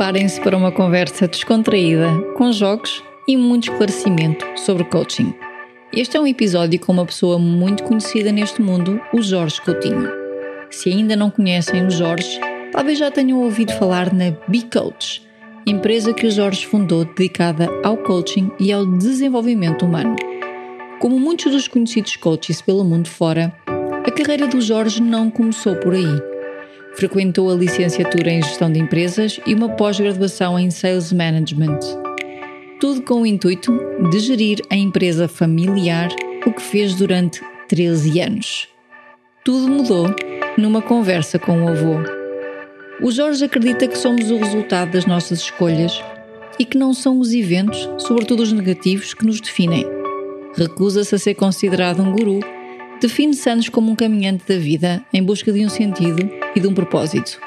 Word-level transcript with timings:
Preparem-se 0.00 0.40
para 0.40 0.56
uma 0.56 0.72
conversa 0.72 1.28
descontraída, 1.28 2.08
com 2.34 2.50
jogos 2.50 3.04
e 3.28 3.36
muito 3.36 3.70
esclarecimento 3.70 4.46
sobre 4.56 4.82
coaching. 4.84 5.34
Este 5.92 6.16
é 6.16 6.20
um 6.20 6.26
episódio 6.26 6.80
com 6.80 6.90
uma 6.90 7.04
pessoa 7.04 7.38
muito 7.38 7.82
conhecida 7.82 8.32
neste 8.32 8.62
mundo, 8.62 8.98
o 9.12 9.20
Jorge 9.20 9.60
Coutinho. 9.60 10.10
Se 10.70 10.88
ainda 10.88 11.14
não 11.14 11.30
conhecem 11.30 11.86
o 11.86 11.90
Jorge, 11.90 12.40
talvez 12.72 12.98
já 12.98 13.10
tenham 13.10 13.42
ouvido 13.42 13.74
falar 13.74 14.10
na 14.10 14.34
B-Coach, 14.48 15.20
empresa 15.66 16.14
que 16.14 16.26
o 16.26 16.30
Jorge 16.30 16.66
fundou 16.66 17.04
dedicada 17.04 17.68
ao 17.84 17.98
coaching 17.98 18.50
e 18.58 18.72
ao 18.72 18.86
desenvolvimento 18.86 19.84
humano. 19.84 20.16
Como 20.98 21.20
muitos 21.20 21.52
dos 21.52 21.68
conhecidos 21.68 22.16
coaches 22.16 22.62
pelo 22.62 22.84
mundo 22.84 23.06
fora, 23.06 23.54
a 23.66 24.10
carreira 24.10 24.46
do 24.46 24.62
Jorge 24.62 25.02
não 25.02 25.30
começou 25.30 25.76
por 25.76 25.92
aí. 25.92 26.29
Frequentou 26.94 27.50
a 27.50 27.54
licenciatura 27.54 28.30
em 28.30 28.42
Gestão 28.42 28.70
de 28.70 28.80
Empresas 28.80 29.40
e 29.46 29.54
uma 29.54 29.68
pós-graduação 29.68 30.58
em 30.58 30.70
Sales 30.70 31.12
Management. 31.12 31.78
Tudo 32.80 33.02
com 33.02 33.22
o 33.22 33.26
intuito 33.26 33.72
de 34.10 34.18
gerir 34.18 34.60
a 34.70 34.76
empresa 34.76 35.28
familiar, 35.28 36.08
o 36.44 36.52
que 36.52 36.62
fez 36.62 36.94
durante 36.94 37.40
13 37.68 38.20
anos. 38.20 38.68
Tudo 39.44 39.68
mudou 39.68 40.14
numa 40.58 40.82
conversa 40.82 41.38
com 41.38 41.64
o 41.64 41.68
avô. 41.68 41.96
O 43.02 43.10
Jorge 43.10 43.44
acredita 43.44 43.88
que 43.88 43.96
somos 43.96 44.30
o 44.30 44.36
resultado 44.36 44.92
das 44.92 45.06
nossas 45.06 45.40
escolhas 45.40 46.02
e 46.58 46.64
que 46.64 46.76
não 46.76 46.92
são 46.92 47.18
os 47.18 47.32
eventos, 47.32 47.88
sobretudo 47.98 48.42
os 48.42 48.52
negativos, 48.52 49.14
que 49.14 49.24
nos 49.24 49.40
definem. 49.40 49.86
Recusa-se 50.54 51.14
a 51.14 51.18
ser 51.18 51.34
considerado 51.34 52.02
um 52.02 52.12
guru 52.12 52.40
define-se 53.00 53.48
anos 53.48 53.68
como 53.68 53.90
um 53.90 53.96
caminhante 53.96 54.44
da 54.46 54.58
vida 54.58 55.04
em 55.12 55.22
busca 55.22 55.52
de 55.52 55.64
um 55.64 55.68
sentido 55.68 56.30
e 56.54 56.60
de 56.60 56.66
um 56.66 56.74
propósito. 56.74 57.40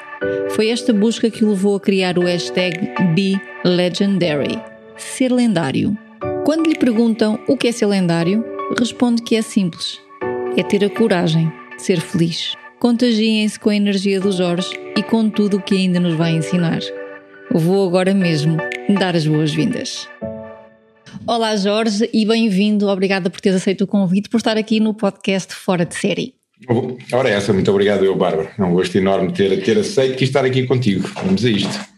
Foi 0.50 0.68
esta 0.68 0.92
busca 0.92 1.30
que 1.30 1.44
o 1.44 1.50
levou 1.50 1.76
a 1.76 1.80
criar 1.80 2.18
o 2.18 2.24
hashtag 2.24 2.78
BeLegendary 3.14 4.58
ser 4.96 5.32
lendário. 5.32 5.96
Quando 6.44 6.68
lhe 6.68 6.76
perguntam 6.76 7.38
o 7.48 7.56
que 7.56 7.68
é 7.68 7.72
ser 7.72 7.86
lendário, 7.86 8.44
responde 8.78 9.22
que 9.22 9.36
é 9.36 9.42
simples: 9.42 10.00
é 10.56 10.62
ter 10.62 10.84
a 10.84 10.90
coragem 10.90 11.52
de 11.76 11.82
ser 11.82 12.00
feliz. 12.00 12.54
Contagiem-se 12.78 13.58
com 13.58 13.70
a 13.70 13.76
energia 13.76 14.20
do 14.20 14.30
Jorge 14.30 14.68
e 14.96 15.02
com 15.02 15.28
tudo 15.28 15.56
o 15.56 15.62
que 15.62 15.74
ainda 15.74 15.98
nos 15.98 16.14
vai 16.14 16.32
ensinar. 16.32 16.80
Vou 17.50 17.86
agora 17.86 18.12
mesmo 18.12 18.58
dar 18.98 19.16
as 19.16 19.26
boas-vindas. 19.26 20.08
Olá 21.26 21.56
Jorge 21.56 22.08
e 22.12 22.26
bem-vindo. 22.26 22.86
Obrigada 22.86 23.30
por 23.30 23.40
teres 23.40 23.56
aceito 23.56 23.84
o 23.84 23.86
convite, 23.86 24.28
por 24.28 24.36
estar 24.36 24.58
aqui 24.58 24.78
no 24.78 24.92
podcast 24.92 25.54
Fora 25.54 25.86
de 25.86 25.94
Série. 25.94 26.34
Ora, 27.12 27.30
essa, 27.30 27.50
muito 27.52 27.70
obrigado, 27.70 28.04
eu, 28.04 28.14
Bárbara. 28.14 28.52
É 28.58 28.62
um 28.62 28.74
gosto 28.74 28.96
enorme 28.96 29.32
ter, 29.32 29.62
ter 29.62 29.78
aceito 29.78 30.20
e 30.20 30.24
estar 30.24 30.44
aqui 30.44 30.66
contigo. 30.66 31.08
Vamos 31.24 31.42
a 31.44 31.50
isto. 31.50 31.94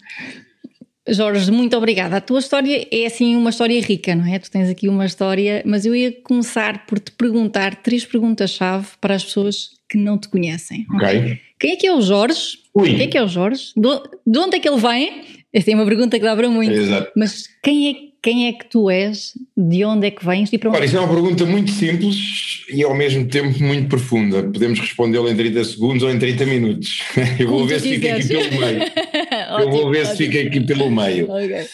Jorge, 1.08 1.50
muito 1.50 1.76
obrigada. 1.76 2.16
A 2.16 2.20
tua 2.20 2.38
história 2.38 2.86
é 2.90 3.06
assim 3.06 3.34
uma 3.34 3.50
história 3.50 3.80
rica, 3.80 4.14
não 4.14 4.26
é? 4.26 4.38
Tu 4.38 4.50
tens 4.50 4.68
aqui 4.68 4.88
uma 4.88 5.04
história, 5.04 5.62
mas 5.66 5.84
eu 5.84 5.94
ia 5.94 6.12
começar 6.22 6.86
por 6.86 7.00
te 7.00 7.10
perguntar 7.10 7.74
três 7.76 8.04
perguntas-chave 8.04 8.86
para 9.00 9.14
as 9.14 9.24
pessoas 9.24 9.70
que 9.88 9.98
não 9.98 10.18
te 10.18 10.28
conhecem. 10.28 10.86
Ok. 10.94 11.40
Quem 11.58 11.72
é 11.72 11.76
que 11.76 11.86
é 11.86 11.92
o 11.92 12.00
Jorge? 12.00 12.58
Ui. 12.74 12.90
Quem 12.90 13.02
é 13.02 13.06
que 13.08 13.18
é 13.18 13.22
o 13.24 13.28
Jorge? 13.28 13.72
De 13.76 14.38
onde 14.38 14.56
é 14.56 14.60
que 14.60 14.68
ele 14.68 14.80
vem? 14.80 15.22
Esta 15.52 15.70
é 15.70 15.74
uma 15.74 15.84
pergunta 15.84 16.18
que 16.18 16.24
dá 16.24 16.36
para 16.36 16.48
muito. 16.48 16.72
Exato. 16.72 17.12
Mas 17.16 17.48
quem 17.62 17.88
é, 17.88 17.94
quem 18.26 18.48
é 18.48 18.52
que 18.52 18.68
tu 18.68 18.90
és? 18.90 19.34
De 19.56 19.84
onde 19.84 20.08
é 20.08 20.10
que 20.10 20.26
vens? 20.26 20.52
E 20.52 20.58
para 20.58 20.70
onde 20.70 20.78
Ora, 20.78 20.84
isso 20.84 20.96
é 20.96 21.00
uma 21.00 21.14
pergunta 21.14 21.46
muito 21.46 21.70
simples 21.70 22.64
e 22.68 22.82
ao 22.82 22.92
mesmo 22.92 23.24
tempo 23.28 23.62
muito 23.62 23.88
profunda. 23.88 24.42
Podemos 24.42 24.80
respondê-la 24.80 25.30
em 25.30 25.36
30 25.36 25.62
segundos 25.62 26.02
ou 26.02 26.10
em 26.10 26.18
30 26.18 26.44
minutos. 26.44 27.04
Eu 27.38 27.46
vou 27.46 27.58
Como 27.58 27.68
ver 27.68 27.80
se 27.80 27.88
fica 27.88 28.16
aqui 28.16 28.26
pelo 28.26 28.58
meio. 28.58 28.82
Eu 29.60 29.70
vou 29.70 29.78
Ótimo, 29.78 29.90
ver 29.92 30.06
se 30.06 30.16
fica 30.16 30.40
aqui 30.40 30.60
pelo 30.60 30.90
meio. 30.90 31.30
Ok. 31.30 31.66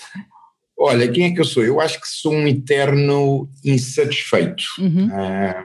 Olha, 0.78 1.08
quem 1.08 1.24
é 1.24 1.30
que 1.30 1.40
eu 1.40 1.44
sou? 1.44 1.64
Eu 1.64 1.80
acho 1.80 1.98
que 1.98 2.06
sou 2.06 2.34
um 2.34 2.46
eterno 2.46 3.48
insatisfeito. 3.64 4.64
Uhum. 4.78 5.08
Ah, 5.10 5.64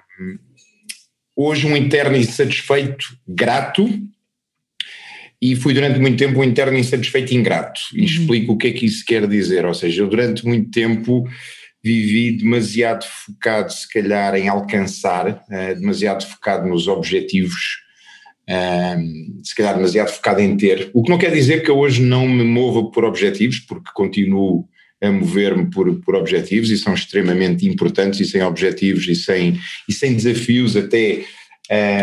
hoje 1.36 1.68
um 1.68 1.76
interno 1.76 2.16
insatisfeito 2.16 3.08
grato 3.28 3.90
e 5.42 5.56
fui 5.56 5.74
durante 5.74 6.00
muito 6.00 6.18
tempo 6.18 6.40
um 6.40 6.44
interno 6.44 6.78
insatisfeito 6.78 7.34
ingrato. 7.34 7.80
E 7.94 8.00
Uhum. 8.00 8.06
explico 8.06 8.53
o 8.53 8.58
que 8.58 8.68
é 8.68 8.72
que 8.72 8.86
isso 8.86 9.06
quer 9.06 9.28
dizer. 9.28 9.66
Ou 9.66 9.74
seja, 9.74 10.02
eu 10.02 10.08
durante 10.08 10.46
muito 10.46 10.72
tempo 10.72 11.24
vivi 11.84 12.31
demasiado 12.31 13.06
focado, 13.06 13.72
se 13.72 13.88
calhar, 13.92 14.36
em 14.36 14.47
alcançar, 14.47 15.44
ah, 15.50 15.74
demasiado 15.74 16.26
focado 16.26 16.68
nos 16.68 16.88
objetivos, 16.88 17.80
ah, 18.50 18.97
se 19.44 19.56
calhar 19.56 19.76
demasiado 19.76 20.09
focado 20.09 20.42
em 20.42 20.58
ter. 20.58 20.90
O 20.94 21.03
que 21.03 21.09
não 21.09 21.18
quer 21.20 21.31
dizer 21.31 21.62
que 21.64 21.70
eu 21.70 21.78
hoje 21.78 22.02
não 22.02 22.28
me 22.28 22.44
mova 22.44 22.90
por 22.92 23.06
objetivos, 23.06 23.59
porque 23.59 23.92
continuo 23.94 24.68
a 25.00 25.12
mover-me 25.12 25.70
por, 25.70 25.94
por 26.02 26.16
objetivos 26.16 26.72
e 26.72 26.78
são 26.78 26.94
extremamente 26.96 27.68
importantes 27.68 28.20
e 28.20 28.26
sem 28.26 28.42
objetivos 28.42 29.08
e 29.08 29.14
sem, 29.16 29.59
e 29.88 29.94
sem 29.94 30.16
desafios 30.16 30.76
até 30.76 31.24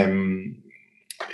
hum, 0.08 0.54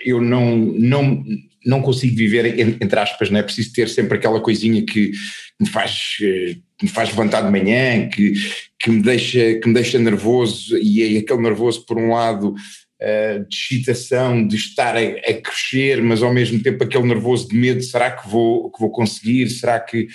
eu 0.05 0.23
não, 0.23 0.57
não, 0.57 1.23
não 1.65 1.83
consigo 1.83 2.17
viver 2.17 2.59
en- 2.59 2.77
entre 2.81 2.99
aspas, 2.99 3.31
não 3.31 3.39
é 3.39 3.43
preciso 3.43 3.73
ter 3.73 3.89
sempre 3.89 4.17
aquela 4.17 4.41
coisinha 4.41 4.85
que 4.85 5.13
me 5.61 5.69
faz, 5.69 6.17
eh, 6.23 6.57
que 6.79 6.85
me 6.87 6.89
faz 6.89 7.11
levantar 7.11 7.43
de 7.43 7.51
manhã, 7.51 8.09
que, 8.09 8.33
que, 8.79 8.91
me 8.91 9.03
deixa, 9.03 9.55
que 9.57 9.69
me 9.69 9.75
deixa 9.75 9.99
nervoso 9.99 10.77
e 10.79 11.17
é 11.17 11.19
aquele 11.19 11.43
nervoso 11.43 11.85
por 11.85 11.99
um 11.99 12.13
lado 12.13 12.55
eh, 12.99 13.41
de 13.41 13.55
excitação, 13.57 14.47
de 14.47 14.57
estar 14.57 14.97
a, 14.97 15.01
a 15.01 15.35
crescer, 15.35 16.03
mas 16.03 16.23
ao 16.23 16.33
mesmo 16.33 16.63
tempo 16.63 16.83
aquele 16.85 17.07
nervoso 17.07 17.49
de 17.49 17.57
medo, 17.57 17.83
será 17.83 18.11
que 18.11 18.29
vou, 18.29 18.71
que 18.71 18.81
vou 18.81 18.91
conseguir, 18.91 19.49
será 19.51 19.79
que, 19.81 20.07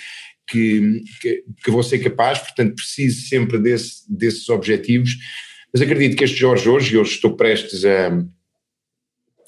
que, 0.48 1.02
que, 1.20 1.44
que 1.64 1.70
vou 1.70 1.82
ser 1.82 1.98
capaz, 1.98 2.38
portanto 2.38 2.74
preciso 2.76 3.28
sempre 3.28 3.58
desse, 3.58 4.02
desses 4.08 4.48
objetivos, 4.48 5.16
mas 5.72 5.82
acredito 5.82 6.16
que 6.16 6.24
este 6.24 6.38
Jorge 6.38 6.68
hoje, 6.68 6.94
e 6.94 6.98
hoje 6.98 7.12
estou 7.12 7.36
prestes 7.36 7.84
a, 7.84 8.24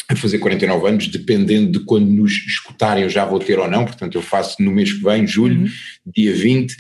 a 0.08 0.16
fazer 0.16 0.38
49 0.38 0.88
anos, 0.88 1.08
dependendo 1.08 1.72
de 1.78 1.84
quando 1.84 2.06
nos 2.08 2.32
escutarem 2.32 3.04
eu 3.04 3.10
já 3.10 3.24
vou 3.26 3.38
ter 3.38 3.58
ou 3.58 3.68
não, 3.68 3.84
portanto 3.84 4.14
eu 4.16 4.22
faço 4.22 4.62
no 4.62 4.70
mês 4.70 4.92
que 4.92 5.02
vem, 5.02 5.26
julho, 5.26 5.60
Uhum. 5.62 5.68
dia 6.06 6.34
20, 6.34 6.74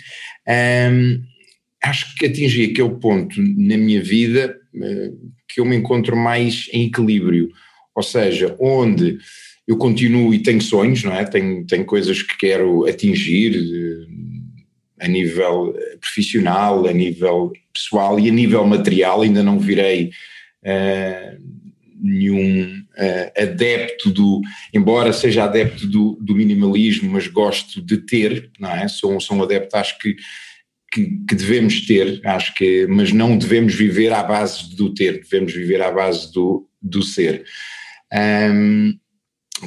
hum, 0.92 1.22
acho 1.84 2.14
que 2.16 2.26
atingi 2.26 2.64
aquele 2.64 2.94
ponto 2.96 3.40
na 3.40 3.76
minha 3.76 4.02
vida 4.02 4.56
eh, 4.82 5.10
que 5.48 5.60
eu 5.60 5.64
me 5.66 5.76
encontro 5.76 6.16
mais 6.16 6.68
em 6.72 6.86
equilíbrio, 6.86 7.50
ou 7.94 8.02
seja, 8.02 8.56
onde 8.58 9.18
eu 9.66 9.76
continuo 9.76 10.32
e 10.32 10.38
tenho 10.42 10.62
sonhos, 10.62 11.04
não 11.04 11.12
é? 11.14 11.24
Tenho, 11.24 11.66
tenho 11.66 11.84
coisas 11.84 12.22
que 12.22 12.36
quero 12.38 12.86
atingir 12.86 13.54
eh, 13.54 15.04
a 15.04 15.08
nível 15.08 15.74
eh, 15.76 15.98
profissional, 16.00 16.86
a 16.86 16.92
nível 16.92 17.52
pessoal 17.74 18.18
e 18.18 18.28
a 18.28 18.32
nível 18.32 18.66
material, 18.66 19.20
ainda 19.20 19.42
não 19.42 19.58
virei 19.58 20.10
eh, 20.64 21.36
nenhum 22.00 22.82
eh, 22.96 23.32
adepto 23.36 24.10
do, 24.10 24.40
embora 24.72 25.12
seja 25.12 25.44
adepto 25.44 25.86
do, 25.86 26.18
do 26.20 26.34
minimalismo, 26.34 27.10
mas 27.10 27.26
gosto 27.26 27.80
de 27.82 27.98
ter, 27.98 28.50
não 28.58 28.70
é? 28.70 28.88
Sou, 28.88 29.20
sou 29.20 29.36
um 29.36 29.42
adepto, 29.42 29.76
acho 29.76 29.98
que, 29.98 30.16
que, 30.92 31.06
que 31.28 31.34
devemos 31.34 31.86
ter, 31.86 32.20
acho 32.24 32.54
que, 32.54 32.86
mas 32.88 33.12
não 33.12 33.36
devemos 33.36 33.74
viver 33.74 34.12
à 34.12 34.22
base 34.22 34.74
do 34.74 34.92
ter, 34.94 35.20
devemos 35.20 35.52
viver 35.52 35.82
à 35.82 35.90
base 35.90 36.32
do, 36.32 36.68
do 36.80 37.02
ser. 37.02 37.44
Ahm, 38.12 38.94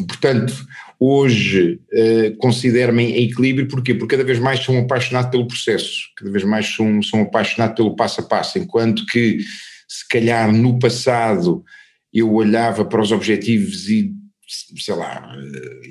portanto, 0.08 0.54
hoje 1.00 1.80
eh, 1.92 2.34
considero-me 2.38 3.04
em 3.04 3.24
equilíbrio, 3.24 3.68
porquê? 3.68 3.94
Porque 3.94 4.16
cada 4.16 4.24
vez 4.24 4.40
mais 4.40 4.60
sou 4.60 4.76
um 4.76 4.82
apaixonado 4.82 5.32
pelo 5.32 5.48
processo, 5.48 6.10
cada 6.16 6.32
vez 6.32 6.44
mais 6.44 6.68
sou 6.68 6.86
um, 6.86 7.02
sou 7.02 7.20
um 7.20 7.24
apaixonado 7.24 7.76
pelo 7.76 7.96
passo 7.96 8.22
a 8.22 8.24
passo, 8.24 8.60
enquanto 8.60 9.06
que 9.08 9.40
se 9.88 10.08
calhar 10.08 10.52
no 10.54 10.80
passado 10.80 11.66
eu 12.14 12.32
olhava 12.34 12.86
para 12.86 13.02
os 13.02 13.12
objetivos 13.12 13.90
e 13.90 14.14
sei 14.78 14.96
lá, 14.96 15.34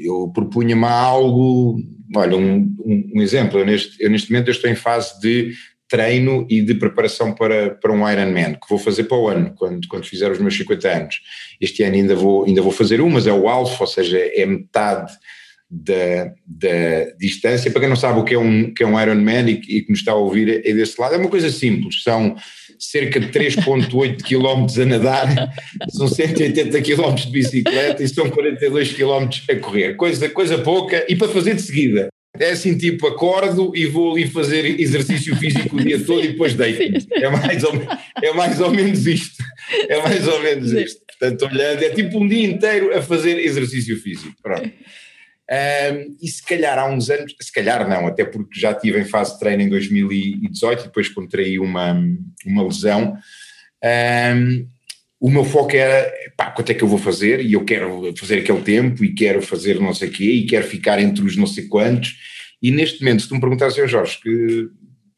eu 0.05 0.31
propunha-me 0.35 0.85
algo, 0.85 1.81
olha, 2.15 2.37
um, 2.37 2.75
um, 2.85 3.13
um 3.17 3.23
exemplo, 3.23 3.59
eu 3.59 3.65
neste, 3.65 4.03
eu 4.03 4.11
neste 4.11 4.31
momento 4.31 4.49
eu 4.49 4.53
estou 4.53 4.71
em 4.71 4.75
fase 4.75 5.19
de 5.19 5.53
treino 5.89 6.47
e 6.49 6.63
de 6.63 6.75
preparação 6.75 7.35
para, 7.35 7.71
para 7.71 7.93
um 7.93 8.09
Ironman, 8.09 8.55
que 8.55 8.69
vou 8.69 8.79
fazer 8.79 9.05
para 9.05 9.19
o 9.19 9.29
ano, 9.29 9.55
quando, 9.57 9.89
quando 9.89 10.05
fizer 10.05 10.31
os 10.31 10.39
meus 10.39 10.57
50 10.57 10.89
anos. 10.89 11.21
Este 11.61 11.83
ano 11.83 11.97
ainda 11.97 12.15
vou, 12.15 12.45
ainda 12.45 12.63
vou 12.63 12.71
fazer 12.71 13.01
um, 13.01 13.11
mas 13.11 13.27
é 13.27 13.33
o 13.33 13.49
alfa, 13.49 13.83
ou 13.83 13.89
seja, 13.89 14.19
é 14.19 14.47
metade 14.47 15.13
da, 15.71 16.33
da 16.47 17.13
distância. 17.19 17.71
Para 17.71 17.83
quem 17.83 17.89
não 17.89 17.97
sabe 17.97 18.19
o 18.19 18.25
que 18.25 18.35
é 18.35 18.39
um, 18.39 18.75
que 18.75 18.83
é 18.83 18.87
um 18.87 19.01
Ironman 19.01 19.49
e, 19.49 19.53
e 19.53 19.83
que 19.83 19.91
nos 19.91 20.01
está 20.01 20.13
a 20.13 20.17
ouvir 20.17 20.67
é 20.67 20.73
desse 20.75 21.01
lado, 21.01 21.15
é 21.15 21.19
uma 21.19 21.29
coisa 21.29 21.51
simples, 21.51 22.03
são 22.03 22.35
cerca 22.79 23.21
de 23.21 23.29
3.8 23.29 24.23
km 24.23 24.83
a 24.83 24.87
nadar, 24.87 25.55
são 25.91 26.09
180 26.09 26.81
km 26.83 27.15
de 27.15 27.31
bicicleta 27.31 28.03
e 28.03 28.09
são 28.09 28.29
42 28.29 28.93
km 28.95 29.29
a 29.49 29.57
correr, 29.57 29.95
coisa, 29.95 30.29
coisa 30.29 30.59
pouca 30.59 31.05
e 31.09 31.15
para 31.15 31.29
fazer 31.29 31.55
de 31.55 31.63
seguida. 31.63 32.09
É 32.39 32.53
assim, 32.53 32.79
tipo, 32.79 33.07
acordo 33.09 33.73
e 33.75 33.87
vou 33.87 34.13
ali 34.13 34.27
fazer 34.27 34.81
exercício 34.81 35.35
físico 35.37 35.77
o 35.77 35.83
dia 35.83 35.99
todo 36.05 36.25
e 36.25 36.29
depois 36.29 36.55
deito. 36.55 37.07
É 37.13 37.29
mais 37.29 37.65
ou, 37.65 37.73
é 38.23 38.33
mais 38.33 38.61
ou 38.61 38.71
menos 38.71 39.05
isto. 39.07 39.43
É 39.89 40.01
mais 40.01 40.27
ou 40.27 40.41
menos 40.41 40.73
isto. 40.73 41.01
Portanto, 41.07 41.45
olhando, 41.53 41.83
é 41.83 41.91
tipo 41.91 42.19
um 42.19 42.27
dia 42.27 42.47
inteiro 42.47 42.97
a 42.97 43.03
fazer 43.03 43.39
exercício 43.39 44.01
físico. 44.01 44.35
Pronto. 44.43 44.71
Um, 45.50 46.17
e 46.23 46.29
se 46.29 46.44
calhar 46.44 46.79
há 46.79 46.87
uns 46.87 47.11
anos, 47.11 47.35
se 47.41 47.52
calhar 47.52 47.88
não, 47.88 48.06
até 48.06 48.25
porque 48.25 48.61
já 48.61 48.70
estive 48.70 49.00
em 49.00 49.05
fase 49.05 49.32
de 49.32 49.41
treino 49.41 49.62
em 49.62 49.69
2018 49.69 50.81
e 50.81 50.85
depois 50.85 51.08
contraí 51.08 51.58
uma, 51.58 52.00
uma 52.47 52.62
lesão. 52.62 53.17
Um, 53.82 54.69
o 55.19 55.29
meu 55.29 55.44
foco 55.44 55.75
era, 55.75 56.11
pá, 56.37 56.52
quanto 56.52 56.70
é 56.70 56.75
que 56.75 56.85
eu 56.85 56.88
vou 56.88 56.99
fazer? 56.99 57.44
E 57.44 57.55
eu 57.55 57.64
quero 57.64 58.14
fazer 58.17 58.38
aquele 58.38 58.62
tempo 58.62 59.05
e 59.05 59.12
quero 59.12 59.43
fazer 59.43 59.81
não 59.81 59.93
sei 59.93 60.08
o 60.08 60.12
quê 60.12 60.25
e 60.25 60.47
quero 60.47 60.67
ficar 60.67 61.00
entre 61.00 61.25
os 61.25 61.37
não 61.37 61.47
sei 61.47 61.67
quantos. 61.67 62.17
E 62.62 62.70
neste 62.70 63.02
momento, 63.02 63.23
se 63.23 63.29
tu 63.29 63.35
me 63.35 63.41
perguntasse, 63.41 63.85
Jorge, 63.88 64.19
que, 64.23 64.69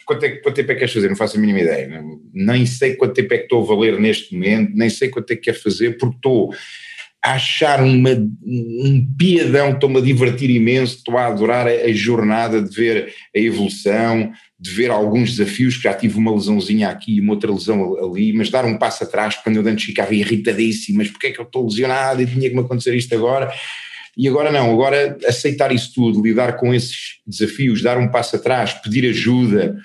quanto, 0.06 0.24
é, 0.24 0.30
quanto 0.30 0.56
tempo 0.56 0.72
é 0.72 0.74
que 0.74 0.80
queres 0.80 0.94
fazer? 0.94 1.08
Não 1.08 1.16
faço 1.16 1.36
a 1.36 1.40
mínima 1.40 1.60
ideia. 1.60 2.02
Nem 2.32 2.64
sei 2.64 2.96
quanto 2.96 3.14
tempo 3.14 3.34
é 3.34 3.36
que 3.36 3.44
estou 3.44 3.62
a 3.62 3.66
valer 3.66 4.00
neste 4.00 4.34
momento, 4.34 4.72
nem 4.74 4.88
sei 4.88 5.10
quanto 5.10 5.30
é 5.30 5.36
que 5.36 5.42
quero 5.42 5.60
fazer, 5.60 5.98
porque 5.98 6.16
estou 6.16 6.54
achar 7.22 7.80
uma, 7.80 8.10
um 8.44 9.06
piadão, 9.16 9.70
estou-me 9.70 9.98
a 9.98 10.02
divertir 10.02 10.50
imenso, 10.50 10.96
estou 10.96 11.16
a 11.16 11.28
adorar 11.28 11.68
a, 11.68 11.70
a 11.70 11.92
jornada 11.92 12.60
de 12.60 12.74
ver 12.74 13.14
a 13.34 13.38
evolução, 13.38 14.32
de 14.58 14.70
ver 14.70 14.90
alguns 14.90 15.36
desafios, 15.36 15.76
que 15.76 15.84
já 15.84 15.94
tive 15.94 16.18
uma 16.18 16.34
lesãozinha 16.34 16.88
aqui 16.88 17.16
e 17.16 17.20
uma 17.20 17.34
outra 17.34 17.52
lesão 17.52 17.96
ali, 18.04 18.32
mas 18.32 18.50
dar 18.50 18.64
um 18.64 18.76
passo 18.76 19.04
atrás, 19.04 19.36
quando 19.36 19.56
eu 19.56 19.66
antes 19.66 19.84
ficava 19.84 20.12
irritadíssimo, 20.14 20.98
mas 20.98 21.08
porque 21.08 21.28
é 21.28 21.30
que 21.30 21.40
eu 21.40 21.44
estou 21.44 21.64
lesionado 21.64 22.22
e 22.22 22.26
tinha 22.26 22.48
que 22.48 22.56
me 22.56 22.62
acontecer 22.62 22.94
isto 22.94 23.14
agora? 23.14 23.52
E 24.16 24.28
agora 24.28 24.50
não, 24.50 24.72
agora 24.72 25.16
aceitar 25.26 25.72
isso 25.72 25.92
tudo, 25.94 26.22
lidar 26.22 26.56
com 26.56 26.74
esses 26.74 27.20
desafios, 27.26 27.82
dar 27.82 27.96
um 27.98 28.08
passo 28.08 28.36
atrás, 28.36 28.74
pedir 28.74 29.08
ajuda, 29.08 29.76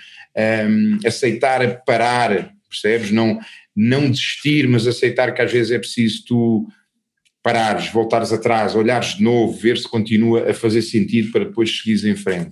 um, 0.70 0.98
aceitar 1.06 1.84
parar, 1.86 2.52
percebes? 2.70 3.12
Não, 3.12 3.40
não 3.76 4.10
desistir, 4.10 4.68
mas 4.68 4.88
aceitar 4.88 5.34
que 5.34 5.42
às 5.42 5.52
vezes 5.52 5.72
é 5.72 5.80
preciso 5.80 6.26
tu 6.26 6.68
parares, 7.54 7.92
voltares 7.92 8.34
atrás, 8.34 8.76
olhares 8.76 9.16
de 9.16 9.24
novo, 9.24 9.58
ver 9.58 9.78
se 9.78 9.88
continua 9.88 10.50
a 10.50 10.54
fazer 10.54 10.82
sentido 10.82 11.32
para 11.32 11.46
depois 11.46 11.78
seguires 11.78 12.04
em 12.04 12.16
frente. 12.16 12.52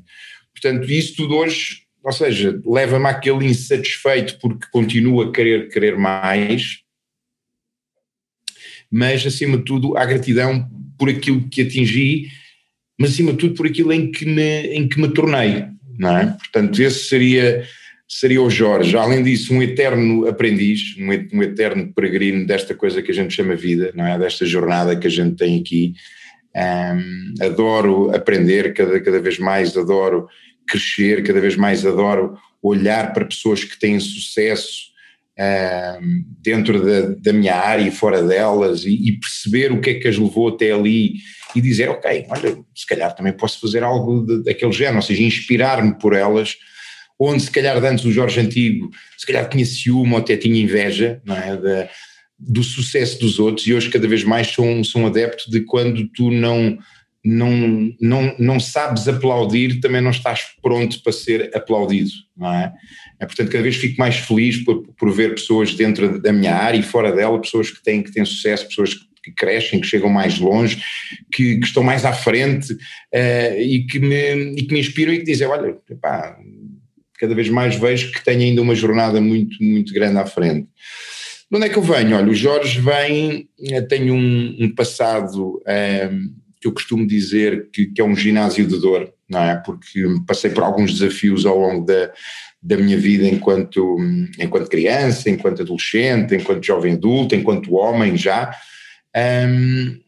Portanto, 0.54 0.90
isso 0.90 1.16
tudo 1.16 1.36
hoje 1.36 1.86
ou 2.06 2.12
seja, 2.12 2.62
leva-me 2.64 3.08
àquele 3.08 3.46
insatisfeito 3.46 4.38
porque 4.40 4.68
continuo 4.72 5.24
a 5.24 5.32
querer 5.32 5.70
querer 5.70 5.98
mais, 5.98 6.82
mas 8.92 9.26
acima 9.26 9.58
de 9.58 9.66
tudo 9.66 9.98
à 9.98 10.06
gratidão 10.06 10.70
por 11.00 11.10
aquilo 11.10 11.50
que 11.50 11.64
atingi, 11.64 12.28
mas 12.96 13.10
acima 13.10 13.32
de 13.32 13.40
tudo 13.40 13.56
por 13.56 13.66
aquilo 13.66 13.92
em 13.92 14.12
que 14.12 14.24
me, 14.24 14.68
em 14.68 14.88
que 14.88 15.02
me 15.02 15.12
tornei, 15.12 15.66
não 15.98 16.16
é? 16.16 16.28
Portanto, 16.28 16.80
esse 16.80 17.10
seria, 17.10 17.68
seria 18.08 18.42
o 18.42 18.50
Jorge. 18.50 18.96
Além 18.96 19.24
disso, 19.24 19.54
um 19.54 19.62
eterno 19.62 20.28
aprendiz, 20.28 20.96
um, 20.98 21.38
um 21.38 21.44
eterno 21.44 21.92
peregrino 21.94 22.46
desta 22.46 22.74
coisa 22.76 23.02
que 23.02 23.12
a 23.12 23.16
gente 23.16 23.34
chama 23.34 23.56
vida, 23.56 23.92
não 23.96 24.06
é? 24.06 24.18
Desta 24.18 24.46
jornada 24.46 24.96
que 24.96 25.08
a 25.08 25.12
gente 25.12 25.36
tem 25.36 25.60
aqui. 25.60 25.94
Um, 26.56 27.34
adoro 27.44 28.16
aprender 28.16 28.74
cada, 28.74 29.00
cada 29.02 29.20
vez 29.20 29.38
mais, 29.38 29.76
adoro 29.76 30.28
crescer, 30.68 31.24
cada 31.24 31.42
vez 31.42 31.56
mais 31.56 31.86
adoro 31.86 32.38
olhar 32.62 33.14
para 33.14 33.26
pessoas 33.26 33.64
que 33.64 33.78
têm 33.78 34.00
sucesso 34.00 34.86
uh, 35.38 36.02
dentro 36.42 36.84
da, 36.84 37.16
da, 37.20 37.34
minha 37.34 37.56
área 37.56 37.88
e 37.88 37.92
fora 37.92 38.24
delas 38.24 38.86
e, 38.86 39.10
e, 39.10 39.20
perceber 39.20 39.72
o 39.72 39.82
que 39.82 39.92
é 39.92 39.94
que 39.96 40.08
as 40.08 40.18
levou 40.18 40.48
até 40.48 40.72
ali 40.72 41.16
e 41.56 41.62
dizer, 41.62 41.90
ok, 41.90 42.26
olha, 42.30 42.58
se 42.74 42.86
calhar 42.88 43.14
também 43.16 43.34
posso 43.34 43.60
fazer 43.60 43.84
algo 43.84 44.26
de, 44.26 44.44
daquele 44.44 44.72
género, 44.72 44.98
ou 44.98 45.02
seja, 45.02 45.24
inspirar-me 45.24 45.98
por 46.00 46.14
elas, 46.14 46.56
onde 47.20 47.44
se 47.44 47.52
calhar 47.52 47.78
antes 47.84 48.06
o 48.06 48.12
Jorge 48.12 48.40
Antigo, 48.40 48.90
se 49.18 49.26
calhar 49.26 49.48
tinha 49.50 49.66
ciúme 49.66 50.12
ou 50.12 50.18
até 50.18 50.36
tinha 50.36 50.62
inveja, 50.62 51.22
não 51.26 51.36
é, 51.36 51.58
da, 51.58 51.90
do 52.38 52.64
sucesso 52.64 53.20
dos 53.20 53.40
outros 53.40 53.66
e 53.68 53.74
hoje 53.74 53.90
cada 53.90 54.08
vez 54.08 54.24
mais 54.24 54.48
sou, 54.48 54.84
sou 54.84 55.02
um 55.02 55.08
adepto 55.08 55.50
de 55.50 55.62
quando 55.62 56.08
tu 56.10 56.30
não 56.32 56.78
não, 57.28 57.92
não, 58.00 58.36
não 58.38 58.60
sabes 58.60 59.08
aplaudir, 59.08 59.80
também 59.80 60.00
não 60.00 60.12
estás 60.12 60.42
pronto 60.62 61.02
para 61.02 61.12
ser 61.12 61.50
aplaudido, 61.56 62.12
não 62.38 62.54
é? 62.54 62.72
é 63.20 63.26
portanto, 63.26 63.50
cada 63.50 63.64
vez 63.64 63.78
fico 63.78 63.98
mais 63.98 64.18
feliz 64.18 64.64
por, 64.64 64.84
por 64.96 65.12
ver 65.12 65.34
pessoas 65.34 65.74
dentro 65.74 66.22
da 66.22 66.32
minha 66.32 66.54
área 66.54 66.78
e 66.78 66.84
fora 66.84 67.12
dela, 67.12 67.42
pessoas 67.42 67.72
que 67.72 67.82
têm, 67.82 68.04
que 68.04 68.12
têm 68.12 68.24
sucesso, 68.24 68.68
pessoas 68.68 68.94
que 69.24 69.32
crescem, 69.32 69.82
que 69.82 69.88
chegam 69.88 70.08
mais 70.08 70.38
longe, 70.38 70.80
que, 71.34 71.58
que 71.58 71.66
estão 71.66 71.82
mais 71.82 72.06
à 72.06 72.14
frente 72.14 72.72
uh, 72.72 73.60
e, 73.60 73.88
que 73.90 73.98
me, 73.98 74.54
e 74.56 74.68
que 74.68 74.72
me 74.72 74.80
inspiram 74.80 75.12
e 75.12 75.18
que 75.18 75.26
dizem, 75.26 75.48
olha, 75.48 75.76
epá, 75.90 76.38
cada 77.20 77.36
vez 77.36 77.50
mais 77.50 77.76
vejo 77.76 78.12
que 78.12 78.24
tenho 78.24 78.42
ainda 78.42 78.62
uma 78.62 78.76
jornada 78.76 79.20
muito, 79.22 79.62
muito 79.64 79.94
grande 79.94 80.18
à 80.18 80.26
frente. 80.26 80.68
De 81.50 81.58
onde 81.58 81.68
é 81.68 81.70
que 81.70 81.78
eu 81.78 81.84
venho? 81.84 82.18
Olha, 82.18 82.30
o 82.30 82.36
Jorge 82.36 82.80
vem, 82.82 83.48
eh, 83.70 83.82
tem 83.82 84.12
um, 84.12 84.56
um 84.60 84.74
passado... 84.74 85.62
Um, 85.68 86.46
que 86.66 86.68
eu 86.68 86.74
costumo 86.74 87.06
dizer 87.06 87.70
que, 87.72 87.86
que, 87.86 88.02
é 88.02 88.04
um 88.04 88.16
ginásio 88.16 88.66
de 88.66 88.80
dor, 88.80 89.14
não 89.30 89.40
é? 89.40 89.56
Porque 89.56 90.04
passei 90.26 90.50
por 90.50 90.64
alguns 90.64 90.98
desafios 90.98 91.46
ao 91.46 91.60
longo 91.60 91.86
da, 91.86 92.12
da 92.60 92.76
minha 92.76 92.98
vida 92.98 93.28
enquanto, 93.28 93.98
enquanto 94.40 94.68
criança, 94.68 95.30
enquanto 95.30 95.62
adolescente, 95.62 96.34
enquanto 96.34 96.66
jovem 96.66 96.94
adulto, 96.94 97.36
enquanto 97.36 97.76
homem 97.76 98.18
já. 98.18 98.52
Um, 99.16 100.00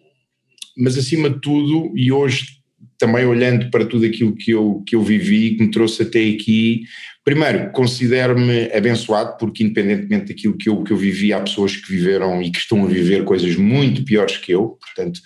mas 0.75 0.97
acima 0.97 1.29
de 1.29 1.39
tudo, 1.39 1.95
e 1.95 2.11
hoje 2.11 2.56
também 2.97 3.25
olhando 3.25 3.69
para 3.69 3.85
tudo 3.85 4.05
aquilo 4.05 4.35
que 4.35 4.51
eu, 4.51 4.83
que 4.85 4.95
eu 4.95 5.03
vivi, 5.03 5.55
que 5.55 5.63
me 5.63 5.71
trouxe 5.71 6.03
até 6.03 6.19
aqui, 6.19 6.83
primeiro, 7.23 7.71
considero-me 7.71 8.71
abençoado, 8.73 9.37
porque 9.37 9.63
independentemente 9.63 10.33
daquilo 10.33 10.57
que 10.57 10.69
eu, 10.69 10.83
que 10.83 10.91
eu 10.91 10.97
vivi, 10.97 11.33
há 11.33 11.39
pessoas 11.41 11.75
que 11.75 11.91
viveram 11.91 12.41
e 12.41 12.51
que 12.51 12.57
estão 12.57 12.83
a 12.83 12.87
viver 12.87 13.23
coisas 13.23 13.55
muito 13.55 14.03
piores 14.03 14.37
que 14.37 14.51
eu, 14.51 14.77
portanto, 14.79 15.19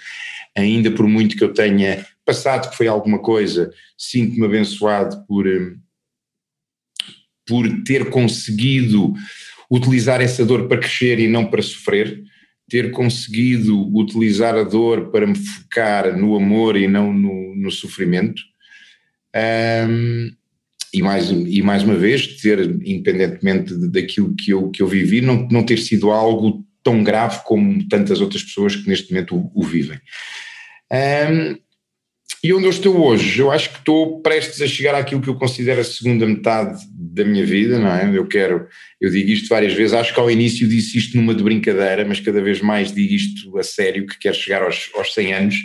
ainda 0.55 0.91
por 0.91 1.07
muito 1.07 1.37
que 1.37 1.43
eu 1.43 1.53
tenha 1.53 2.05
passado 2.25 2.69
que 2.69 2.77
foi 2.77 2.87
alguma 2.87 3.19
coisa, 3.19 3.71
sinto-me 3.97 4.45
abençoado 4.45 5.25
por, 5.25 5.47
hum, 5.47 5.77
por 7.45 7.83
ter 7.83 8.09
conseguido 8.09 9.13
utilizar 9.69 10.21
essa 10.21 10.45
dor 10.45 10.67
para 10.67 10.79
crescer 10.79 11.19
e 11.19 11.27
não 11.27 11.45
para 11.45 11.61
sofrer, 11.61 12.21
ter 12.71 12.89
conseguido 12.91 13.93
utilizar 13.93 14.55
a 14.55 14.63
dor 14.63 15.11
para 15.11 15.27
me 15.27 15.35
focar 15.35 16.17
no 16.17 16.37
amor 16.37 16.77
e 16.77 16.87
não 16.87 17.11
no, 17.11 17.53
no 17.53 17.69
sofrimento. 17.69 18.41
Um, 19.35 20.31
e 20.93 21.01
mais, 21.01 21.29
e 21.29 21.61
mais 21.61 21.83
uma 21.83 21.95
vez, 21.95 22.41
ter, 22.41 22.59
independentemente 22.85 23.75
daquilo 23.89 24.33
que 24.35 24.51
eu, 24.51 24.69
que 24.69 24.81
eu 24.81 24.87
vivi, 24.87 25.19
não, 25.19 25.49
não 25.51 25.65
ter 25.65 25.79
sido 25.79 26.11
algo 26.11 26.65
tão 26.81 27.03
grave 27.03 27.43
como 27.43 27.85
tantas 27.89 28.21
outras 28.21 28.41
pessoas 28.41 28.77
que 28.77 28.87
neste 28.87 29.11
momento 29.11 29.35
o, 29.35 29.51
o 29.53 29.63
vivem. 29.63 29.99
Um, 30.89 31.57
e 32.43 32.51
onde 32.53 32.65
eu 32.65 32.71
estou 32.71 32.97
hoje? 33.05 33.39
Eu 33.39 33.51
acho 33.51 33.69
que 33.69 33.77
estou 33.77 34.19
prestes 34.21 34.61
a 34.61 34.67
chegar 34.67 34.95
àquilo 34.95 35.21
que 35.21 35.27
eu 35.27 35.35
considero 35.35 35.79
a 35.79 35.83
segunda 35.83 36.25
metade 36.25 36.83
da 36.91 37.23
minha 37.23 37.45
vida, 37.45 37.77
não 37.77 37.87
é? 37.87 38.17
Eu 38.17 38.25
quero, 38.25 38.67
eu 38.99 39.11
digo 39.11 39.29
isto 39.29 39.47
várias 39.47 39.73
vezes, 39.73 39.93
acho 39.93 40.13
que 40.13 40.19
ao 40.19 40.31
início 40.31 40.67
disse 40.67 40.97
isto 40.97 41.15
numa 41.17 41.35
de 41.35 41.43
brincadeira, 41.43 42.03
mas 42.03 42.19
cada 42.19 42.41
vez 42.41 42.59
mais 42.59 42.91
digo 42.91 43.13
isto 43.13 43.57
a 43.59 43.63
sério, 43.63 44.07
que 44.07 44.17
quero 44.17 44.35
chegar 44.35 44.63
aos, 44.63 44.89
aos 44.95 45.13
100 45.13 45.33
anos. 45.33 45.55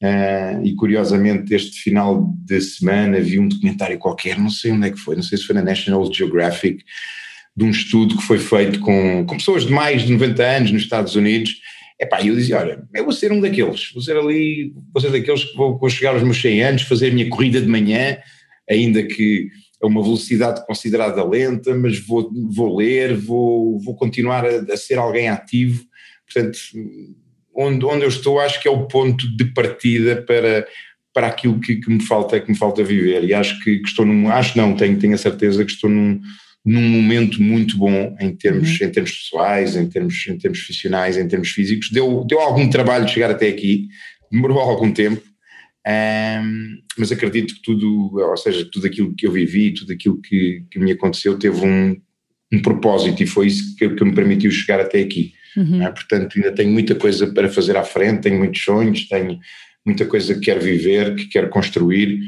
Uh, 0.00 0.64
e 0.64 0.74
curiosamente, 0.76 1.54
este 1.54 1.80
final 1.80 2.32
de 2.44 2.60
semana 2.60 3.20
vi 3.20 3.38
um 3.38 3.48
documentário 3.48 3.98
qualquer, 3.98 4.38
não 4.38 4.48
sei 4.48 4.70
onde 4.70 4.86
é 4.86 4.90
que 4.90 4.98
foi, 4.98 5.14
não 5.14 5.22
sei 5.22 5.36
se 5.36 5.44
foi 5.44 5.56
na 5.56 5.62
National 5.62 6.10
Geographic, 6.10 6.84
de 7.54 7.64
um 7.64 7.70
estudo 7.70 8.16
que 8.16 8.22
foi 8.22 8.38
feito 8.38 8.78
com, 8.80 9.26
com 9.26 9.36
pessoas 9.36 9.66
de 9.66 9.72
mais 9.72 10.02
de 10.02 10.12
90 10.12 10.42
anos 10.42 10.70
nos 10.70 10.82
Estados 10.82 11.16
Unidos 11.16 11.60
Epá, 12.00 12.24
eu 12.24 12.34
dizia, 12.36 12.58
olha, 12.58 12.88
eu 12.94 13.04
vou 13.04 13.12
ser 13.12 13.32
um 13.32 13.40
daqueles, 13.40 13.90
vou 13.92 14.00
ser 14.00 14.16
ali, 14.16 14.72
vou 14.92 15.00
ser 15.00 15.10
daqueles 15.10 15.44
que 15.44 15.56
vou, 15.56 15.76
vou 15.76 15.90
chegar 15.90 16.14
aos 16.14 16.22
meus 16.22 16.40
100 16.40 16.62
anos, 16.62 16.82
fazer 16.82 17.10
a 17.10 17.14
minha 17.14 17.28
corrida 17.28 17.60
de 17.60 17.66
manhã, 17.66 18.18
ainda 18.70 19.02
que 19.02 19.48
a 19.82 19.86
uma 19.86 20.02
velocidade 20.02 20.64
considerada 20.66 21.24
lenta, 21.24 21.74
mas 21.74 21.98
vou, 21.98 22.30
vou 22.50 22.76
ler, 22.76 23.16
vou, 23.16 23.80
vou 23.80 23.96
continuar 23.96 24.44
a, 24.44 24.72
a 24.72 24.76
ser 24.76 24.98
alguém 24.98 25.28
ativo, 25.28 25.84
portanto, 26.24 26.58
onde, 27.54 27.84
onde 27.84 28.04
eu 28.04 28.08
estou 28.08 28.38
acho 28.38 28.60
que 28.62 28.68
é 28.68 28.70
o 28.70 28.86
ponto 28.86 29.28
de 29.36 29.46
partida 29.46 30.22
para, 30.22 30.66
para 31.12 31.26
aquilo 31.26 31.58
que, 31.58 31.76
que, 31.76 31.90
me 31.90 32.00
falta 32.00 32.40
que 32.40 32.50
me 32.50 32.56
falta 32.56 32.84
viver. 32.84 33.24
E 33.24 33.34
acho 33.34 33.58
que, 33.62 33.78
que, 33.78 33.88
estou 33.88 34.06
num 34.06 34.30
acho 34.30 34.56
não 34.56 34.76
tenho 34.76 34.98
tenho 34.98 35.14
a 35.14 35.18
certeza 35.18 35.64
que 35.64 35.72
estou 35.72 35.90
num, 35.90 36.20
num 36.68 36.82
momento 36.82 37.42
muito 37.42 37.78
bom 37.78 38.14
em 38.20 38.36
termos, 38.36 38.78
uhum. 38.78 38.86
em 38.86 38.90
termos 38.90 39.10
pessoais, 39.10 39.74
em 39.74 39.88
termos, 39.88 40.26
em 40.28 40.36
termos 40.36 40.58
profissionais, 40.58 41.16
em 41.16 41.26
termos 41.26 41.48
físicos. 41.48 41.90
Deu, 41.90 42.26
deu 42.28 42.40
algum 42.40 42.68
trabalho 42.68 43.08
chegar 43.08 43.30
até 43.30 43.48
aqui, 43.48 43.88
demorou 44.30 44.58
algum 44.58 44.92
tempo, 44.92 45.22
um, 45.86 46.76
mas 46.98 47.10
acredito 47.10 47.54
que 47.54 47.62
tudo, 47.62 48.18
ou 48.18 48.36
seja, 48.36 48.68
tudo 48.70 48.86
aquilo 48.86 49.14
que 49.16 49.26
eu 49.26 49.32
vivi, 49.32 49.72
tudo 49.72 49.94
aquilo 49.94 50.20
que, 50.20 50.62
que 50.70 50.78
me 50.78 50.92
aconteceu 50.92 51.38
teve 51.38 51.64
um, 51.64 51.96
um 52.52 52.60
propósito 52.60 53.22
e 53.22 53.26
foi 53.26 53.46
isso 53.46 53.74
que, 53.74 53.88
que 53.88 54.04
me 54.04 54.14
permitiu 54.14 54.50
chegar 54.50 54.78
até 54.78 55.00
aqui. 55.00 55.32
Uhum. 55.56 55.82
É? 55.82 55.90
Portanto, 55.90 56.34
ainda 56.36 56.52
tenho 56.52 56.70
muita 56.70 56.94
coisa 56.94 57.28
para 57.28 57.48
fazer 57.48 57.78
à 57.78 57.82
frente, 57.82 58.24
tenho 58.24 58.36
muitos 58.36 58.62
sonhos, 58.62 59.08
tenho 59.08 59.38
muita 59.86 60.04
coisa 60.04 60.34
que 60.34 60.40
quero 60.40 60.60
viver, 60.60 61.14
que 61.14 61.24
quero 61.28 61.48
construir, 61.48 62.20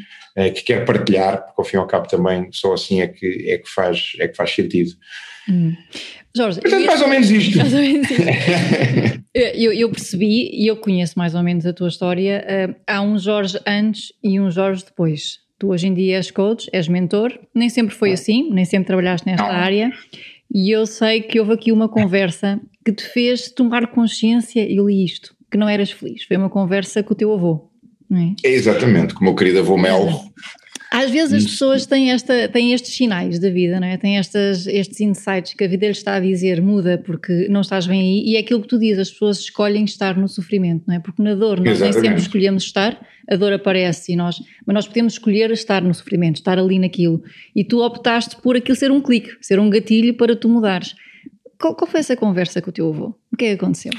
que 0.50 0.62
quero 0.62 0.84
partilhar, 0.84 1.44
porque 1.44 1.60
ao 1.60 1.64
fim 1.64 1.76
e 1.76 1.80
ao 1.80 1.86
cabo 1.86 2.06
também 2.06 2.48
só 2.52 2.72
assim 2.72 3.00
é 3.00 3.08
que, 3.08 3.50
é 3.50 3.58
que, 3.58 3.68
faz, 3.68 4.12
é 4.20 4.28
que 4.28 4.36
faz 4.36 4.50
sentido. 4.50 4.92
Hum. 5.48 5.74
Jorge, 6.36 6.60
Portanto, 6.60 6.86
mais 6.86 7.02
ou 7.02 7.08
menos 7.08 7.30
isto. 7.30 7.58
Mais 7.58 7.74
ou 7.74 7.80
menos 7.80 8.10
isto. 8.10 8.22
eu, 9.34 9.72
eu, 9.72 9.90
percebi 9.90 10.50
e 10.52 10.66
eu 10.66 10.76
conheço 10.76 11.18
mais 11.18 11.34
ou 11.34 11.42
menos 11.42 11.66
a 11.66 11.72
tua 11.72 11.88
história. 11.88 12.44
Uh, 12.46 12.74
há 12.86 13.02
um 13.02 13.18
Jorge 13.18 13.58
antes 13.66 14.12
e 14.22 14.38
um 14.38 14.50
Jorge 14.50 14.84
depois. 14.84 15.40
Tu 15.58 15.68
hoje 15.68 15.88
em 15.88 15.94
dia 15.94 16.16
és 16.16 16.30
coach, 16.30 16.70
és 16.72 16.88
mentor, 16.88 17.38
nem 17.54 17.68
sempre 17.68 17.94
foi 17.94 18.12
assim, 18.12 18.48
nem 18.50 18.64
sempre 18.64 18.86
trabalhaste 18.86 19.26
nesta 19.26 19.46
Não. 19.46 19.52
área. 19.52 19.90
E 20.52 20.70
eu 20.70 20.86
sei 20.86 21.20
que 21.20 21.38
houve 21.38 21.52
aqui 21.52 21.70
uma 21.70 21.88
conversa 21.88 22.60
que 22.84 22.92
te 22.92 23.04
fez 23.04 23.50
tomar 23.50 23.88
consciência, 23.88 24.60
e 24.60 24.76
li 24.76 25.04
isto, 25.04 25.34
que 25.50 25.58
não 25.58 25.68
eras 25.68 25.90
feliz. 25.90 26.24
Foi 26.24 26.36
uma 26.36 26.48
conversa 26.48 27.02
com 27.02 27.12
o 27.12 27.16
teu 27.16 27.32
avô. 27.32 27.69
É? 28.12 28.48
é? 28.48 28.52
Exatamente, 28.52 29.14
com 29.14 29.26
o 29.26 29.34
querido 29.34 29.60
avô 29.60 29.76
Mel. 29.76 30.30
Às 30.90 31.08
vezes 31.08 31.44
as 31.44 31.50
pessoas 31.52 31.86
têm, 31.86 32.10
esta, 32.10 32.48
têm 32.48 32.72
estes 32.72 32.96
sinais 32.96 33.38
da 33.38 33.48
vida, 33.48 33.78
não 33.78 33.86
é? 33.86 33.96
têm 33.96 34.18
estas, 34.18 34.66
estes 34.66 35.00
insights 35.00 35.54
que 35.54 35.62
a 35.62 35.68
vida 35.68 35.86
lhes 35.86 35.98
está 35.98 36.16
a 36.16 36.20
dizer 36.20 36.60
muda 36.60 36.98
porque 36.98 37.46
não 37.48 37.60
estás 37.60 37.86
bem 37.86 38.00
aí 38.00 38.24
e 38.26 38.36
é 38.36 38.40
aquilo 38.40 38.60
que 38.60 38.66
tu 38.66 38.76
dizes, 38.76 38.98
as 38.98 39.10
pessoas 39.10 39.38
escolhem 39.38 39.84
estar 39.84 40.16
no 40.16 40.26
sofrimento, 40.26 40.82
não 40.88 40.96
é? 40.96 40.98
Porque 40.98 41.22
na 41.22 41.36
dor 41.36 41.60
nós 41.60 41.76
Exatamente. 41.76 41.94
nem 41.94 42.02
sempre 42.02 42.22
escolhemos 42.22 42.64
estar, 42.64 43.00
a 43.30 43.36
dor 43.36 43.52
aparece 43.52 44.12
e 44.12 44.16
nós, 44.16 44.42
mas 44.66 44.74
nós 44.74 44.88
podemos 44.88 45.12
escolher 45.12 45.52
estar 45.52 45.80
no 45.80 45.94
sofrimento, 45.94 46.36
estar 46.36 46.58
ali 46.58 46.76
naquilo 46.76 47.22
e 47.54 47.62
tu 47.62 47.84
optaste 47.84 48.34
por 48.42 48.56
aquilo 48.56 48.76
ser 48.76 48.90
um 48.90 49.00
clique, 49.00 49.30
ser 49.40 49.60
um 49.60 49.70
gatilho 49.70 50.14
para 50.14 50.34
tu 50.34 50.48
mudares. 50.48 50.96
Qual, 51.56 51.76
qual 51.76 51.88
foi 51.88 52.00
essa 52.00 52.16
conversa 52.16 52.60
com 52.60 52.70
o 52.70 52.72
teu 52.72 52.88
avô? 52.88 53.14
O 53.32 53.36
que 53.36 53.44
é 53.44 53.48
que 53.50 53.62
aconteceu? 53.62 53.92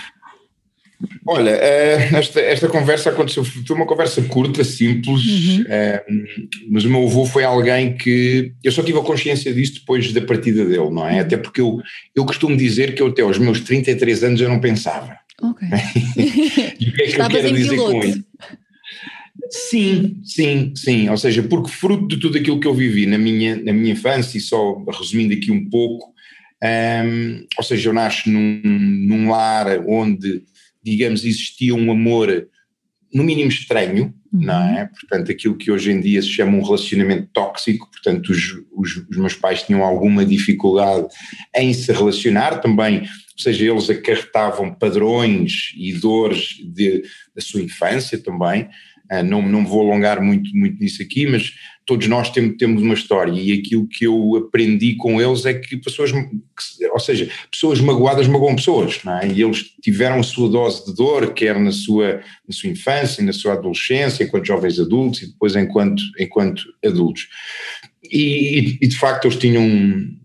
Olha, 1.28 1.52
eh, 1.52 2.10
esta, 2.14 2.40
esta 2.40 2.68
conversa 2.68 3.10
aconteceu, 3.10 3.44
foi 3.44 3.76
uma 3.76 3.86
conversa 3.86 4.22
curta, 4.24 4.64
simples, 4.64 5.26
uhum. 5.26 5.66
Eh, 5.68 6.06
mas 6.70 6.84
o 6.84 6.90
meu 6.90 7.04
avô 7.04 7.26
foi 7.26 7.44
alguém 7.44 7.96
que 7.96 8.54
eu 8.64 8.72
só 8.72 8.84
tive 8.84 9.00
a 9.00 9.04
consciência 9.04 9.54
disso 9.54 9.76
depois 9.76 10.12
da 10.12 10.22
partida 10.22 10.66
dele, 10.66 10.90
não 10.90 11.08
é? 11.08 11.14
Uhum. 11.14 11.20
Até 11.22 11.38
porque 11.38 11.62
eu, 11.62 11.80
eu 12.16 12.26
costumo 12.26 12.56
dizer 12.58 12.96
que 12.96 13.02
eu 13.02 13.08
até 13.08 13.22
aos 13.22 13.38
meus 13.38 13.62
33 13.62 14.24
anos 14.24 14.42
eu 14.42 14.50
não 14.50 14.60
pensava. 14.60 15.16
Ok. 15.42 15.68
e 16.80 16.90
o 16.90 16.94
que 16.94 17.02
é 17.04 17.08
que 17.08 17.22
eu 17.22 17.28
quero 17.30 17.54
dizer 17.54 17.70
piloto. 17.70 17.92
com 17.92 18.04
isso? 18.04 18.24
Sim, 19.50 20.22
sim, 20.24 20.74
sim. 20.76 21.10
Ou 21.10 21.18
seja, 21.18 21.44
porque 21.44 21.72
fruto 21.72 22.08
de 22.08 22.18
tudo 22.18 22.38
aquilo 22.38 22.60
que 22.60 22.68
eu 22.68 22.74
vivi 22.74 23.06
na 23.06 23.18
minha, 23.18 23.56
na 23.56 23.74
minha 23.74 23.94
infância, 23.94 24.38
e 24.38 24.42
só 24.42 24.84
resumindo 25.00 25.34
aqui 25.34 25.52
um 25.52 25.70
pouco, 25.70 26.14
um, 26.64 26.68
ehm, 26.68 27.46
ou 27.58 27.64
seja, 27.64 27.90
eu 27.90 27.94
nasço 27.94 28.30
num, 28.30 28.62
num 28.64 29.30
lar 29.30 29.84
onde 29.88 30.44
digamos, 30.84 31.26
existia 31.26 31.76
um 31.76 31.92
amor 31.92 32.48
no 33.14 33.24
mínimo 33.24 33.50
estranho, 33.50 34.14
uhum. 34.32 34.42
não 34.42 34.64
é? 34.64 34.88
Portanto, 34.88 35.32
aquilo 35.32 35.58
que 35.58 35.72
hoje 35.72 35.92
em 35.92 36.00
dia 36.00 36.22
se 36.22 36.30
chama 36.30 36.58
um 36.58 36.64
relacionamento 36.64 37.30
tóxico, 37.34 37.90
portanto, 37.92 38.30
os, 38.30 38.54
os, 38.72 38.98
os, 39.10 39.18
meus 39.18 39.36
pais 39.36 39.64
tinham 39.64 39.84
alguma 39.84 40.26
dificuldade 40.26 41.08
em 41.56 41.74
se 41.74 41.92
relacionar 41.92 42.60
também, 42.62 43.02
ou 43.02 43.44
seja, 43.44 43.70
eles 43.70 43.90
acarretavam 43.90 44.74
padrões 44.74 45.74
e 45.76 45.94
dores 45.94 46.56
de, 46.64 47.04
da 47.36 47.42
sua 47.42 47.62
infância 47.62 48.18
também, 48.18 48.70
uh, 49.12 49.24
não, 49.26 49.42
não 49.42 49.66
vou 49.66 49.82
alongar 49.82 50.22
muito, 50.22 50.50
muito 50.56 50.80
nisso 50.80 51.02
aqui, 51.02 51.28
mas 51.28 51.52
todos 51.92 52.08
nós 52.08 52.30
temos, 52.30 52.56
temos 52.56 52.82
uma 52.82 52.94
história 52.94 53.34
e 53.34 53.52
aquilo 53.52 53.86
que 53.86 54.06
eu 54.06 54.38
aprendi 54.38 54.96
com 54.96 55.22
eles 55.22 55.46
é 55.46 55.54
que 55.54 55.76
pessoas, 55.76 56.10
ou 56.90 57.00
seja, 57.00 57.30
pessoas 57.52 57.82
magoadas 57.82 58.28
magoam 58.28 58.56
pessoas, 58.56 59.04
não 59.04 59.18
é? 59.18 59.28
E 59.28 59.42
eles 59.42 59.74
tiveram 59.82 60.22
a 60.22 60.24
sua 60.24 60.48
dose 60.48 60.86
de 60.86 60.96
dor, 60.96 61.34
quer 61.34 61.60
na 61.60 61.74
sua, 61.74 62.22
na 62.48 62.54
sua 62.54 62.70
infância, 62.70 63.22
na 63.22 63.34
sua 63.34 63.56
adolescência, 63.56 64.24
enquanto 64.24 64.46
jovens 64.46 64.80
adultos 64.80 65.22
e 65.22 65.28
depois 65.28 65.54
enquanto, 65.54 66.02
enquanto 66.18 66.64
adultos. 66.82 67.28
E, 68.10 68.78
e 68.82 68.88
de 68.88 68.98
facto 68.98 69.26
eles 69.26 69.36
tinham 69.36 69.62
um, 69.62 70.18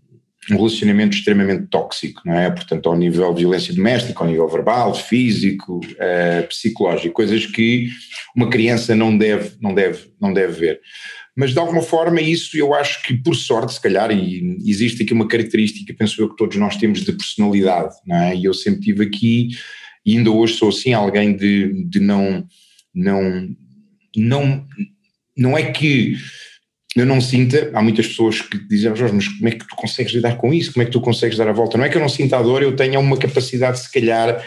um 0.49 0.55
relacionamento 0.55 1.17
extremamente 1.17 1.67
tóxico, 1.67 2.21
não 2.23 2.33
é? 2.33 2.49
Portanto, 2.49 2.87
ao 2.87 2.95
nível 2.95 3.33
de 3.33 3.41
violência 3.41 3.73
doméstica, 3.73 4.23
ao 4.23 4.29
nível 4.29 4.47
verbal, 4.47 4.95
físico, 4.95 5.81
uh, 5.81 6.47
psicológico, 6.47 7.13
coisas 7.13 7.45
que 7.45 7.89
uma 8.33 8.49
criança 8.49 8.95
não 8.95 9.17
deve, 9.17 9.57
não 9.59 9.73
deve, 9.73 10.13
não 10.21 10.31
deve 10.31 10.53
ver 10.53 10.81
mas 11.37 11.53
de 11.53 11.59
alguma 11.59 11.83
forma 11.83 12.19
isso 12.19 12.57
eu 12.57 12.73
acho 12.73 13.03
que 13.03 13.13
por 13.13 13.35
sorte 13.35 13.73
se 13.73 13.79
calhar 13.79 14.11
e 14.11 14.57
existe 14.65 15.03
aqui 15.03 15.13
uma 15.13 15.27
característica 15.27 15.93
penso 15.93 16.19
eu 16.19 16.29
que 16.29 16.35
todos 16.35 16.57
nós 16.57 16.75
temos 16.77 17.01
de 17.01 17.11
personalidade, 17.11 17.93
não 18.05 18.17
é? 18.17 18.35
E 18.35 18.45
eu 18.45 18.53
sempre 18.55 18.81
tive 18.81 19.03
aqui 19.05 19.49
e 20.03 20.17
ainda 20.17 20.31
hoje 20.31 20.55
sou 20.55 20.69
assim 20.69 20.93
alguém 20.93 21.35
de, 21.35 21.85
de 21.85 21.99
não 21.99 22.43
não 22.93 23.55
não 24.15 24.67
não 25.37 25.55
é 25.55 25.71
que 25.71 26.15
eu 26.95 27.05
não 27.05 27.21
sinta, 27.21 27.69
há 27.75 27.83
muitas 27.83 28.07
pessoas 28.07 28.41
que 28.41 28.57
dizem, 28.57 28.95
Jorge, 28.95 29.13
mas 29.13 29.27
como 29.27 29.47
é 29.47 29.51
que 29.51 29.67
tu 29.67 29.75
consegues 29.75 30.13
lidar 30.13 30.35
com 30.37 30.51
isso? 30.51 30.73
Como 30.73 30.81
é 30.81 30.85
que 30.85 30.91
tu 30.91 30.99
consegues 30.99 31.37
dar 31.37 31.47
a 31.47 31.53
volta? 31.53 31.77
Não 31.77 31.85
é 31.85 31.89
que 31.89 31.97
eu 31.97 32.01
não 32.01 32.09
sinta 32.09 32.39
a 32.39 32.41
dor, 32.41 32.63
eu 32.63 32.75
tenho 32.75 32.99
uma 32.99 33.17
capacidade, 33.17 33.79
se 33.79 33.91
calhar, 33.91 34.43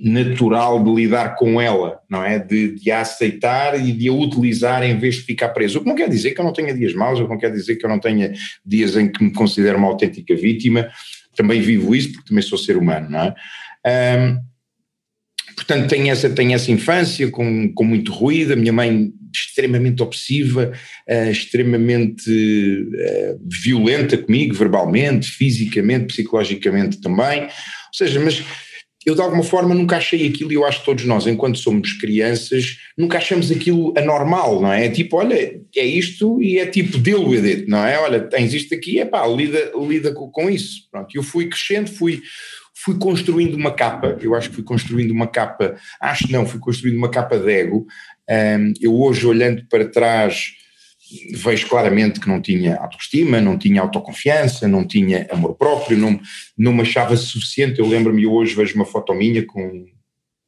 natural 0.00 0.82
de 0.82 0.94
lidar 0.94 1.34
com 1.36 1.60
ela, 1.60 1.98
não 2.08 2.24
é? 2.24 2.38
De, 2.38 2.74
de 2.74 2.90
a 2.90 3.00
aceitar 3.00 3.78
e 3.78 3.92
de 3.92 4.08
a 4.08 4.12
utilizar 4.12 4.82
em 4.82 4.96
vez 4.98 5.16
de 5.16 5.22
ficar 5.22 5.48
preso. 5.48 5.78
O 5.78 5.82
que 5.82 5.88
não 5.88 5.96
quer 5.96 6.08
dizer 6.08 6.32
que 6.32 6.40
eu 6.40 6.44
não 6.44 6.52
tenha 6.52 6.72
dias 6.74 6.94
maus, 6.94 7.18
o 7.18 7.24
que 7.24 7.30
não 7.30 7.38
quer 7.38 7.50
dizer 7.50 7.76
que 7.76 7.84
eu 7.84 7.90
não 7.90 7.98
tenha 7.98 8.32
dias 8.64 8.96
em 8.96 9.10
que 9.10 9.22
me 9.22 9.32
considero 9.32 9.78
uma 9.78 9.88
autêntica 9.88 10.34
vítima, 10.36 10.88
também 11.36 11.60
vivo 11.60 11.94
isso 11.94 12.12
porque 12.12 12.28
também 12.28 12.42
sou 12.42 12.58
ser 12.58 12.76
humano, 12.76 13.10
não 13.10 13.20
é? 13.20 13.34
Um, 14.18 14.38
portanto, 15.54 15.88
tenho 15.88 16.10
essa, 16.10 16.30
tenho 16.30 16.52
essa 16.52 16.70
infância 16.70 17.30
com, 17.30 17.72
com 17.72 17.84
muito 17.84 18.12
ruído, 18.12 18.52
a 18.52 18.56
minha 18.56 18.72
mãe 18.72 19.12
extremamente 19.34 20.02
obsessiva, 20.02 20.72
uh, 21.08 21.30
extremamente 21.30 22.30
uh, 22.30 23.40
violenta 23.44 24.16
comigo, 24.16 24.54
verbalmente, 24.54 25.28
fisicamente, 25.28 26.06
psicologicamente 26.06 27.00
também, 27.00 27.42
ou 27.42 27.94
seja, 27.94 28.20
mas 28.20 28.42
eu 29.06 29.14
de 29.14 29.20
alguma 29.20 29.42
forma 29.42 29.74
nunca 29.74 29.96
achei 29.96 30.26
aquilo, 30.26 30.52
e 30.52 30.54
eu 30.54 30.66
acho 30.66 30.80
que 30.80 30.86
todos 30.86 31.04
nós, 31.04 31.26
enquanto 31.26 31.58
somos 31.58 31.92
crianças, 31.94 32.78
nunca 32.96 33.18
achamos 33.18 33.50
aquilo 33.50 33.94
anormal, 33.96 34.60
não 34.60 34.72
é? 34.72 34.86
É 34.86 34.90
tipo, 34.90 35.16
olha, 35.16 35.60
é 35.76 35.84
isto 35.84 36.42
e 36.42 36.58
é 36.58 36.66
tipo 36.66 36.98
deal 36.98 37.24
with 37.26 37.46
it, 37.46 37.68
não 37.68 37.84
é? 37.84 37.98
Olha, 37.98 38.20
tens 38.20 38.52
isto 38.52 38.74
aqui, 38.74 38.98
é 38.98 39.04
pá, 39.04 39.26
lida, 39.26 39.72
lida 39.76 40.12
com, 40.12 40.28
com 40.30 40.50
isso. 40.50 40.88
Pronto, 40.90 41.08
eu 41.14 41.22
fui 41.22 41.48
crescendo, 41.48 41.88
fui, 41.88 42.20
fui 42.74 42.98
construindo 42.98 43.54
uma 43.54 43.72
capa, 43.72 44.18
eu 44.20 44.34
acho 44.34 44.50
que 44.50 44.56
fui 44.56 44.64
construindo 44.64 45.12
uma 45.12 45.26
capa, 45.26 45.76
acho 46.00 46.30
não, 46.30 46.44
fui 46.44 46.60
construindo 46.60 46.96
uma 46.96 47.10
capa 47.10 47.38
de 47.38 47.50
ego. 47.50 47.86
Um, 48.28 48.72
eu 48.80 48.94
hoje, 48.94 49.26
olhando 49.26 49.64
para 49.70 49.88
trás, 49.88 50.57
vejo 51.32 51.68
claramente 51.68 52.20
que 52.20 52.28
não 52.28 52.40
tinha 52.40 52.76
autoestima, 52.76 53.40
não 53.40 53.58
tinha 53.58 53.80
autoconfiança, 53.80 54.68
não 54.68 54.86
tinha 54.86 55.26
amor 55.30 55.54
próprio, 55.54 55.96
não, 55.96 56.20
não 56.56 56.72
me 56.72 56.82
achava 56.82 57.16
suficiente. 57.16 57.78
Eu 57.78 57.86
lembro-me, 57.86 58.26
hoje 58.26 58.54
vejo 58.54 58.74
uma 58.74 58.84
foto 58.84 59.14
minha 59.14 59.44
com, 59.46 59.86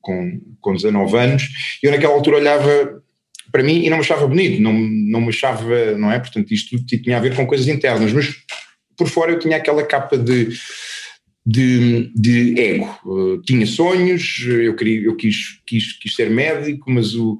com, 0.00 0.40
com 0.60 0.74
19 0.74 1.16
anos, 1.16 1.48
e 1.82 1.86
eu 1.86 1.92
naquela 1.92 2.14
altura 2.14 2.36
olhava 2.36 3.02
para 3.50 3.62
mim 3.62 3.84
e 3.84 3.90
não 3.90 3.96
me 3.96 4.02
achava 4.02 4.26
bonito, 4.26 4.60
não, 4.60 4.72
não 4.72 5.20
me 5.20 5.28
achava, 5.28 5.92
não 5.96 6.12
é? 6.12 6.18
Portanto, 6.18 6.52
isto 6.52 6.76
tudo 6.76 6.86
tinha 6.86 7.16
a 7.16 7.20
ver 7.20 7.34
com 7.34 7.46
coisas 7.46 7.66
internas, 7.66 8.12
mas 8.12 8.34
por 8.96 9.08
fora 9.08 9.32
eu 9.32 9.38
tinha 9.38 9.56
aquela 9.56 9.84
capa 9.84 10.16
de. 10.16 10.48
De, 11.46 12.12
de 12.14 12.60
ego, 12.60 13.00
uh, 13.06 13.40
tinha 13.42 13.66
sonhos, 13.66 14.44
eu, 14.46 14.76
queria, 14.76 15.06
eu 15.06 15.16
quis, 15.16 15.58
quis, 15.66 15.98
quis 15.98 16.14
ser 16.14 16.28
médico, 16.28 16.90
mas 16.90 17.14
o, 17.14 17.38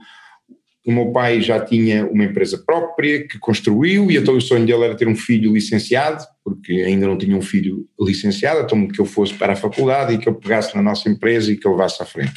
o 0.87 0.93
meu 0.93 1.13
pai 1.13 1.43
já 1.43 1.61
tinha 1.61 2.07
uma 2.07 2.25
empresa 2.25 2.59
própria 2.65 3.27
que 3.27 3.39
construiu 3.39 4.11
e 4.11 4.17
então 4.17 4.37
o 4.37 4.41
sonho 4.41 4.65
dele 4.65 4.85
era 4.85 4.97
ter 4.97 5.07
um 5.07 5.15
filho 5.15 5.53
licenciado, 5.53 6.25
porque 6.43 6.73
ainda 6.73 7.07
não 7.07 7.19
tinha 7.19 7.37
um 7.37 7.43
filho 7.43 7.87
licenciado, 8.01 8.63
então 8.63 8.89
que 8.89 9.01
eu 9.01 9.05
fosse 9.05 9.35
para 9.35 9.53
a 9.53 9.57
faculdade 9.57 10.15
e 10.15 10.19
que 10.19 10.29
eu 10.29 10.35
pegasse 10.35 10.75
na 10.75 10.83
nossa 10.83 11.09
empresa 11.09 11.53
e 11.53 11.57
que 11.57 11.67
eu 11.67 11.73
levasse 11.73 12.03
à 12.03 12.07
frente. 12.07 12.33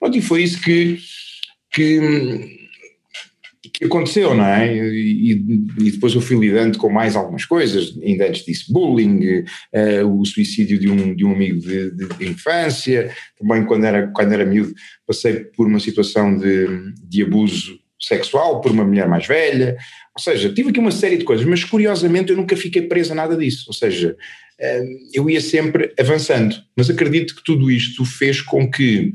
Pronto, 0.00 0.16
e 0.16 0.22
foi 0.22 0.42
isso 0.42 0.62
que, 0.62 0.98
que, 1.70 2.00
que 3.74 3.84
aconteceu, 3.84 4.34
não 4.34 4.46
é? 4.46 4.74
E, 4.74 5.32
e, 5.32 5.90
depois 5.90 6.14
eu 6.14 6.22
fui 6.22 6.38
lidando 6.38 6.78
com 6.78 6.88
mais 6.88 7.14
algumas 7.14 7.44
coisas, 7.44 7.94
ainda 8.02 8.26
antes 8.26 8.46
disso, 8.46 8.72
bullying, 8.72 9.44
uh, 9.74 10.06
o 10.18 10.24
suicídio 10.24 10.78
de 10.78 10.88
um, 10.88 11.14
de 11.14 11.26
um 11.26 11.32
amigo 11.32 11.60
de, 11.60 11.90
de, 11.90 12.08
de, 12.08 12.26
infância, 12.26 13.14
também 13.38 13.66
quando 13.66 13.84
era, 13.84 14.06
quando 14.08 14.32
era 14.32 14.46
miúdo 14.46 14.72
passei 15.06 15.44
por 15.44 15.66
uma 15.66 15.78
situação 15.78 16.36
de, 16.38 16.94
de 17.06 17.22
abuso 17.22 17.81
sexual 18.02 18.60
por 18.60 18.72
uma 18.72 18.84
mulher 18.84 19.08
mais 19.08 19.26
velha, 19.26 19.76
ou 20.16 20.22
seja, 20.22 20.52
tive 20.52 20.70
aqui 20.70 20.78
uma 20.78 20.90
série 20.90 21.16
de 21.16 21.24
coisas, 21.24 21.46
mas 21.46 21.64
curiosamente 21.64 22.30
eu 22.30 22.36
nunca 22.36 22.56
fiquei 22.56 22.82
presa 22.82 23.12
a 23.12 23.16
nada 23.16 23.36
disso, 23.36 23.64
ou 23.68 23.72
seja, 23.72 24.16
eh, 24.60 24.84
eu 25.14 25.30
ia 25.30 25.40
sempre 25.40 25.92
avançando, 25.98 26.56
mas 26.76 26.90
acredito 26.90 27.34
que 27.34 27.44
tudo 27.44 27.70
isto 27.70 28.04
fez 28.04 28.40
com 28.40 28.70
que 28.70 29.12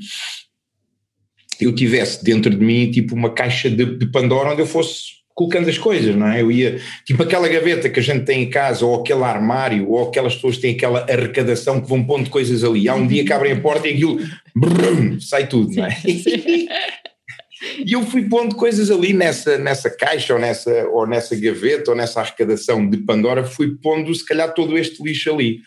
eu 1.59 1.73
tivesse 1.73 2.23
dentro 2.23 2.49
de 2.49 2.63
mim 2.63 2.89
tipo 2.89 3.13
uma 3.13 3.33
caixa 3.33 3.69
de, 3.69 3.85
de 3.97 4.11
Pandora 4.11 4.51
onde 4.51 4.61
eu 4.61 4.67
fosse 4.67 5.17
colocando 5.35 5.69
as 5.69 5.77
coisas, 5.77 6.15
não 6.15 6.27
é? 6.27 6.41
Eu 6.41 6.51
ia, 6.51 6.81
tipo 7.05 7.21
aquela 7.21 7.47
gaveta 7.47 7.87
que 7.89 7.99
a 7.99 8.03
gente 8.03 8.25
tem 8.25 8.41
em 8.41 8.49
casa, 8.49 8.83
ou 8.83 8.99
aquele 8.99 9.23
armário, 9.23 9.87
ou 9.87 10.07
aquelas 10.07 10.33
pessoas 10.33 10.55
que 10.55 10.63
têm 10.63 10.75
aquela 10.75 11.01
arrecadação 11.01 11.79
que 11.79 11.87
vão 11.87 12.03
pondo 12.03 12.27
coisas 12.31 12.63
ali. 12.63 12.89
Há 12.89 12.95
um 12.95 13.05
dia 13.05 13.23
que 13.23 13.31
abrem 13.31 13.51
a 13.51 13.61
porta 13.61 13.87
e 13.87 13.93
aquilo 13.93 14.19
brum, 14.55 15.19
sai 15.19 15.47
tudo, 15.47 15.75
não 15.75 15.85
é? 15.85 15.95
E 17.85 17.93
eu 17.93 18.03
fui 18.05 18.27
pondo 18.27 18.55
coisas 18.55 18.91
ali 18.91 19.13
nessa, 19.13 19.57
nessa 19.57 19.89
caixa, 19.89 20.33
ou 20.33 20.39
nessa, 20.39 20.87
ou 20.89 21.07
nessa 21.07 21.35
gaveta, 21.35 21.91
ou 21.91 21.97
nessa 21.97 22.21
arrecadação 22.21 22.87
de 22.87 22.97
Pandora, 22.97 23.43
fui 23.43 23.75
pondo 23.77 24.13
se 24.13 24.25
calhar 24.25 24.53
todo 24.53 24.77
este 24.77 25.01
lixo 25.03 25.31
ali. 25.31 25.59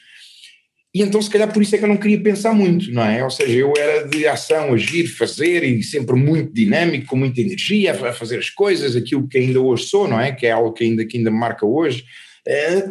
E 0.93 1.03
então, 1.03 1.23
se 1.23 1.31
calhar, 1.31 1.53
por 1.53 1.63
isso 1.63 1.75
é 1.75 1.79
que 1.79 1.85
eu 1.85 1.89
não 1.89 1.97
queria 1.97 2.21
pensar 2.21 2.53
muito, 2.53 2.91
não 2.93 3.05
é? 3.05 3.23
Ou 3.23 3.31
seja, 3.31 3.53
eu 3.53 3.73
era 3.77 4.09
de 4.09 4.27
ação, 4.27 4.75
agir, 4.75 5.07
fazer 5.07 5.63
e 5.63 5.83
sempre 5.85 6.17
muito 6.17 6.53
dinâmico, 6.53 7.07
com 7.07 7.17
muita 7.17 7.41
energia 7.41 7.93
a 7.93 8.13
fazer 8.13 8.39
as 8.39 8.51
coisas, 8.51 8.97
aquilo 8.97 9.29
que 9.29 9.39
ainda 9.39 9.61
hoje 9.61 9.85
sou, 9.85 10.09
não 10.09 10.21
é? 10.21 10.33
Que 10.33 10.47
é 10.47 10.51
algo 10.51 10.73
que 10.73 10.83
ainda, 10.83 11.05
que 11.05 11.17
ainda 11.17 11.31
me 11.31 11.39
marca 11.39 11.65
hoje. 11.65 12.05
É, 12.47 12.91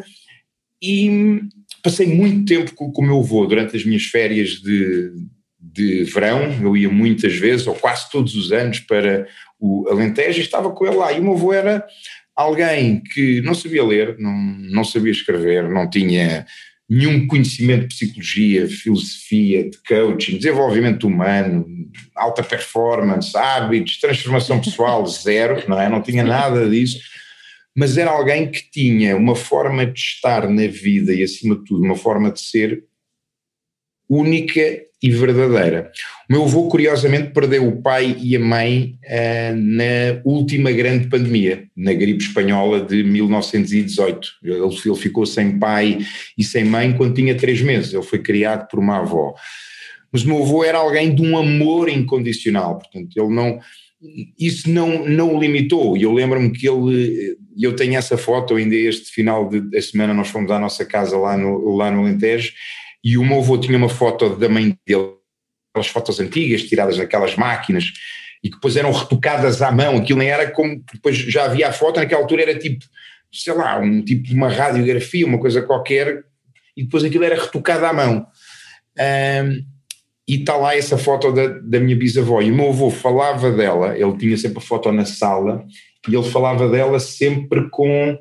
e 0.82 1.42
passei 1.84 2.08
muito 2.08 2.46
tempo 2.46 2.74
com, 2.74 2.90
com 2.90 3.02
o 3.02 3.06
meu 3.06 3.20
avô 3.20 3.46
durante 3.46 3.76
as 3.76 3.84
minhas 3.84 4.04
férias 4.04 4.52
de, 4.52 5.12
de 5.74 6.04
verão. 6.04 6.52
Eu 6.62 6.76
ia 6.76 6.90
muitas 6.90 7.36
vezes, 7.36 7.68
ou 7.68 7.76
quase 7.76 8.10
todos 8.10 8.36
os 8.36 8.52
anos, 8.52 8.80
para 8.80 9.28
o 9.60 9.88
Alentejo 9.90 10.40
e 10.40 10.44
estava 10.44 10.72
com 10.72 10.86
ele 10.86 10.96
lá. 10.96 11.12
E 11.12 11.20
o 11.20 11.24
meu 11.24 11.34
avô 11.34 11.54
era 11.54 11.86
alguém 12.36 13.02
que 13.02 13.42
não 13.42 13.54
sabia 13.54 13.84
ler, 13.84 14.18
não, 14.18 14.34
não 14.34 14.84
sabia 14.84 15.12
escrever, 15.12 15.70
não 15.70 15.90
tinha 15.90 16.46
nenhum 16.90 17.28
conhecimento 17.28 17.82
de 17.82 17.96
psicologia, 17.96 18.68
filosofia, 18.68 19.70
de 19.70 19.78
coaching, 19.88 20.38
desenvolvimento 20.38 21.06
humano, 21.06 21.68
alta 22.16 22.42
performance, 22.42 23.38
hábitos, 23.38 24.00
transformação 24.00 24.60
pessoal, 24.60 25.06
zero, 25.08 25.64
não 25.68 25.80
é? 25.80 25.88
Não 25.88 26.02
tinha 26.02 26.24
nada 26.24 26.68
disso, 26.68 27.00
mas 27.76 27.98
era 27.98 28.10
alguém 28.10 28.50
que 28.50 28.72
tinha 28.72 29.16
uma 29.16 29.36
forma 29.36 29.86
de 29.86 30.00
estar 30.00 30.50
na 30.50 30.68
vida 30.68 31.14
e, 31.14 31.22
acima 31.22 31.56
de 31.56 31.66
tudo, 31.66 31.84
uma 31.84 31.96
forma 31.96 32.32
de 32.32 32.42
ser 32.42 32.84
única 34.10 34.89
e 35.02 35.10
verdadeira. 35.10 35.92
O 36.30 36.34
meu 36.34 36.44
avô, 36.44 36.68
curiosamente, 36.68 37.32
perdeu 37.32 37.68
o 37.68 37.82
pai 37.82 38.18
e 38.20 38.36
a 38.36 38.40
mãe 38.40 38.98
uh, 39.06 39.56
na 39.56 40.22
última 40.26 40.72
grande 40.72 41.08
pandemia, 41.08 41.66
na 41.76 41.94
gripe 41.94 42.24
espanhola 42.24 42.82
de 42.82 43.02
1918. 43.04 44.28
Ele, 44.44 44.56
ele, 44.56 44.96
ficou 44.96 45.26
sem 45.26 45.58
pai 45.58 46.00
e 46.38 46.44
sem 46.44 46.66
mãe 46.66 46.92
quando 46.94 47.16
tinha 47.16 47.36
três 47.36 47.62
meses. 47.62 47.94
Ele 47.94 48.04
foi 48.04 48.20
criado 48.20 48.68
por 48.68 48.80
uma 48.80 49.00
avó. 49.00 49.34
Mas 50.12 50.24
o 50.24 50.28
meu 50.28 50.44
avô 50.44 50.64
era 50.64 50.80
alguém 50.80 51.14
de 51.14 51.22
um 51.22 51.38
amor 51.38 51.88
incondicional, 51.88 52.80
portanto, 52.80 53.10
ele 53.16 53.34
não. 53.34 53.60
Isso 54.40 54.70
não, 54.70 55.06
não 55.06 55.36
o 55.36 55.40
limitou, 55.40 55.98
e 55.98 56.04
eu 56.04 56.14
lembro-me 56.14 56.52
que 56.52 56.70
ele, 56.70 57.36
eu 57.60 57.76
tenho 57.76 57.98
essa 57.98 58.18
foto, 58.18 58.56
ainda 58.56 58.74
este 58.74 59.12
final 59.12 59.50
de, 59.50 59.82
semana 59.82 60.14
nós 60.14 60.30
fomos 60.30 60.50
à 60.52 60.58
nossa 60.58 60.86
casa 60.86 61.18
lá 61.18 61.36
no, 61.36 61.76
lá 61.76 61.92
no 61.92 62.00
Alentejo, 62.00 62.54
e 63.04 63.18
o 63.18 63.24
meu 63.24 63.40
avô 63.40 63.58
tinha 63.58 63.78
uma 63.78 63.90
foto 63.90 64.36
da 64.36 64.50
mãe 64.50 64.78
dele, 64.86 65.14
aquelas 65.72 65.88
fotos 65.88 66.20
antigas 66.20 66.64
tiradas 66.64 66.98
naquelas 66.98 67.36
máquinas 67.36 67.86
e 68.44 68.50
que 68.50 68.56
depois 68.56 68.76
eram 68.76 68.92
retocadas 68.92 69.62
à 69.62 69.72
mão, 69.72 69.98
aquilo 69.98 70.20
nem 70.20 70.30
era 70.30 70.50
como, 70.50 70.82
depois 70.94 71.18
já 71.18 71.46
havia 71.46 71.70
a 71.70 71.74
foto, 71.74 72.00
naquela 72.00 72.22
altura 72.22 72.44
era 72.44 72.58
tipo, 72.58 72.86
sei 73.32 73.54
lá, 73.54 73.78
um 73.80 74.02
tipo 74.02 74.24
de 74.24 74.34
uma 74.34 74.50
radiografia, 74.50 75.26
uma 75.26 75.40
coisa 75.40 75.62
qualquer, 75.62 76.24
e 76.76 76.84
depois 76.84 77.04
aquilo 77.04 77.26
era 77.26 77.42
retocado 77.42 77.86
à 77.86 77.94
mão. 77.94 78.26
Um, 78.98 79.66
e 80.28 80.36
está 80.36 80.56
lá 80.56 80.76
essa 80.76 80.98
foto 80.98 81.32
da, 81.32 81.48
da 81.48 81.80
minha 81.80 81.98
bisavó, 81.98 82.42
e 82.42 82.52
o 82.52 82.56
meu 82.56 82.70
avô 82.70 82.90
falava 82.90 83.52
dela, 83.52 83.98
ele 83.98 84.16
tinha 84.18 84.38
sempre 84.38 84.60
a 84.60 84.62
foto 84.62 84.92
na 84.92 85.06
sala, 85.06 85.66
e 86.08 86.16
ele 86.16 86.30
falava 86.30 86.70
dela 86.70 87.00
sempre 87.00 87.70
com, 87.70 88.18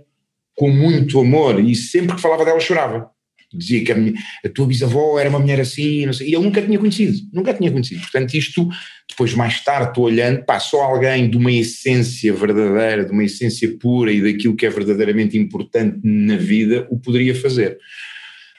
com 0.56 0.68
muito 0.68 1.20
amor, 1.20 1.60
e 1.60 1.76
sempre 1.76 2.16
que 2.16 2.22
falava 2.22 2.44
dela 2.44 2.58
chorava 2.58 3.10
dizia 3.52 3.84
que 3.84 3.92
a, 3.92 3.94
minha, 3.94 4.12
a, 4.44 4.48
tua 4.48 4.66
bisavó 4.66 5.18
era 5.18 5.28
uma 5.30 5.38
mulher 5.38 5.60
assim, 5.60 6.04
não 6.04 6.12
sei, 6.12 6.28
e 6.28 6.34
ele 6.34 6.44
nunca 6.44 6.60
tinha 6.60 6.78
conhecido, 6.78 7.18
nunca 7.32 7.54
tinha 7.54 7.70
conhecido. 7.70 8.00
Portanto, 8.00 8.34
isto, 8.34 8.68
depois 9.08 9.34
mais 9.34 9.62
tarde 9.62 9.88
estou 9.88 10.04
olhando, 10.04 10.44
pá, 10.44 10.60
só 10.60 10.82
alguém 10.82 11.30
de 11.30 11.36
uma 11.36 11.50
essência 11.50 12.32
verdadeira, 12.34 13.04
de 13.04 13.12
uma 13.12 13.24
essência 13.24 13.76
pura 13.78 14.12
e 14.12 14.20
daquilo 14.20 14.56
que 14.56 14.66
é 14.66 14.70
verdadeiramente 14.70 15.38
importante 15.38 15.98
na 16.02 16.36
vida, 16.36 16.86
o 16.90 16.98
poderia 16.98 17.34
fazer. 17.34 17.78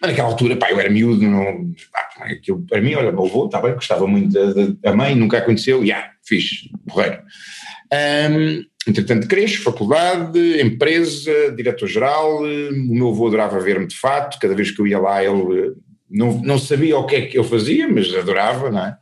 Mas 0.01 0.11
naquela 0.11 0.29
altura, 0.29 0.55
pá, 0.55 0.71
eu 0.71 0.79
era 0.79 0.89
miúdo, 0.89 1.21
não, 1.23 1.71
pá, 1.91 2.25
aquilo, 2.25 2.65
para 2.67 2.81
mim, 2.81 2.95
olha, 2.95 3.11
meu 3.11 3.25
avô, 3.25 3.45
está 3.45 3.61
bem, 3.61 3.73
gostava 3.73 4.07
muito 4.07 4.33
da, 4.81 4.93
mãe, 4.93 5.13
nunca 5.13 5.37
aconteceu, 5.37 5.83
e 5.83 5.89
yeah, 5.89 6.11
fiz, 6.23 6.69
porreiro. 6.87 7.21
Um, 7.91 8.63
Entretanto, 8.89 9.27
cresço, 9.27 9.61
faculdade, 9.61 10.61
empresa, 10.61 11.53
diretor-geral. 11.55 12.41
O 12.41 12.95
meu 12.95 13.09
avô 13.09 13.27
adorava 13.27 13.59
ver-me 13.59 13.85
de 13.85 13.95
fato, 13.95 14.39
cada 14.39 14.55
vez 14.55 14.71
que 14.71 14.81
eu 14.81 14.87
ia 14.87 14.97
lá 14.97 15.23
ele 15.23 15.75
não, 16.09 16.41
não 16.41 16.57
sabia 16.57 16.97
o 16.97 17.05
que 17.05 17.15
é 17.15 17.21
que 17.27 17.37
eu 17.37 17.43
fazia, 17.43 17.87
mas 17.87 18.13
adorava, 18.15 18.71
não 18.71 18.85
é? 18.85 18.97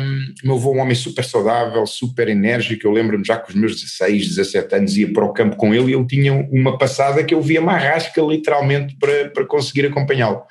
Um, 0.00 0.46
meu 0.46 0.54
avô, 0.54 0.72
um 0.72 0.78
homem 0.78 0.94
super 0.94 1.24
saudável, 1.24 1.84
super 1.84 2.28
enérgico. 2.28 2.86
Eu 2.86 2.92
lembro-me 2.92 3.24
já 3.24 3.36
que 3.36 3.50
os 3.50 3.56
meus 3.56 3.80
16, 3.80 4.36
17 4.36 4.74
anos 4.76 4.96
ia 4.96 5.12
para 5.12 5.24
o 5.24 5.32
campo 5.32 5.56
com 5.56 5.74
ele 5.74 5.90
e 5.90 5.94
ele 5.94 6.06
tinha 6.06 6.32
uma 6.32 6.78
passada 6.78 7.24
que 7.24 7.34
eu 7.34 7.42
via 7.42 7.60
uma 7.60 7.76
rasca 7.76 8.22
literalmente 8.22 8.96
para, 9.00 9.30
para 9.30 9.44
conseguir 9.44 9.86
acompanhá-lo. 9.86 10.44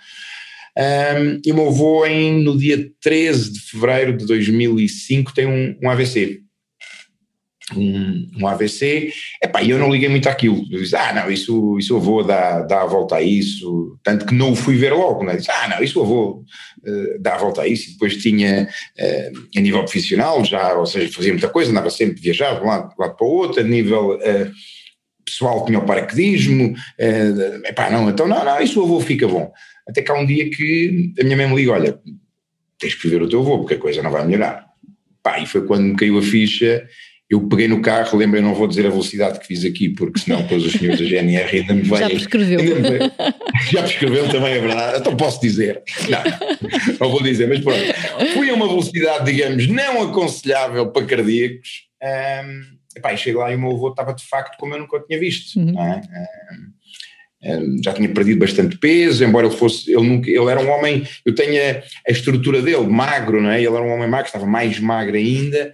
Um, 0.78 1.40
e 1.46 1.52
o 1.54 1.56
meu 1.56 1.68
avô, 1.70 2.06
em, 2.06 2.44
no 2.44 2.58
dia 2.58 2.92
13 3.02 3.54
de 3.54 3.60
fevereiro 3.62 4.18
de 4.18 4.26
2005, 4.26 5.34
tem 5.34 5.48
um, 5.48 5.78
um 5.82 5.90
AVC 5.90 6.42
um, 7.76 8.30
um 8.40 8.48
AVC, 8.48 9.12
epá, 9.44 9.64
eu 9.64 9.78
não 9.78 9.92
liguei 9.92 10.08
muito 10.08 10.30
àquilo, 10.30 10.66
eu 10.72 10.80
disse, 10.80 10.96
ah 10.96 11.14
não, 11.14 11.30
isso, 11.30 11.78
isso 11.78 11.94
eu 11.94 12.00
vou 12.00 12.24
dar, 12.24 12.62
dar 12.62 12.84
a 12.84 12.86
volta 12.86 13.16
a 13.16 13.22
isso, 13.22 13.98
tanto 14.04 14.26
que 14.26 14.34
não 14.34 14.52
o 14.52 14.56
fui 14.56 14.76
ver 14.76 14.94
logo, 14.94 15.24
né? 15.24 15.36
disse, 15.36 15.52
ah 15.52 15.68
não, 15.68 15.84
isso 15.84 16.00
eu 16.00 16.06
vou 16.06 16.44
uh, 16.86 17.20
dar 17.20 17.36
a 17.36 17.40
volta 17.40 17.64
a 17.64 17.68
isso, 17.68 17.90
e 17.90 17.94
depois 17.94 18.16
tinha, 18.18 18.70
uh, 19.00 19.58
a 19.58 19.62
nível 19.62 19.84
profissional 19.84 20.44
já, 20.46 20.74
ou 20.76 20.86
seja, 20.86 21.12
fazia 21.12 21.34
muita 21.34 21.50
coisa, 21.50 21.72
andava 21.72 21.90
sempre 21.90 22.22
viajar 22.22 22.56
de 22.56 22.64
um 22.64 22.68
lado, 22.68 22.90
de 22.90 22.96
um 22.98 23.02
lado 23.02 23.18
para 23.18 23.28
o 23.28 23.30
outro, 23.30 23.60
a 23.60 23.64
nível 23.64 24.16
uh, 24.16 24.52
pessoal 25.26 25.66
tinha 25.66 25.80
o 25.80 25.86
paraquedismo, 25.86 26.72
uh, 26.72 27.68
epá, 27.68 27.90
não, 27.90 28.10
então 28.10 28.28
não, 28.28 28.46
não, 28.46 28.62
isso 28.62 28.80
o 28.80 28.86
avô 28.86 29.02
fica 29.02 29.28
bom, 29.28 29.52
até 29.86 30.02
que 30.02 30.10
há 30.10 30.16
um 30.16 30.26
dia 30.26 30.50
que 30.50 31.14
a 31.20 31.24
minha 31.24 31.36
mãe 31.36 31.50
me 31.50 31.56
liga, 31.56 31.74
olha, 31.74 32.00
tens 32.80 32.96
que 32.96 33.10
ver 33.10 33.22
o 33.22 33.28
teu 33.28 33.42
avô, 33.42 33.60
porque 33.60 33.74
a 33.74 33.80
coisa 33.80 34.02
não 34.02 34.12
vai 34.12 34.26
melhorar, 34.26 34.66
pá, 35.22 35.38
e 35.38 35.46
foi 35.46 35.66
quando 35.66 35.84
me 35.84 35.96
caiu 35.98 36.18
a 36.18 36.22
ficha, 36.22 36.88
eu 37.30 37.46
peguei 37.48 37.68
no 37.68 37.82
carro, 37.82 38.18
lembro, 38.18 38.38
eu 38.38 38.44
não 38.44 38.54
vou 38.54 38.68
dizer 38.68 38.86
a 38.86 38.90
velocidade 38.90 39.40
que 39.40 39.48
fiz 39.48 39.66
aqui, 39.66 39.90
porque 39.90 40.20
senão 40.20 40.42
depois 40.42 40.64
os 40.64 40.72
senhores 40.72 41.00
da 41.00 41.06
GNR 41.08 41.58
ainda 41.58 41.74
me 41.74 41.82
vêm. 41.82 42.00
Já 42.00 42.10
prescreveu. 42.10 42.60
Já 43.70 43.84
prescreveu 43.84 44.30
também, 44.30 44.54
é 44.54 44.60
verdade. 44.62 45.00
Então 45.00 45.16
posso 45.18 45.42
dizer. 45.42 45.84
Não, 46.10 46.24
não 47.02 47.12
vou 47.12 47.22
dizer, 47.22 47.50
mas 47.50 47.60
pronto. 47.60 47.80
Fui 48.34 48.50
a 48.50 48.54
uma 48.54 48.68
velocidade, 48.68 49.26
digamos, 49.26 49.68
não 49.68 50.04
aconselhável 50.04 50.90
para 50.90 51.06
cardíacos. 51.06 51.88
Um, 52.02 52.62
epá, 52.96 53.14
e 53.14 53.18
chego 53.18 53.40
lá 53.40 53.52
e 53.52 53.56
o 53.56 53.60
meu 53.60 53.72
avô 53.72 53.90
estava 53.90 54.14
de 54.14 54.24
facto 54.24 54.58
como 54.58 54.74
eu 54.74 54.80
nunca 54.80 54.96
o 54.96 55.02
tinha 55.02 55.20
visto. 55.20 55.60
Uhum. 55.60 55.78
É? 55.82 56.02
Um, 57.44 57.82
já 57.84 57.94
tinha 57.94 58.10
perdido 58.10 58.40
bastante 58.40 58.78
peso, 58.78 59.24
embora 59.24 59.48
ele 59.48 59.56
fosse, 59.56 59.92
ele, 59.92 60.08
nunca, 60.08 60.30
ele 60.30 60.50
era 60.50 60.62
um 60.62 60.70
homem, 60.70 61.06
eu 61.26 61.36
tenho 61.36 61.62
a, 61.62 61.84
a 62.08 62.12
estrutura 62.12 62.62
dele, 62.62 62.88
magro, 62.88 63.42
não 63.42 63.52
é? 63.52 63.58
Ele 63.58 63.68
era 63.68 63.84
um 63.84 63.94
homem 63.94 64.10
magro, 64.10 64.26
estava 64.26 64.46
mais 64.46 64.80
magro 64.80 65.16
ainda, 65.16 65.72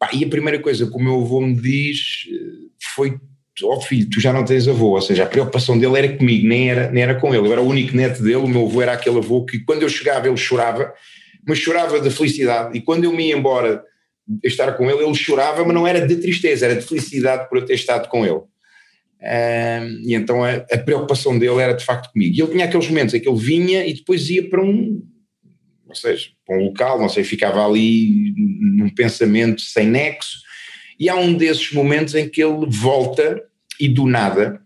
Pá, 0.00 0.08
e 0.14 0.24
a 0.24 0.28
primeira 0.28 0.58
coisa 0.58 0.86
que 0.86 0.96
o 0.96 0.98
meu 0.98 1.20
avô 1.20 1.42
me 1.42 1.54
diz 1.54 2.26
eh, 2.32 2.70
foi: 2.94 3.20
Ó 3.62 3.76
oh 3.76 3.80
filho, 3.82 4.08
tu 4.08 4.18
já 4.18 4.32
não 4.32 4.46
tens 4.46 4.66
avô. 4.66 4.94
Ou 4.94 5.02
seja, 5.02 5.24
a 5.24 5.26
preocupação 5.26 5.78
dele 5.78 5.98
era 5.98 6.16
comigo, 6.16 6.48
nem 6.48 6.70
era, 6.70 6.90
nem 6.90 7.02
era 7.02 7.14
com 7.14 7.34
ele. 7.34 7.46
Eu 7.46 7.52
era 7.52 7.60
o 7.60 7.68
único 7.68 7.94
neto 7.94 8.22
dele. 8.22 8.36
O 8.36 8.48
meu 8.48 8.64
avô 8.64 8.80
era 8.80 8.94
aquele 8.94 9.18
avô 9.18 9.44
que, 9.44 9.58
quando 9.58 9.82
eu 9.82 9.90
chegava, 9.90 10.26
ele 10.26 10.38
chorava, 10.38 10.94
mas 11.46 11.58
chorava 11.58 12.00
de 12.00 12.10
felicidade. 12.10 12.78
E 12.78 12.80
quando 12.80 13.04
eu 13.04 13.12
me 13.12 13.28
ia 13.28 13.36
embora 13.36 13.84
estar 14.42 14.72
com 14.72 14.90
ele, 14.90 15.04
ele 15.04 15.14
chorava, 15.14 15.62
mas 15.64 15.74
não 15.74 15.86
era 15.86 16.06
de 16.06 16.16
tristeza, 16.16 16.64
era 16.64 16.76
de 16.76 16.86
felicidade 16.86 17.46
por 17.50 17.58
eu 17.58 17.66
ter 17.66 17.74
estado 17.74 18.08
com 18.08 18.24
ele. 18.24 18.40
E 20.06 20.14
então 20.14 20.42
a, 20.42 20.52
a, 20.54 20.78
preocupação 20.78 21.38
dele 21.38 21.60
era 21.60 21.74
de 21.74 21.84
facto 21.84 22.10
comigo. 22.10 22.34
E 22.34 22.40
ele 22.40 22.52
tinha 22.52 22.64
aqueles 22.64 22.88
momentos 22.88 23.12
em 23.12 23.20
que 23.20 23.28
ele 23.28 23.38
vinha 23.38 23.84
e 23.84 23.92
depois 23.92 24.30
ia 24.30 24.48
para 24.48 24.62
um, 24.62 25.02
ou 25.90 25.94
seja, 25.94 26.30
para 26.46 26.56
um 26.56 26.64
local, 26.64 26.98
não 26.98 27.08
sei, 27.08 27.22
ficava 27.22 27.64
ali 27.64 28.32
num 28.36 28.88
pensamento 28.88 29.60
sem 29.60 29.86
nexo, 29.86 30.38
e 30.98 31.08
há 31.08 31.16
um 31.16 31.34
desses 31.34 31.72
momentos 31.72 32.14
em 32.14 32.28
que 32.28 32.42
ele 32.42 32.66
volta 32.66 33.42
e 33.78 33.88
do 33.88 34.06
nada 34.06 34.62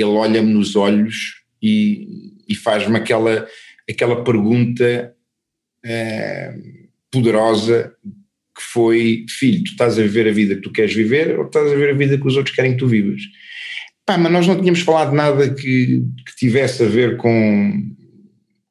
ele 0.00 0.10
olha-me 0.10 0.52
nos 0.52 0.76
olhos 0.76 1.42
e, 1.62 2.32
e 2.48 2.54
faz-me 2.54 2.96
aquela, 2.96 3.46
aquela 3.88 4.22
pergunta 4.22 5.14
eh, 5.84 6.54
poderosa 7.10 7.94
que 8.54 8.62
foi, 8.62 9.24
filho, 9.28 9.62
tu 9.64 9.72
estás 9.72 9.98
a 9.98 10.02
viver 10.02 10.28
a 10.28 10.32
vida 10.32 10.54
que 10.56 10.62
tu 10.62 10.72
queres 10.72 10.94
viver 10.94 11.38
ou 11.38 11.46
estás 11.46 11.66
a 11.66 11.74
viver 11.74 11.90
a 11.90 11.96
vida 11.96 12.18
que 12.18 12.26
os 12.26 12.36
outros 12.36 12.54
querem 12.54 12.72
que 12.72 12.78
tu 12.78 12.88
vivas? 12.88 13.20
Pá, 14.04 14.16
mas 14.18 14.32
nós 14.32 14.46
não 14.46 14.58
tínhamos 14.58 14.80
falado 14.80 15.14
nada 15.14 15.54
que, 15.54 16.02
que 16.26 16.36
tivesse 16.36 16.82
a 16.82 16.88
ver 16.88 17.16
com 17.16 17.96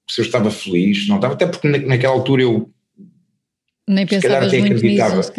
se 0.10 0.22
eu 0.22 0.26
estava 0.26 0.50
feliz, 0.50 1.08
não 1.08 1.18
estava, 1.18 1.34
até 1.34 1.46
porque 1.46 1.68
naquela 1.68 2.14
altura 2.14 2.44
eu 2.44 2.72
nem 3.90 4.06
pensavas 4.06 4.52
muito 4.52 4.74
acreditava. 4.74 5.16
nisso, 5.16 5.32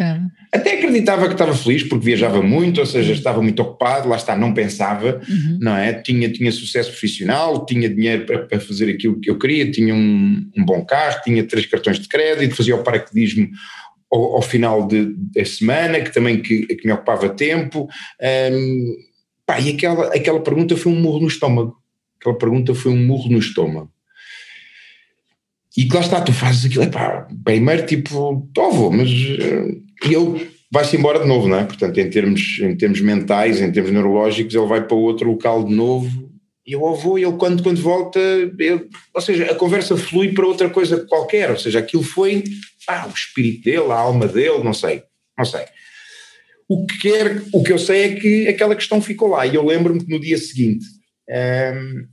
Até 0.51 0.73
acreditava 0.73 1.27
que 1.27 1.33
estava 1.33 1.53
feliz 1.53 1.83
porque 1.83 2.05
viajava 2.05 2.41
muito, 2.41 2.79
ou 2.79 2.85
seja, 2.85 3.13
estava 3.13 3.43
muito 3.43 3.61
ocupado, 3.61 4.09
lá 4.09 4.15
está, 4.15 4.35
não 4.35 4.55
pensava, 4.55 5.21
uhum. 5.29 5.59
não 5.61 5.77
é? 5.77 5.93
Tinha, 5.93 6.27
tinha 6.31 6.51
sucesso 6.51 6.89
profissional, 6.89 7.63
tinha 7.65 7.87
dinheiro 7.87 8.25
para, 8.25 8.39
para 8.39 8.59
fazer 8.59 8.89
aquilo 8.89 9.19
que 9.19 9.29
eu 9.29 9.37
queria, 9.37 9.69
tinha 9.69 9.93
um, 9.93 10.49
um, 10.57 10.65
bom 10.65 10.83
carro, 10.83 11.21
tinha 11.23 11.43
três 11.43 11.67
cartões 11.67 11.99
de 11.99 12.07
crédito, 12.07 12.55
fazia 12.55 12.75
o 12.75 12.83
paraquedismo 12.83 13.49
ao, 14.11 14.37
ao 14.37 14.41
final 14.41 14.87
de, 14.87 15.13
da 15.15 15.45
semana, 15.45 16.01
que 16.01 16.11
também 16.11 16.41
que, 16.41 16.65
que 16.65 16.87
me 16.87 16.93
ocupava 16.93 17.29
tempo. 17.29 17.87
Um, 18.51 18.95
pá, 19.45 19.59
e 19.59 19.69
aquela, 19.69 20.07
aquela 20.07 20.41
pergunta 20.41 20.75
foi 20.75 20.91
um 20.91 20.99
murro 20.99 21.19
no 21.19 21.27
estômago. 21.27 21.77
Aquela 22.19 22.35
pergunta 22.35 22.73
foi 22.73 22.91
um 22.91 23.05
murro 23.05 23.29
no 23.29 23.37
estômago. 23.37 23.91
E 25.77 25.87
lá 25.93 25.99
está, 25.99 26.21
tu 26.21 26.33
fazes 26.33 26.65
aquilo, 26.65 26.83
é 26.83 26.87
pá, 26.87 27.27
primeiro 27.43 27.85
tipo, 27.85 28.49
oh, 28.57 28.71
vou, 28.71 28.91
mas 28.91 29.09
uh, 29.09 29.81
ele 30.03 30.51
vai-se 30.71 30.97
embora 30.97 31.19
de 31.19 31.27
novo, 31.27 31.47
não 31.47 31.59
é? 31.59 31.63
Portanto, 31.63 31.97
em 31.99 32.09
termos, 32.09 32.59
em 32.61 32.75
termos 32.75 33.01
mentais, 33.01 33.61
em 33.61 33.71
termos 33.71 33.91
neurológicos, 33.91 34.53
ele 34.53 34.67
vai 34.67 34.85
para 34.85 34.97
outro 34.97 35.29
local 35.29 35.63
de 35.63 35.73
novo 35.73 36.29
e 36.69 36.73
eu 36.73 36.93
vou 36.93 37.17
e 37.17 37.23
ele 37.23 37.35
quando, 37.35 37.63
quando 37.63 37.81
volta, 37.81 38.19
ou 39.13 39.21
seja, 39.21 39.45
a 39.45 39.55
conversa 39.55 39.97
flui 39.97 40.33
para 40.33 40.45
outra 40.45 40.69
coisa 40.69 41.03
qualquer, 41.07 41.49
ou 41.49 41.57
seja, 41.57 41.79
aquilo 41.79 42.03
foi 42.03 42.43
ah, 42.87 43.07
o 43.07 43.13
espírito 43.13 43.63
dele, 43.63 43.91
a 43.91 43.95
alma 43.95 44.27
dele, 44.27 44.63
não 44.63 44.73
sei, 44.73 45.01
não 45.35 45.45
sei. 45.45 45.65
O 46.67 46.85
que, 46.85 46.99
quer, 46.99 47.41
o 47.51 47.63
que 47.63 47.73
eu 47.73 47.79
sei 47.79 48.01
é 48.03 48.15
que 48.15 48.47
aquela 48.47 48.75
questão 48.75 49.01
ficou 49.01 49.29
lá 49.29 49.47
e 49.47 49.55
eu 49.55 49.65
lembro-me 49.65 50.05
que 50.05 50.11
no 50.11 50.19
dia 50.19 50.37
seguinte 50.37 50.85
hum, 51.27 52.05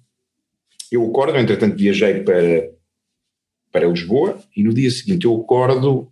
eu 0.90 1.06
acordo, 1.06 1.36
entretanto 1.36 1.76
viajei 1.76 2.20
para, 2.20 2.70
para 3.72 3.88
Lisboa 3.88 4.38
e 4.56 4.62
no 4.62 4.72
dia 4.72 4.90
seguinte 4.90 5.26
eu 5.26 5.34
acordo, 5.40 6.10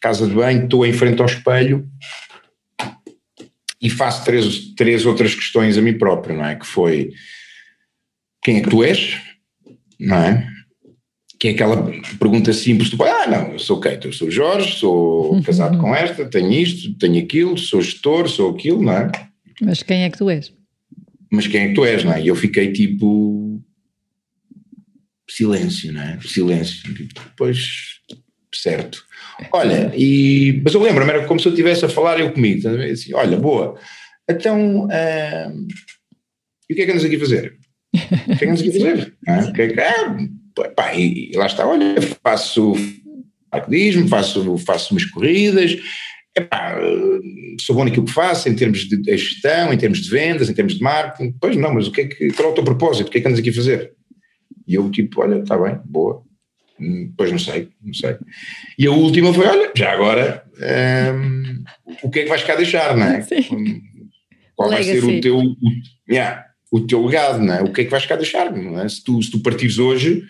casa 0.00 0.26
de 0.26 0.34
banho, 0.34 0.64
estou 0.64 0.86
em 0.86 0.92
frente 0.92 1.20
ao 1.20 1.26
espelho 1.26 1.88
e 3.80 3.88
faço 3.88 4.24
três, 4.24 4.74
três 4.74 5.06
outras 5.06 5.34
questões 5.34 5.78
a 5.78 5.82
mim 5.82 5.96
próprio, 5.96 6.36
não 6.36 6.44
é? 6.44 6.56
Que 6.56 6.66
foi 6.66 7.10
quem 8.42 8.58
é 8.58 8.60
que 8.60 8.70
tu 8.70 8.82
és? 8.82 9.18
Não 9.98 10.16
é? 10.16 10.46
Que 11.38 11.48
é 11.48 11.50
aquela 11.52 11.90
pergunta 12.18 12.52
simples, 12.52 12.90
tu 12.90 13.02
ah 13.02 13.26
não, 13.26 13.52
eu 13.52 13.58
sou 13.58 13.80
quem? 13.80 13.98
Eu 14.02 14.12
sou 14.12 14.30
Jorge, 14.30 14.78
sou 14.78 15.34
uhum. 15.34 15.42
casado 15.42 15.78
com 15.78 15.94
esta, 15.94 16.26
tenho 16.26 16.52
isto, 16.52 16.94
tenho 16.98 17.22
aquilo, 17.22 17.56
sou 17.56 17.80
gestor, 17.80 18.28
sou 18.28 18.50
aquilo, 18.50 18.82
não 18.82 18.92
é? 18.92 19.10
Mas 19.62 19.82
quem 19.82 20.04
é 20.04 20.10
que 20.10 20.18
tu 20.18 20.28
és? 20.28 20.52
Mas 21.30 21.46
quem 21.46 21.62
é 21.62 21.68
que 21.68 21.74
tu 21.74 21.84
és, 21.84 22.04
não 22.04 22.12
é? 22.12 22.22
E 22.22 22.28
eu 22.28 22.36
fiquei 22.36 22.72
tipo 22.72 23.49
silêncio, 25.30 25.92
não 25.92 26.02
é? 26.02 26.18
Silêncio. 26.22 26.92
Depois, 26.92 27.58
certo. 28.54 29.04
Olha, 29.52 29.92
e, 29.96 30.60
mas 30.64 30.74
eu 30.74 30.82
lembro-me, 30.82 31.10
era 31.10 31.26
como 31.26 31.40
se 31.40 31.46
eu 31.46 31.52
estivesse 31.52 31.84
a 31.84 31.88
falar 31.88 32.20
eu 32.20 32.32
comigo, 32.32 32.68
assim, 32.68 33.14
olha, 33.14 33.36
boa, 33.36 33.78
então, 34.28 34.88
e 36.68 36.72
o 36.72 36.76
que 36.76 36.82
é 36.82 36.84
que 36.84 36.92
andas 36.92 37.04
aqui 37.04 37.16
a 37.16 37.20
fazer? 37.20 37.56
O 38.00 38.24
que 38.26 38.32
é 38.32 38.36
que 38.36 38.44
andas 38.46 38.60
aqui 38.60 38.68
a 38.68 38.72
fazer? 38.72 39.14
Ah, 39.26 39.40
o 39.48 39.52
que 39.52 39.62
é 39.62 39.68
que, 39.68 39.80
ah, 39.80 40.16
pá, 40.76 40.94
e, 40.94 41.30
e, 41.32 41.36
lá 41.36 41.46
está, 41.46 41.66
olha, 41.66 41.94
faço 42.22 42.74
arcadismo, 43.50 44.08
faço, 44.08 44.58
faço 44.58 44.94
umas 44.94 45.04
corridas, 45.06 45.76
epá, 46.36 46.78
sou 47.60 47.74
bom 47.74 47.84
naquilo 47.84 48.06
que 48.06 48.12
faço, 48.12 48.48
em 48.48 48.54
termos 48.54 48.88
de 48.88 49.02
gestão, 49.16 49.72
em 49.72 49.78
termos 49.78 50.00
de 50.00 50.10
vendas, 50.10 50.48
em 50.48 50.54
termos 50.54 50.74
de 50.74 50.82
marketing, 50.82 51.34
pois 51.40 51.56
não, 51.56 51.74
mas 51.74 51.88
o 51.88 51.92
que 51.92 52.02
é 52.02 52.06
que, 52.06 52.32
qual 52.32 52.48
é 52.48 52.52
o 52.52 52.54
teu 52.54 52.64
propósito, 52.64 53.08
o 53.08 53.10
que 53.10 53.18
é 53.18 53.20
que 53.20 53.26
andas 53.26 53.40
aqui 53.40 53.50
a 53.50 53.54
fazer? 53.54 53.92
E 54.70 54.74
eu 54.74 54.88
tipo, 54.88 55.20
olha, 55.20 55.40
está 55.40 55.58
bem, 55.58 55.80
boa. 55.84 56.22
Hum, 56.78 57.12
pois 57.16 57.32
não 57.32 57.40
sei, 57.40 57.70
não 57.82 57.92
sei. 57.92 58.16
E 58.78 58.86
a 58.86 58.92
última 58.92 59.34
foi, 59.34 59.44
olha, 59.48 59.72
já 59.76 59.92
agora, 59.92 60.44
um, 61.12 61.64
o 62.04 62.08
que 62.08 62.20
é 62.20 62.22
que 62.22 62.28
vais 62.28 62.44
cá 62.44 62.54
deixar, 62.54 62.96
não 62.96 63.04
é? 63.04 63.20
Sim. 63.26 63.82
Qual 64.54 64.70
vai 64.70 64.84
ser 64.84 65.02
o 65.02 65.20
teu, 65.20 65.38
o, 65.38 65.56
yeah, 66.08 66.46
o 66.70 66.80
teu 66.82 67.04
legado, 67.04 67.42
não 67.42 67.52
é? 67.52 67.62
O 67.62 67.72
que 67.72 67.80
é 67.80 67.84
que 67.84 67.90
vais 67.90 68.06
cá 68.06 68.14
deixar, 68.14 68.52
não 68.52 68.78
é? 68.78 68.88
Se 68.88 69.02
tu, 69.02 69.20
se 69.20 69.28
tu 69.28 69.40
partires 69.40 69.80
hoje, 69.80 70.22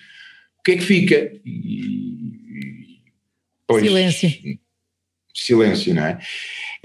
o 0.59 0.63
que 0.65 0.73
é 0.73 0.77
que 0.77 0.85
fica? 0.85 1.33
E, 1.45 3.03
pois, 3.67 3.85
silêncio. 3.85 4.31
Silêncio, 5.35 5.95
não 5.95 6.07
é? 6.07 6.19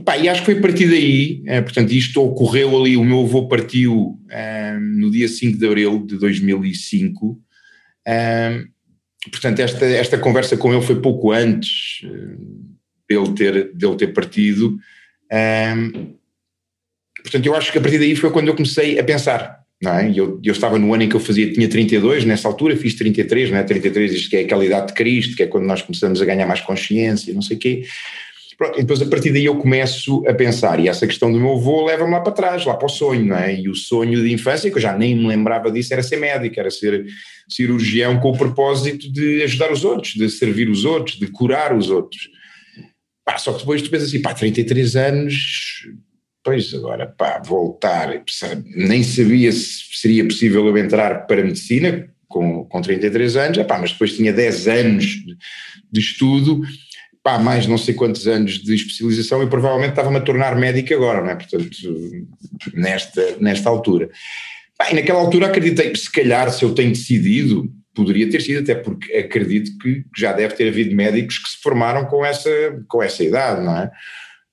Pá, 0.03 0.17
e 0.17 0.27
acho 0.27 0.41
que 0.41 0.47
foi 0.47 0.57
a 0.57 0.61
partir 0.61 0.89
daí, 0.89 1.41
é, 1.45 1.61
portanto, 1.61 1.93
isto 1.93 2.21
ocorreu 2.21 2.77
ali, 2.77 2.97
o 2.97 3.03
meu 3.03 3.21
avô 3.21 3.47
partiu 3.47 4.19
é, 4.29 4.77
no 4.77 5.09
dia 5.09 5.29
5 5.29 5.57
de 5.57 5.65
abril 5.65 6.05
de 6.05 6.17
2005, 6.17 7.41
é, 8.07 8.63
portanto, 9.31 9.59
esta, 9.59 9.85
esta 9.85 10.17
conversa 10.17 10.55
com 10.57 10.73
ele 10.73 10.81
foi 10.81 10.99
pouco 11.01 11.31
antes 11.31 12.01
dele 13.09 13.33
ter, 13.35 13.73
dele 13.73 13.95
ter 13.95 14.07
partido, 14.07 14.77
portanto, 17.21 17.45
eu 17.45 17.55
acho 17.55 17.71
que 17.71 17.77
a 17.77 17.81
partir 17.81 17.99
daí 17.99 18.15
foi 18.15 18.31
quando 18.31 18.47
eu 18.47 18.55
comecei 18.55 18.99
a 18.99 19.03
pensar, 19.03 19.65
não 19.81 19.93
é? 19.93 20.09
Eu, 20.09 20.39
eu 20.43 20.51
estava 20.51 20.79
no 20.79 20.93
ano 20.93 21.03
em 21.03 21.09
que 21.09 21.15
eu 21.15 21.19
fazia, 21.19 21.51
tinha 21.51 21.67
32, 21.67 22.25
nessa 22.25 22.47
altura 22.47 22.77
fiz 22.77 22.95
33, 22.95 23.51
não 23.51 23.57
é? 23.57 23.63
33, 23.63 24.13
isto 24.13 24.29
que 24.29 24.37
é 24.37 24.41
aquela 24.41 24.65
idade 24.65 24.87
de 24.87 24.93
Cristo, 24.93 25.35
que 25.35 25.43
é 25.43 25.47
quando 25.47 25.65
nós 25.65 25.81
começamos 25.81 26.21
a 26.21 26.25
ganhar 26.25 26.47
mais 26.47 26.61
consciência, 26.61 27.33
não 27.33 27.41
sei 27.41 27.57
o 27.57 27.59
quê, 27.59 27.83
Pronto, 28.57 28.79
e 28.79 28.81
depois 28.81 29.01
a 29.01 29.05
partir 29.05 29.31
daí 29.31 29.45
eu 29.45 29.57
começo 29.57 30.25
a 30.27 30.33
pensar, 30.33 30.79
e 30.79 30.87
essa 30.87 31.05
questão 31.05 31.31
do 31.31 31.39
meu 31.39 31.55
avô 31.55 31.85
leva-me 31.85 32.11
lá 32.11 32.21
para 32.21 32.31
trás, 32.31 32.65
lá 32.65 32.75
para 32.75 32.85
o 32.85 32.89
sonho, 32.89 33.25
não 33.25 33.35
é? 33.35 33.59
E 33.59 33.67
o 33.67 33.75
sonho 33.75 34.23
de 34.23 34.31
infância, 34.31 34.69
que 34.71 34.77
eu 34.77 34.81
já 34.81 34.97
nem 34.97 35.15
me 35.15 35.27
lembrava 35.27 35.69
disso, 35.69 35.93
era 35.93 36.01
ser 36.01 36.17
médico, 36.17 36.57
era 36.59 36.71
ser 36.71 37.05
cirurgião 37.49 38.19
com 38.19 38.31
o 38.31 38.37
propósito 38.37 39.11
de 39.11 39.43
ajudar 39.43 39.71
os 39.71 39.83
outros, 39.83 40.13
de 40.13 40.29
servir 40.29 40.69
os 40.69 40.85
outros, 40.85 41.19
de 41.19 41.27
curar 41.27 41.75
os 41.75 41.89
outros. 41.89 42.29
Pá, 43.25 43.37
só 43.37 43.51
que 43.51 43.59
depois 43.59 43.81
tu 43.81 43.89
pensas 43.89 44.07
assim, 44.07 44.21
pá, 44.21 44.33
33 44.33 44.95
anos, 44.95 45.87
pois 46.43 46.73
agora, 46.73 47.07
pá, 47.07 47.41
voltar, 47.43 48.23
nem 48.75 49.03
sabia 49.03 49.51
se 49.51 49.83
seria 49.93 50.23
possível 50.23 50.65
eu 50.67 50.77
entrar 50.77 51.25
para 51.25 51.41
a 51.41 51.43
medicina 51.43 52.07
com, 52.27 52.63
com 52.65 52.81
33 52.81 53.35
anos, 53.35 53.57
pá, 53.63 53.79
mas 53.79 53.91
depois 53.91 54.15
tinha 54.15 54.31
10 54.31 54.67
anos 54.67 55.05
de 55.91 55.99
estudo 55.99 56.61
pá, 57.25 57.39
mais 57.39 57.65
não 57.65 57.75
sei 57.75 57.95
quantos 57.95 58.27
anos 58.27 58.59
de 58.59 58.75
especialização 58.75 59.41
e 59.41 59.49
provavelmente 59.49 59.89
estava-me 59.89 60.17
a 60.17 60.21
tornar 60.21 60.55
médico 60.55 60.93
agora, 60.93 61.23
não 61.23 61.31
é? 61.31 61.35
Portanto, 61.35 61.75
nesta, 62.75 63.37
nesta 63.39 63.67
altura. 63.67 64.11
E 64.91 64.93
naquela 64.93 65.21
altura 65.21 65.47
acreditei 65.47 65.89
que 65.89 65.97
se 65.97 66.11
calhar 66.11 66.51
se 66.51 66.63
eu 66.63 66.75
tenho 66.75 66.91
decidido, 66.91 67.67
poderia 67.95 68.29
ter 68.29 68.43
sido, 68.43 68.59
até 68.59 68.75
porque 68.75 69.11
acredito 69.11 69.75
que 69.79 70.05
já 70.15 70.33
deve 70.33 70.53
ter 70.53 70.67
havido 70.67 70.95
médicos 70.95 71.39
que 71.39 71.49
se 71.49 71.57
formaram 71.63 72.05
com 72.05 72.23
essa, 72.23 72.51
com 72.87 73.01
essa 73.01 73.23
idade, 73.23 73.65
não 73.65 73.75
é? 73.75 73.91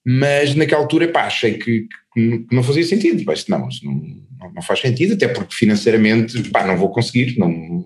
Mas 0.03 0.55
naquela 0.55 0.81
altura, 0.81 1.09
pá, 1.09 1.27
achei 1.27 1.59
que, 1.59 1.87
que 2.15 2.47
não 2.51 2.63
fazia 2.63 2.85
sentido, 2.85 3.23
pá, 3.27 3.35
não, 3.51 3.69
não, 3.83 4.53
não 4.55 4.63
faz 4.63 4.81
sentido, 4.81 5.13
até 5.13 5.29
porque 5.29 5.55
financeiramente, 5.55 6.49
pá, 6.49 6.67
não 6.67 6.79
vou 6.79 6.91
conseguir, 6.91 7.37
não, 7.37 7.85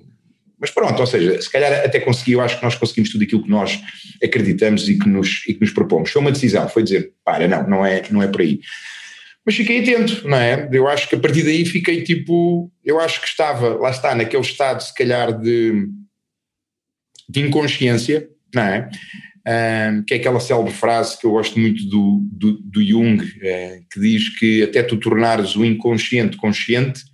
mas 0.59 0.71
pronto, 0.71 0.99
ou 0.99 1.07
seja, 1.07 1.40
se 1.40 1.51
calhar 1.51 1.73
até 1.85 2.01
consegui, 2.01 2.33
eu 2.33 2.40
acho 2.40 2.57
que 2.57 2.64
nós 2.64 2.75
conseguimos 2.75 3.11
tudo 3.11 3.25
aquilo 3.25 3.42
que 3.42 3.51
nós 3.51 3.79
acreditamos 4.23 4.88
e 4.88 4.99
que 4.99 5.09
nos, 5.09 5.45
e 5.47 5.55
que 5.55 5.61
nos 5.61 5.71
propomos. 5.71 6.11
Foi 6.11 6.23
uma 6.23 6.33
decisão, 6.33 6.69
foi 6.69 6.83
dizer, 6.83 7.12
para, 7.25 7.47
não, 7.47 7.69
não 7.69 7.87
é, 7.87 8.03
não 8.11 8.23
é 8.23 8.29
por 8.29 8.40
aí. 8.40 8.61
Mas 9.45 9.55
fiquei 9.55 9.81
atento, 9.81 10.27
não 10.27 10.37
é? 10.37 10.69
Eu 10.73 10.88
acho 10.88 11.09
que 11.09 11.14
a 11.14 11.21
partir 11.21 11.45
daí 11.45 11.64
fiquei 11.64 12.03
tipo, 12.03 12.73
eu 12.85 12.99
acho 12.99 13.21
que 13.21 13.29
estava, 13.29 13.77
lá 13.77 13.90
está, 13.90 14.14
naquele 14.14 14.42
estado 14.42 14.83
se 14.83 14.92
calhar 14.92 15.38
de, 15.38 15.87
de 17.29 17.40
inconsciência, 17.40 18.29
não 18.55 18.62
é? 18.62 18.90
Um, 19.49 20.03
que 20.03 20.14
é 20.14 20.16
aquela 20.16 20.40
célebre 20.40 20.73
frase 20.73 21.16
que 21.16 21.25
eu 21.25 21.31
gosto 21.31 21.61
muito 21.61 21.88
do, 21.88 22.21
do, 22.33 22.53
do 22.55 22.85
Jung, 22.85 23.23
é, 23.40 23.83
que 23.92 24.01
diz 24.01 24.37
que 24.37 24.64
até 24.64 24.83
tu 24.83 24.97
tornares 24.97 25.55
o 25.55 25.64
inconsciente 25.64 26.37
consciente, 26.37 27.05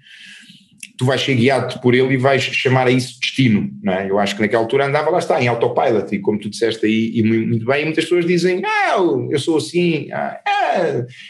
tu 1.02 1.06
vais 1.06 1.20
ser 1.20 1.34
guiado 1.34 1.80
por 1.80 1.96
ele 1.96 2.14
e 2.14 2.16
vais 2.16 2.40
chamar 2.40 2.86
a 2.86 2.90
isso 2.92 3.18
destino, 3.20 3.68
não 3.82 3.92
é? 3.92 4.08
Eu 4.08 4.20
acho 4.20 4.36
que 4.36 4.40
naquela 4.40 4.62
altura 4.62 4.86
andava 4.86 5.10
lá 5.10 5.18
está, 5.18 5.42
em 5.42 5.48
autopilot, 5.48 6.14
e 6.14 6.20
como 6.20 6.38
tu 6.38 6.48
disseste 6.48 6.86
aí, 6.86 7.10
e 7.12 7.22
muito 7.24 7.66
bem, 7.66 7.84
muitas 7.84 8.04
pessoas 8.04 8.24
dizem, 8.24 8.62
ah, 8.64 8.96
eu 9.28 9.38
sou 9.40 9.56
assim, 9.56 10.08
ah, 10.12 10.40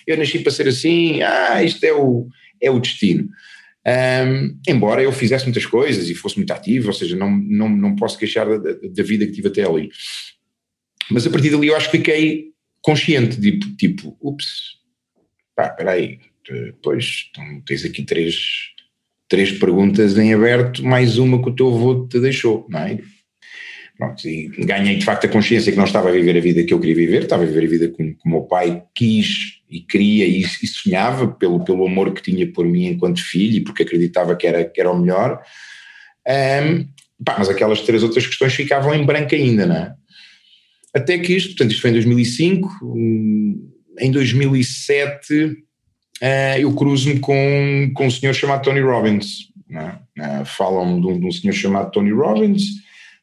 eu 0.06 0.18
nasci 0.18 0.40
para 0.40 0.52
ser 0.52 0.68
assim, 0.68 1.22
ah, 1.22 1.64
isto 1.64 1.82
é 1.84 1.92
o, 1.94 2.28
é 2.60 2.70
o 2.70 2.78
destino. 2.78 3.30
Um, 3.86 4.58
embora 4.68 5.02
eu 5.02 5.10
fizesse 5.10 5.46
muitas 5.46 5.64
coisas 5.64 6.08
e 6.10 6.14
fosse 6.14 6.36
muito 6.36 6.52
ativo, 6.52 6.88
ou 6.88 6.92
seja, 6.92 7.16
não, 7.16 7.30
não, 7.30 7.70
não 7.70 7.96
posso 7.96 8.18
queixar 8.18 8.46
da, 8.46 8.72
da 8.74 9.02
vida 9.02 9.24
que 9.24 9.32
tive 9.32 9.48
até 9.48 9.64
ali. 9.64 9.88
Mas 11.10 11.26
a 11.26 11.30
partir 11.30 11.48
dali 11.48 11.68
eu 11.68 11.76
acho 11.76 11.90
que 11.90 11.96
fiquei 11.96 12.50
consciente, 12.82 13.40
tipo, 13.40 13.74
tipo 13.74 14.18
ups, 14.20 14.76
pá, 15.56 15.68
espera 15.68 15.92
aí, 15.92 16.18
depois 16.46 17.30
então, 17.30 17.62
tens 17.64 17.86
aqui 17.86 18.02
três 18.02 18.71
três 19.32 19.50
perguntas 19.50 20.18
em 20.18 20.34
aberto, 20.34 20.84
mais 20.84 21.16
uma 21.16 21.42
que 21.42 21.48
o 21.48 21.54
teu 21.54 21.68
avô 21.68 22.06
te 22.06 22.20
deixou, 22.20 22.66
não 22.68 22.80
é? 22.80 22.98
Pronto, 23.96 24.28
e 24.28 24.48
ganhei 24.58 24.98
de 24.98 25.06
facto 25.06 25.24
a 25.24 25.28
consciência 25.28 25.72
que 25.72 25.78
não 25.78 25.86
estava 25.86 26.10
a 26.10 26.12
viver 26.12 26.36
a 26.36 26.40
vida 26.40 26.62
que 26.62 26.74
eu 26.74 26.78
queria 26.78 26.94
viver, 26.94 27.22
estava 27.22 27.42
a 27.42 27.46
viver 27.46 27.64
a 27.64 27.70
vida 27.70 27.88
como, 27.88 28.14
o 28.26 28.28
meu 28.28 28.42
pai 28.42 28.82
quis 28.94 29.62
e 29.70 29.80
queria 29.80 30.26
e, 30.26 30.42
e, 30.42 30.66
sonhava 30.66 31.28
pelo, 31.28 31.64
pelo 31.64 31.86
amor 31.86 32.12
que 32.12 32.20
tinha 32.20 32.46
por 32.52 32.66
mim 32.66 32.84
enquanto 32.84 33.24
filho 33.24 33.56
e 33.56 33.60
porque 33.64 33.84
acreditava 33.84 34.36
que 34.36 34.46
era, 34.46 34.66
que 34.66 34.78
era 34.78 34.92
o 34.92 35.00
melhor. 35.00 35.40
Um, 36.28 36.86
pá, 37.24 37.36
mas 37.38 37.48
aquelas 37.48 37.80
três 37.80 38.02
outras 38.02 38.26
questões 38.26 38.52
ficavam 38.52 38.94
em 38.94 39.06
branco 39.06 39.34
ainda, 39.34 39.64
não 39.64 39.76
é? 39.76 39.94
Até 40.92 41.18
que 41.18 41.34
isto, 41.34 41.50
portanto, 41.52 41.70
isto 41.70 41.80
foi 41.80 41.88
em 41.88 41.94
2005, 41.94 42.68
em 43.98 44.10
2007 44.10 45.56
ah, 46.22 46.58
eu 46.58 46.72
cruzo-me 46.72 47.18
com, 47.18 47.90
com 47.94 48.06
um 48.06 48.10
senhor 48.10 48.32
chamado 48.32 48.62
Tony 48.62 48.80
Robbins. 48.80 49.50
Uh, 49.68 50.44
Falam-me 50.44 51.00
de, 51.00 51.06
um, 51.06 51.18
de 51.18 51.26
um 51.26 51.32
senhor 51.32 51.54
chamado 51.54 51.90
Tony 51.90 52.12
Robbins, 52.12 52.62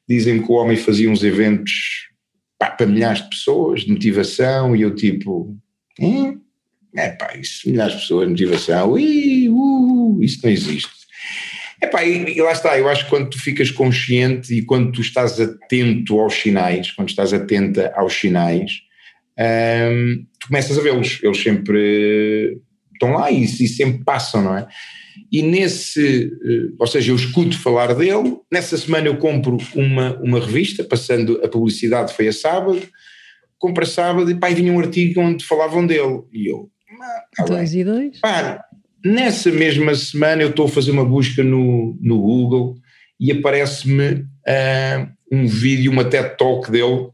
dizem 0.08 0.42
que 0.42 0.52
o 0.52 0.56
homem 0.56 0.76
fazia 0.76 1.10
uns 1.10 1.24
eventos 1.24 2.10
pá, 2.58 2.72
para 2.72 2.88
milhares 2.88 3.22
de 3.22 3.30
pessoas, 3.30 3.82
de 3.82 3.92
motivação, 3.92 4.76
e 4.76 4.82
eu 4.82 4.94
tipo, 4.96 5.56
hum? 6.00 6.42
é 6.96 7.10
pá, 7.12 7.36
isso, 7.38 7.70
milhares 7.70 7.94
de 7.94 8.02
pessoas, 8.02 8.28
motivação, 8.28 8.92
ui, 8.92 9.48
uh, 9.48 10.20
isso 10.22 10.40
não 10.44 10.52
existe. 10.52 10.90
É 11.80 11.88
pá, 11.88 12.04
e, 12.04 12.36
e, 12.36 12.42
lá 12.42 12.52
está, 12.52 12.78
eu 12.78 12.90
acho 12.90 13.06
que 13.06 13.12
quando 13.12 13.30
tu 13.30 13.40
ficas 13.40 13.70
consciente 13.72 14.54
e 14.54 14.64
quando 14.64 14.92
tu 14.92 15.02
estás 15.02 15.40
atento 15.40 16.20
aos 16.20 16.34
sinais, 16.34 16.92
quando 16.92 17.10
estás 17.10 17.32
atenta 17.32 17.94
aos 17.96 18.14
sinais, 18.14 18.82
hum, 19.38 20.26
tu 20.40 20.48
começas 20.48 20.78
a 20.78 20.82
vê-los, 20.82 21.20
eles 21.24 21.42
sempre 21.42 22.60
estão 23.00 23.14
lá 23.14 23.32
e, 23.32 23.44
e 23.44 23.68
sempre 23.68 24.04
passam, 24.04 24.44
não 24.44 24.58
é? 24.58 24.68
e 25.32 25.42
nesse, 25.42 26.32
eh, 26.44 26.74
ou 26.78 26.88
seja, 26.88 27.12
eu 27.12 27.16
escuto 27.16 27.58
falar 27.58 27.94
dele, 27.94 28.38
nessa 28.52 28.78
semana 28.78 29.08
eu 29.08 29.18
compro 29.18 29.58
uma, 29.76 30.18
uma 30.22 30.40
revista, 30.40 30.84
passando 30.84 31.40
a 31.44 31.48
publicidade 31.48 32.14
foi 32.14 32.28
a 32.28 32.34
sábado, 32.34 32.82
compro 33.58 33.84
a 33.84 33.88
sábado 33.88 34.30
e 34.30 34.36
pá, 34.36 34.50
vinha 34.50 34.72
um 34.72 34.80
artigo 34.80 35.22
onde 35.22 35.46
falavam 35.46 35.86
dele, 35.86 36.22
e 36.34 36.48
eu... 36.50 36.70
Ah, 37.38 37.44
dois 37.44 37.74
e 37.74 37.84
dois? 37.84 38.20
Pá, 38.20 38.64
nessa 39.04 39.52
mesma 39.52 39.94
semana 39.96 40.42
eu 40.42 40.50
estou 40.50 40.66
a 40.66 40.70
fazer 40.70 40.92
uma 40.92 41.06
busca 41.06 41.44
no, 41.44 41.98
no 42.02 42.20
Google 42.20 42.76
e 43.20 43.32
aparece-me 43.32 44.14
uh, 44.14 45.10
um 45.32 45.46
vídeo, 45.48 45.92
uma 45.92 46.06
TED 46.06 46.38
Talk 46.38 46.72
dele, 46.72 47.10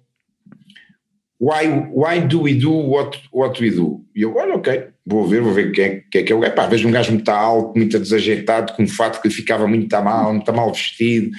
Why, 1.46 1.68
why 1.94 2.22
do 2.22 2.42
we 2.42 2.56
do 2.56 2.72
what, 2.72 3.22
what 3.32 3.62
we 3.62 3.70
do? 3.70 4.04
E 4.16 4.24
eu, 4.24 4.36
olha, 4.36 4.56
ok, 4.56 4.88
vou 5.06 5.28
ver, 5.28 5.42
vou 5.42 5.54
ver 5.54 5.68
o 5.68 5.72
que 5.72 5.82
é 5.82 6.04
que 6.10 6.18
é, 6.18 6.24
que 6.24 6.34
é. 6.34 6.50
Pá, 6.50 6.66
vejo 6.66 6.88
um 6.88 6.92
gajo 6.92 7.12
muito 7.12 7.30
alto, 7.30 7.78
muito 7.78 8.00
desajeitado, 8.00 8.74
com 8.74 8.82
um 8.82 8.88
fato 8.88 9.22
que 9.22 9.28
lhe 9.28 9.34
ficava 9.34 9.68
muito 9.68 9.96
mal, 10.02 10.34
muito 10.34 10.52
mal 10.52 10.74
vestido. 10.74 11.30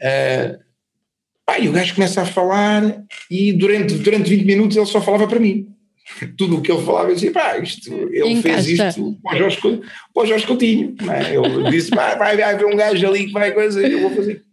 Uh, 0.00 0.58
pá, 1.44 1.58
e 1.58 1.68
o 1.68 1.72
gajo 1.72 1.94
começa 1.94 2.22
a 2.22 2.24
falar 2.24 3.04
e 3.30 3.52
durante, 3.52 3.96
durante 3.96 4.30
20 4.30 4.46
minutos 4.46 4.76
ele 4.78 4.86
só 4.86 4.98
falava 4.98 5.28
para 5.28 5.38
mim. 5.38 5.66
Tudo 6.38 6.56
o 6.56 6.62
que 6.62 6.72
ele 6.72 6.82
falava, 6.82 7.10
eu 7.10 7.14
dizia, 7.14 7.30
pá, 7.30 7.58
isto, 7.58 7.92
ele 8.10 8.30
Encaixa. 8.30 8.62
fez 8.62 8.80
isto 8.80 9.18
para 9.22 9.36
o 9.36 9.38
Jorge, 9.40 9.60
para 9.60 10.22
o 10.22 10.26
Jorge 10.26 10.46
Coutinho. 10.46 10.96
É? 11.06 11.34
Ele 11.34 11.70
disse, 11.70 11.90
vai, 11.90 12.16
vai 12.16 12.42
haver 12.42 12.64
um 12.64 12.74
gajo 12.74 13.06
ali 13.06 13.26
que 13.26 13.32
vai 13.32 13.52
coisa, 13.52 13.86
eu 13.86 14.00
vou 14.00 14.10
fazer. 14.16 14.47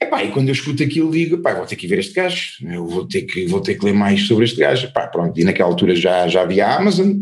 Epá, 0.00 0.22
e 0.22 0.30
quando 0.30 0.48
eu 0.48 0.52
escuto 0.52 0.82
aquilo 0.82 1.10
digo, 1.10 1.38
pá, 1.38 1.54
vou 1.54 1.66
ter 1.66 1.74
que 1.74 1.86
ver 1.86 1.98
este 1.98 2.14
gajo, 2.14 2.52
eu 2.62 2.86
vou 2.86 3.06
ter 3.06 3.22
que, 3.22 3.46
vou 3.46 3.60
ter 3.60 3.74
que 3.74 3.84
ler 3.84 3.94
mais 3.94 4.22
sobre 4.26 4.44
este 4.44 4.60
gajo. 4.60 4.86
Epá, 4.86 5.06
pronto, 5.08 5.38
e 5.38 5.44
naquela 5.44 5.68
altura 5.68 5.96
já, 5.96 6.28
já 6.28 6.42
havia 6.42 6.66
a 6.66 6.76
Amazon, 6.76 7.16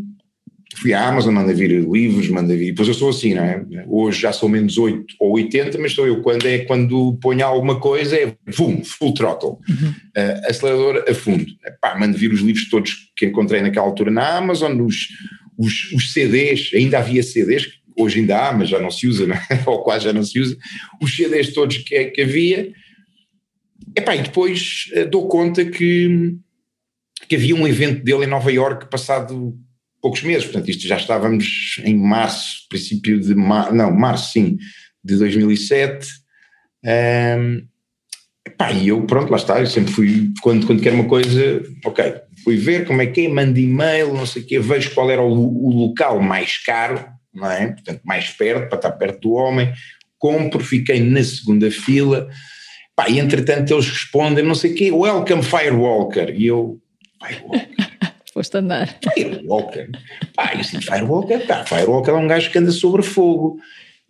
fui 0.76 0.92
à 0.92 1.08
Amazon, 1.08 1.34
manda 1.34 1.54
vir 1.54 1.70
livros, 1.70 2.28
manda 2.28 2.54
vir, 2.54 2.66
depois 2.66 2.86
eu 2.88 2.94
sou 2.94 3.08
assim, 3.08 3.34
não 3.34 3.42
é? 3.42 3.64
Hoje 3.88 4.20
já 4.20 4.32
sou 4.32 4.48
menos 4.48 4.76
8 4.76 5.14
ou 5.18 5.32
80, 5.32 5.78
mas 5.78 5.92
sou 5.92 6.06
eu, 6.06 6.20
quando 6.20 6.46
é 6.46 6.58
quando 6.58 7.16
ponho 7.20 7.44
alguma 7.44 7.80
coisa 7.80 8.16
é 8.16 8.34
vum, 8.46 8.84
full 8.84 9.14
throttle, 9.14 9.58
uhum. 9.68 9.88
uh, 9.88 10.48
acelerador 10.48 11.04
a 11.08 11.14
fundo. 11.14 11.46
Epá, 11.64 11.98
mando 11.98 12.18
vir 12.18 12.32
os 12.32 12.40
livros 12.40 12.68
todos 12.68 13.10
que 13.16 13.26
encontrei 13.26 13.62
naquela 13.62 13.86
altura 13.86 14.10
na 14.10 14.36
Amazon, 14.36 14.78
os, 14.82 15.08
os, 15.56 15.92
os 15.92 16.12
CDs, 16.12 16.70
ainda 16.74 16.98
havia 16.98 17.22
CDs, 17.22 17.68
hoje 17.98 18.20
ainda 18.20 18.48
há, 18.48 18.52
mas 18.52 18.68
já 18.68 18.78
não 18.78 18.90
se 18.90 19.06
usa, 19.06 19.26
é? 19.32 19.62
ou 19.66 19.82
quase 19.82 20.04
já 20.04 20.12
não 20.12 20.22
se 20.22 20.38
usa, 20.38 20.56
os 21.00 21.14
CDs 21.14 21.52
todos 21.52 21.78
que, 21.78 22.04
que 22.06 22.22
havia. 22.22 22.72
Epá, 23.96 24.14
e 24.14 24.22
depois 24.22 24.90
uh, 24.94 25.08
dou 25.08 25.28
conta 25.28 25.64
que, 25.64 26.36
que 27.28 27.36
havia 27.36 27.54
um 27.54 27.66
evento 27.66 28.04
dele 28.04 28.24
em 28.24 28.28
Nova 28.28 28.52
Iorque 28.52 28.90
passado 28.90 29.56
poucos 30.00 30.22
meses, 30.22 30.44
portanto 30.44 30.70
isto 30.70 30.86
já 30.86 30.96
estávamos 30.96 31.80
em 31.82 31.96
março, 31.96 32.66
princípio 32.68 33.20
de 33.20 33.34
março, 33.34 33.74
não, 33.74 33.90
março 33.90 34.32
sim, 34.32 34.56
de 35.02 35.16
2007, 35.16 36.06
um, 36.84 37.66
epá, 38.46 38.70
e 38.70 38.88
eu 38.88 39.02
pronto, 39.04 39.30
lá 39.30 39.36
está, 39.36 39.58
eu 39.58 39.66
sempre 39.66 39.92
fui, 39.92 40.32
quando, 40.42 40.66
quando 40.66 40.80
quero 40.80 40.94
uma 40.94 41.08
coisa, 41.08 41.62
ok, 41.84 42.14
fui 42.44 42.56
ver 42.56 42.86
como 42.86 43.02
é 43.02 43.06
que 43.06 43.26
é, 43.26 43.28
mando 43.28 43.58
e-mail, 43.58 44.14
não 44.14 44.26
sei 44.26 44.42
o 44.42 44.46
quê, 44.46 44.60
vejo 44.60 44.94
qual 44.94 45.10
era 45.10 45.22
o, 45.22 45.32
o 45.32 45.86
local 45.86 46.20
mais 46.20 46.58
caro, 46.58 47.04
não 47.36 47.50
é? 47.50 47.68
Portanto, 47.68 48.00
mais 48.04 48.30
perto, 48.30 48.68
para 48.68 48.78
estar 48.78 48.92
perto 48.92 49.20
do 49.20 49.32
homem. 49.32 49.72
Compro, 50.18 50.64
fiquei 50.64 51.00
na 51.00 51.22
segunda 51.22 51.70
fila. 51.70 52.28
Pá, 52.96 53.08
e 53.08 53.18
entretanto 53.18 53.72
eles 53.72 53.88
respondem, 53.88 54.42
não 54.44 54.54
sei 54.54 54.72
o 54.72 54.74
quê, 54.74 54.90
Welcome 54.90 55.42
Firewalker. 55.42 56.34
E 56.34 56.46
eu, 56.46 56.80
Firewalker. 57.22 57.68
Foste 58.32 58.56
andar. 58.56 58.98
Firewalker. 59.14 59.90
Pá, 60.34 60.52
eu 60.54 60.60
assim, 60.60 60.80
Firewalker, 60.80 61.46
pá, 61.46 61.64
Firewalker 61.64 62.14
é 62.14 62.16
um 62.16 62.26
gajo 62.26 62.50
que 62.50 62.58
anda 62.58 62.70
sobre 62.70 63.02
fogo. 63.02 63.58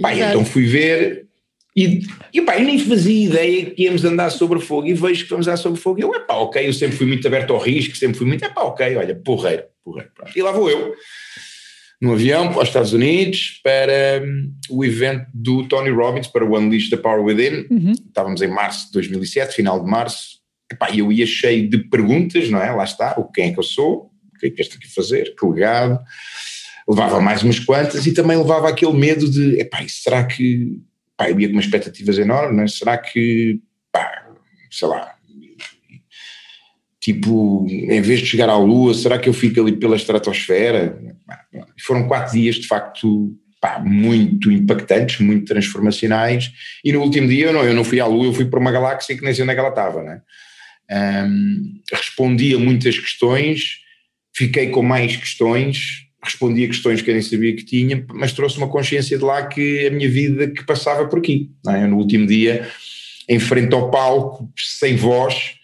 Pá, 0.01 0.15
então 0.15 0.45
fui 0.45 0.67
ver 0.67 1.27
e, 1.77 2.01
e 2.33 2.41
pá, 2.41 2.57
eu 2.59 2.65
nem 2.65 2.79
fazia 2.79 3.27
ideia 3.27 3.67
que 3.67 3.83
íamos 3.83 4.03
andar 4.05 4.31
sobre 4.31 4.61
fogo 4.61 4.87
e 4.87 4.95
vejo 4.95 5.25
que 5.25 5.31
vamos 5.31 5.47
andar 5.47 5.59
sobre 5.59 5.79
fogo. 5.79 5.99
E 5.99 6.03
eu, 6.03 6.15
é 6.15 6.21
pá, 6.21 6.35
ok, 6.37 6.67
eu 6.67 6.73
sempre 6.73 6.97
fui 6.97 7.07
muito 7.07 7.27
aberto 7.27 7.53
ao 7.53 7.59
risco, 7.59 7.95
sempre 7.97 8.17
fui 8.17 8.27
muito, 8.27 8.45
é 8.45 8.49
pá, 8.49 8.62
ok, 8.62 8.97
olha, 8.97 9.15
porreiro, 9.15 9.65
porreiro. 9.85 10.11
Pronto. 10.15 10.33
E 10.35 10.43
lá 10.43 10.53
vou 10.53 10.71
eu 10.71 10.95
no 12.01 12.13
avião 12.13 12.53
para 12.53 12.63
os 12.63 12.69
Estados 12.69 12.93
Unidos 12.93 13.61
para 13.63 14.23
um, 14.23 14.53
o 14.71 14.85
evento 14.85 15.27
do 15.33 15.67
Tony 15.67 15.91
Robbins, 15.91 16.27
para 16.27 16.45
o 16.45 16.57
Unleash 16.57 16.91
the 16.91 16.97
Power 16.97 17.23
Within. 17.23 17.67
Uhum. 17.71 17.93
Estávamos 17.93 18.43
em 18.43 18.49
março 18.49 18.87
de 18.87 18.93
2007, 18.93 19.55
final 19.55 19.83
de 19.83 19.91
março. 19.91 20.41
Epá, 20.71 20.91
eu 20.95 21.11
ia 21.11 21.27
cheio 21.27 21.69
de 21.69 21.79
perguntas, 21.79 22.51
não 22.51 22.61
é? 22.61 22.71
Lá 22.73 22.85
está, 22.85 23.15
o 23.19 23.31
quem 23.31 23.51
é 23.51 23.53
que 23.53 23.59
eu 23.59 23.63
sou, 23.63 24.11
o 24.35 24.39
que 24.39 24.47
é 24.47 24.51
que 24.51 24.61
estou 24.61 24.77
aqui 24.79 24.93
fazer, 24.93 25.35
que 25.35 25.47
legado. 25.47 26.01
Levava 26.89 27.21
mais 27.21 27.43
umas 27.43 27.59
quantas 27.59 28.07
e 28.07 28.13
também 28.13 28.37
levava 28.37 28.69
aquele 28.69 28.93
medo 28.93 29.29
de, 29.29 29.61
epá, 29.61 29.79
será 29.89 30.25
que, 30.25 30.81
pá, 31.17 31.31
eu 31.31 31.41
ia 31.41 31.49
com 31.49 31.55
umas 31.55 31.65
expectativas 31.65 32.19
enormes, 32.19 32.57
não 32.57 32.65
é? 32.65 32.69
Será 32.69 32.99
que, 32.99 33.61
pá, 33.91 34.27
sei 34.71 34.89
lá, 34.89 35.16
Tipo, 37.07 37.64
em 37.71 38.01
vez 38.01 38.19
de 38.19 38.27
chegar 38.27 38.49
à 38.49 38.59
Lua, 38.59 38.92
será 38.92 39.16
que 39.16 39.29
eu 39.29 39.33
fico 39.33 39.61
ali 39.61 39.71
pela 39.77 39.95
estratosfera? 39.95 40.99
Foram 41.87 42.09
quatro 42.09 42.33
dias, 42.33 42.57
de 42.57 42.66
facto, 42.66 43.33
pá, 43.61 43.79
muito 43.79 44.51
impactantes, 44.51 45.21
muito 45.21 45.45
transformacionais. 45.45 46.51
E 46.85 46.92
no 46.92 47.01
último 47.01 47.29
dia, 47.29 47.47
eu 47.47 47.53
não, 47.53 47.62
eu 47.62 47.75
não 47.75 47.85
fui 47.85 48.01
à 48.01 48.07
Lua, 48.07 48.27
eu 48.27 48.33
fui 48.33 48.47
para 48.47 48.59
uma 48.59 48.73
galáxia 48.73 49.16
que 49.16 49.23
nem 49.23 49.33
sei 49.33 49.45
onde 49.45 49.53
é 49.53 49.55
que 49.55 49.61
ela 49.61 49.69
estava, 49.69 50.03
né? 50.03 50.21
Um, 50.90 51.81
respondi 51.92 52.57
a 52.57 52.59
muitas 52.59 52.99
questões, 52.99 53.77
fiquei 54.35 54.71
com 54.71 54.83
mais 54.83 55.14
questões, 55.14 56.09
respondi 56.21 56.64
a 56.64 56.66
questões 56.66 57.03
que 57.03 57.11
eu 57.11 57.14
nem 57.14 57.23
sabia 57.23 57.55
que 57.55 57.64
tinha, 57.64 58.05
mas 58.14 58.33
trouxe 58.33 58.59
uma 58.59 58.69
consciência 58.69 59.16
de 59.16 59.23
lá 59.23 59.47
que 59.47 59.87
a 59.87 59.92
minha 59.92 60.11
vida 60.11 60.51
que 60.51 60.64
passava 60.64 61.07
por 61.07 61.21
aqui. 61.21 61.53
É? 61.69 61.87
No 61.87 61.99
último 61.99 62.27
dia, 62.27 62.69
em 63.29 63.38
frente 63.38 63.73
ao 63.75 63.92
palco, 63.92 64.53
sem 64.57 64.97
voz, 64.97 65.55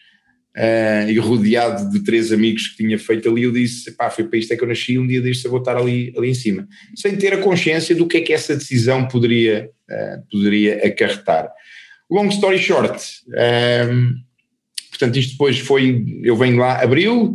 Uh, 0.55 1.09
e 1.09 1.19
rodeado 1.19 1.91
de 1.91 2.05
três 2.05 2.31
amigos 2.31 2.69
que 2.69 2.77
tinha 2.77 2.99
feito 2.99 3.27
ali, 3.27 3.45
eu 3.45 3.53
disse: 3.53 3.91
pá, 3.93 4.11
foi 4.11 4.25
para 4.25 4.39
isto 4.39 4.53
é 4.53 4.57
que 4.57 4.63
eu 4.63 4.69
nasci. 4.69 4.99
Um 4.99 5.07
dia 5.07 5.23
deste 5.23 5.47
eu 5.47 5.51
vou 5.51 5.61
estar 5.61 5.79
ali, 5.79 6.13
ali 6.15 6.29
em 6.29 6.35
cima, 6.35 6.69
sem 6.95 7.17
ter 7.17 7.33
a 7.33 7.39
consciência 7.39 7.95
do 7.95 8.07
que 8.07 8.19
é 8.19 8.21
que 8.21 8.35
essa 8.35 8.55
decisão 8.55 9.09
poderia, 9.09 9.71
uh, 9.91 10.23
poderia 10.31 10.87
acarretar. 10.87 11.51
Long 12.11 12.29
story 12.29 12.59
short, 12.59 13.03
um, 13.29 13.35
ehm, 13.35 14.15
portanto, 14.91 15.19
isto 15.19 15.33
depois 15.33 15.59
foi. 15.59 16.05
Eu 16.23 16.37
venho 16.37 16.59
lá, 16.59 16.83
abril, 16.83 17.35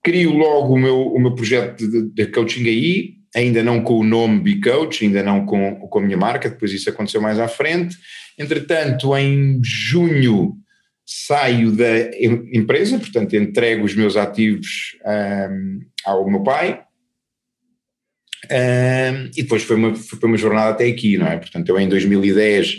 crio 0.00 0.32
logo 0.32 0.74
o 0.74 0.78
meu, 0.78 1.08
o 1.08 1.18
meu 1.18 1.34
projeto 1.34 1.90
de, 1.90 2.08
de 2.12 2.26
coaching 2.26 2.68
aí, 2.68 3.14
ainda 3.34 3.64
não 3.64 3.82
com 3.82 3.98
o 3.98 4.04
nome 4.04 4.38
Be 4.40 4.60
Coach, 4.60 5.04
ainda 5.04 5.24
não 5.24 5.44
com, 5.44 5.74
com 5.74 5.98
a 5.98 6.02
minha 6.02 6.16
marca, 6.16 6.48
depois 6.48 6.72
isso 6.72 6.88
aconteceu 6.88 7.20
mais 7.20 7.40
à 7.40 7.48
frente. 7.48 7.96
Entretanto, 8.38 9.16
em 9.16 9.60
junho 9.64 10.56
saio 11.06 11.70
da 11.70 12.10
empresa, 12.52 12.98
portanto 12.98 13.34
entrego 13.34 13.84
os 13.84 13.94
meus 13.94 14.16
ativos 14.16 14.96
um, 15.06 15.80
ao 16.04 16.28
meu 16.28 16.42
pai. 16.42 16.82
Um, 18.50 19.30
e 19.36 19.42
depois 19.42 19.62
foi 19.62 19.76
uma, 19.76 19.94
foi 19.94 20.28
uma 20.28 20.36
jornada 20.36 20.70
até 20.70 20.86
aqui, 20.86 21.16
não 21.16 21.26
é? 21.26 21.36
Portanto 21.36 21.68
eu 21.68 21.78
em 21.78 21.88
2010 21.88 22.76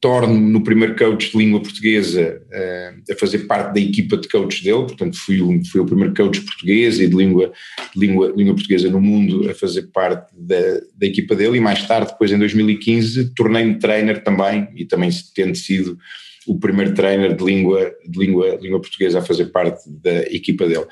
torno 0.00 0.34
no 0.34 0.64
primeiro 0.64 0.96
coach 0.96 1.30
de 1.30 1.36
língua 1.36 1.60
portuguesa 1.60 2.40
uh, 2.48 3.12
a 3.12 3.16
fazer 3.16 3.40
parte 3.40 3.74
da 3.74 3.80
equipa 3.80 4.16
de 4.16 4.28
coaches 4.28 4.62
dele, 4.62 4.84
portanto 4.84 5.16
fui, 5.18 5.42
um, 5.42 5.62
fui 5.64 5.80
o 5.80 5.84
primeiro 5.84 6.14
coach 6.14 6.40
português 6.40 6.98
e 6.98 7.06
de 7.06 7.14
língua, 7.14 7.52
língua, 7.94 8.32
língua 8.34 8.54
portuguesa 8.54 8.88
no 8.88 9.00
mundo 9.00 9.50
a 9.50 9.54
fazer 9.54 9.82
parte 9.92 10.32
da, 10.34 10.80
da 10.96 11.06
equipa 11.06 11.34
dele. 11.34 11.58
E 11.58 11.60
mais 11.60 11.86
tarde, 11.86 12.12
depois 12.12 12.32
em 12.32 12.38
2015, 12.38 13.34
tornei-me 13.34 13.78
trainer 13.78 14.24
também 14.24 14.68
e 14.74 14.86
também 14.86 15.10
tendo 15.34 15.54
sido 15.54 15.98
o 16.50 16.58
primeiro 16.58 16.92
trainer 16.94 17.36
de 17.36 17.44
língua, 17.44 17.94
de 18.04 18.18
língua, 18.18 18.58
língua 18.60 18.80
portuguesa 18.80 19.20
a 19.20 19.22
fazer 19.22 19.46
parte 19.46 19.88
da 19.88 20.22
equipa 20.22 20.66
dele. 20.66 20.86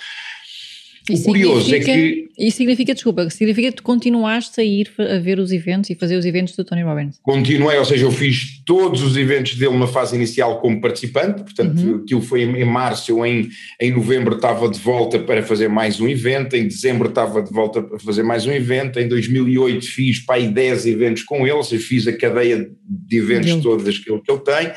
O 1.10 1.22
curioso 1.22 1.74
é 1.74 1.80
que. 1.80 2.28
Isso 2.38 2.58
significa, 2.58 2.94
desculpa, 2.94 3.28
significa 3.30 3.70
que 3.70 3.76
tu 3.78 3.82
continuaste 3.82 4.60
a 4.60 4.64
ir 4.64 4.92
a 4.98 5.18
ver 5.18 5.40
os 5.40 5.50
eventos 5.50 5.90
e 5.90 5.94
fazer 5.96 6.16
os 6.16 6.24
eventos 6.24 6.54
do 6.54 6.64
Tony 6.64 6.82
Robbins? 6.82 7.18
Continuei, 7.22 7.76
ou 7.78 7.84
seja, 7.84 8.04
eu 8.04 8.12
fiz 8.12 8.62
todos 8.64 9.02
os 9.02 9.16
eventos 9.16 9.56
dele 9.56 9.76
na 9.76 9.88
fase 9.88 10.14
inicial 10.14 10.60
como 10.60 10.80
participante, 10.80 11.42
portanto, 11.42 11.80
uhum. 11.80 11.96
aquilo 11.96 12.20
foi 12.20 12.42
em 12.42 12.64
março, 12.64 13.10
eu 13.10 13.26
em, 13.26 13.48
em 13.80 13.90
novembro 13.90 14.36
estava 14.36 14.68
de 14.68 14.78
volta 14.78 15.18
para 15.18 15.42
fazer 15.42 15.66
mais 15.66 15.98
um 15.98 16.06
evento, 16.06 16.54
em 16.54 16.68
dezembro 16.68 17.08
estava 17.08 17.42
de 17.42 17.50
volta 17.52 17.82
para 17.82 17.98
fazer 17.98 18.22
mais 18.22 18.46
um 18.46 18.52
evento, 18.52 19.00
em 19.00 19.08
2008 19.08 19.84
fiz 19.84 20.20
para 20.20 20.36
aí 20.36 20.46
10 20.46 20.86
eventos 20.86 21.22
com 21.24 21.44
ele, 21.44 21.52
ou 21.52 21.64
seja, 21.64 21.84
fiz 21.84 22.06
a 22.06 22.12
cadeia 22.12 22.70
de 22.88 23.16
eventos 23.16 23.56
todas 23.56 23.98
que 23.98 24.12
ele, 24.12 24.20
que 24.20 24.30
ele 24.30 24.40
tem. 24.40 24.70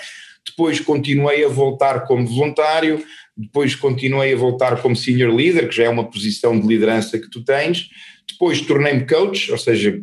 Depois 0.47 0.79
continuei 0.79 1.45
a 1.45 1.47
voltar 1.47 2.01
como 2.05 2.25
voluntário 2.25 3.03
depois 3.41 3.75
continuei 3.75 4.33
a 4.33 4.37
voltar 4.37 4.81
como 4.81 4.95
senior 4.95 5.33
leader, 5.33 5.67
que 5.67 5.75
já 5.75 5.85
é 5.85 5.89
uma 5.89 6.09
posição 6.09 6.59
de 6.59 6.67
liderança 6.67 7.17
que 7.17 7.29
tu 7.29 7.43
tens, 7.43 7.89
depois 8.29 8.61
tornei-me 8.61 9.05
coach, 9.05 9.51
ou 9.51 9.57
seja, 9.57 9.99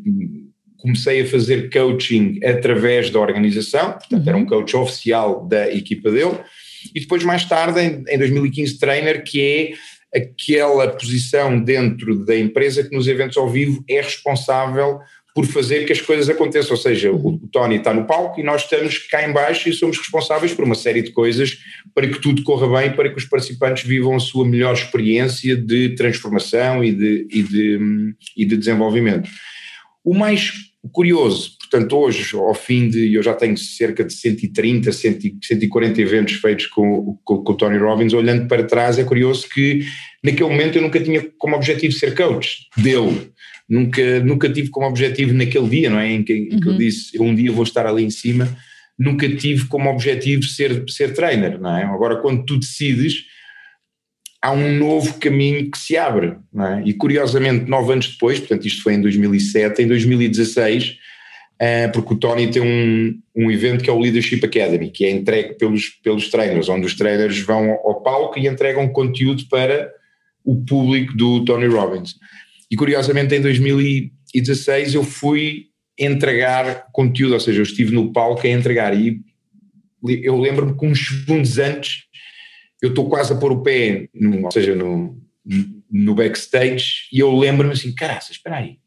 comecei 0.78 1.22
a 1.22 1.26
fazer 1.26 1.70
coaching 1.70 2.40
através 2.44 3.10
da 3.10 3.20
organização, 3.20 3.92
portanto 3.92 4.22
uhum. 4.22 4.28
era 4.28 4.36
um 4.36 4.40
uhum. 4.40 4.46
coach 4.46 4.76
oficial 4.76 5.46
da 5.46 5.70
equipa 5.72 6.10
dele, 6.10 6.38
e 6.94 7.00
depois 7.00 7.22
mais 7.24 7.44
tarde, 7.44 7.80
em, 7.80 8.04
em 8.08 8.18
2015, 8.18 8.78
trainer, 8.78 9.24
que 9.24 9.40
é 9.40 10.18
aquela 10.18 10.88
posição 10.88 11.60
dentro 11.60 12.24
da 12.24 12.36
empresa 12.36 12.82
que 12.82 12.94
nos 12.94 13.06
eventos 13.06 13.36
ao 13.36 13.48
vivo 13.48 13.84
é 13.88 14.00
responsável 14.00 15.00
por 15.34 15.46
fazer 15.46 15.84
que 15.84 15.92
as 15.92 16.00
coisas 16.00 16.28
aconteçam. 16.28 16.72
Ou 16.72 16.76
seja, 16.76 17.12
o, 17.12 17.38
Tony 17.52 17.76
está 17.76 17.94
no 17.94 18.06
palco 18.06 18.40
e 18.40 18.42
nós 18.42 18.62
estamos 18.62 18.98
cá 18.98 19.28
em 19.28 19.32
baixo 19.32 19.68
e 19.68 19.72
somos 19.72 19.98
responsáveis 19.98 20.52
por 20.52 20.64
uma 20.64 20.74
série 20.74 21.02
de 21.02 21.12
coisas 21.12 21.58
para 21.94 22.08
que 22.08 22.20
tudo 22.20 22.42
corra 22.42 22.80
bem, 22.80 22.92
para 22.92 23.08
que 23.10 23.18
os 23.18 23.24
participantes 23.24 23.84
vivam 23.84 24.16
a 24.16 24.20
sua 24.20 24.46
melhor 24.46 24.74
experiência 24.74 25.56
de 25.56 25.94
transformação 25.94 26.82
e 26.82 26.92
de, 26.92 27.26
e 27.30 27.42
de, 27.42 27.78
e 28.36 28.44
de 28.44 28.56
desenvolvimento. 28.56 29.28
O 30.04 30.14
mais 30.14 30.52
curioso, 30.92 31.56
portanto, 31.58 31.96
hoje, 31.96 32.36
ao 32.36 32.54
fim 32.54 32.88
de. 32.88 33.12
Eu 33.14 33.22
já 33.22 33.34
tenho 33.34 33.56
cerca 33.56 34.04
de 34.04 34.12
130, 34.12 34.90
140 34.92 36.00
eventos 36.00 36.34
feitos 36.34 36.66
com, 36.66 37.18
com, 37.24 37.42
com, 37.42 37.52
o 37.52 37.56
Tony 37.56 37.78
Robbins, 37.78 38.12
olhando 38.12 38.46
para 38.48 38.64
trás, 38.64 38.98
é 38.98 39.04
curioso 39.04 39.48
que 39.48 39.84
naquele 40.22 40.48
momento 40.48 40.76
eu 40.76 40.82
nunca 40.82 41.00
tinha 41.00 41.26
como 41.38 41.56
objetivo 41.56 41.92
ser 41.92 42.14
coach 42.14 42.66
dele 42.76 43.30
nunca, 43.68 44.20
nunca 44.20 44.48
tive 44.48 44.70
como 44.70 44.86
objetivo 44.86 45.34
naquele 45.34 45.68
dia, 45.68 45.90
não 45.90 45.98
é? 45.98 46.10
Em 46.10 46.22
que, 46.22 46.46
que 46.46 46.68
eu 46.68 46.72
uhum. 46.72 46.78
disse, 46.78 47.20
um 47.20 47.34
dia 47.34 47.52
vou 47.52 47.64
estar 47.64 47.86
ali 47.86 48.02
em 48.02 48.10
cima, 48.10 48.56
nunca 48.98 49.28
tive 49.28 49.66
como 49.66 49.90
objetivo 49.90 50.44
ser, 50.44 50.84
ser 50.88 51.12
trainer, 51.12 51.60
não 51.60 51.76
é? 51.76 51.84
Agora, 51.84 52.16
quando 52.16 52.44
tu 52.44 52.58
decides, 52.58 53.24
há 54.40 54.50
um 54.50 54.76
novo 54.76 55.14
caminho 55.14 55.70
que 55.70 55.78
se 55.78 55.96
abre, 55.96 56.36
não 56.52 56.66
é? 56.66 56.82
E 56.84 56.94
curiosamente, 56.94 57.68
nove 57.68 57.92
anos 57.92 58.08
depois, 58.08 58.38
portanto, 58.38 58.66
isto 58.66 58.82
foi 58.82 58.94
em 58.94 59.00
2007, 59.00 59.82
em 59.82 59.86
2016, 59.86 60.88
uh, 60.88 60.94
eh, 61.60 61.88
porque 61.88 62.14
o 62.14 62.16
Tony 62.16 62.50
tem 62.50 62.62
um, 62.62 63.20
um 63.36 63.50
evento 63.50 63.84
que 63.84 63.90
é 63.90 63.92
o 63.92 64.00
Leadership 64.00 64.40
Academy, 64.44 64.90
que 64.90 65.04
é 65.04 65.10
entregue 65.10 65.54
pelos, 65.54 65.88
pelos 66.02 66.28
trainers, 66.28 66.68
onde 66.68 66.86
os 66.86 66.94
trainers 66.94 67.38
vão 67.40 67.70
ao 67.84 68.02
palco 68.02 68.38
e 68.38 68.46
entregam 68.46 68.88
conteúdo 68.88 69.44
para 69.50 69.92
o 70.44 70.56
público 70.64 71.14
do 71.16 71.44
Tony 71.44 71.66
Robbins. 71.66 72.14
E 72.70 72.76
curiosamente 72.76 73.34
em 73.34 73.40
2016 73.40 74.94
eu 74.94 75.02
fui 75.02 75.66
entregar 75.98 76.86
conteúdo, 76.92 77.34
ou 77.34 77.40
seja, 77.40 77.58
eu 77.58 77.64
estive 77.64 77.92
no 77.92 78.12
palco 78.12 78.46
a 78.46 78.50
entregar. 78.50 78.96
E 78.96 79.20
eu 80.22 80.38
lembro-me 80.38 80.76
que 80.78 80.86
uns 80.86 81.06
segundos 81.06 81.58
antes 81.58 82.04
eu 82.80 82.90
estou 82.90 83.08
quase 83.08 83.32
a 83.32 83.36
pôr 83.36 83.52
o 83.52 83.62
pé, 83.62 84.08
no, 84.14 84.44
ou 84.44 84.50
seja, 84.50 84.74
no, 84.74 85.20
no 85.90 86.14
backstage 86.14 87.08
e 87.12 87.18
eu 87.18 87.36
lembro-me 87.36 87.72
assim, 87.72 87.92
caraças, 87.92 88.36
espera 88.36 88.58
aí, 88.58 88.78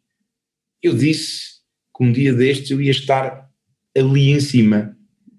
eu 0.82 0.96
disse 0.96 1.60
que 1.96 2.04
um 2.04 2.12
dia 2.12 2.34
destes 2.34 2.72
eu 2.72 2.82
ia 2.82 2.91
estar 2.91 3.50
ali 3.98 4.30
em 4.30 4.39
cima. 4.39 4.96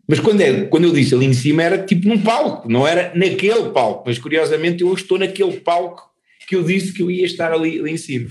Mas 0.07 0.21
quando, 0.21 0.43
é, 0.43 0.65
quando 0.65 0.85
eu 0.85 0.93
disse 0.93 1.15
ali 1.15 1.25
em 1.25 1.33
cima 1.33 1.63
era 1.63 1.83
tipo 1.83 2.07
num 2.07 2.21
palco, 2.21 2.69
não 2.69 2.87
era 2.87 3.13
naquele 3.15 3.71
palco, 3.71 4.05
mas 4.07 4.19
curiosamente 4.19 4.83
eu 4.83 4.93
estou 4.93 5.19
naquele 5.19 5.61
palco 5.61 6.12
que 6.53 6.57
eu 6.57 6.63
disse 6.63 6.93
que 6.93 7.03
eu 7.03 7.11
ia 7.11 7.25
estar 7.25 7.51
ali, 7.51 7.81
ali 7.81 7.93
em 7.93 7.97
cima. 7.97 8.29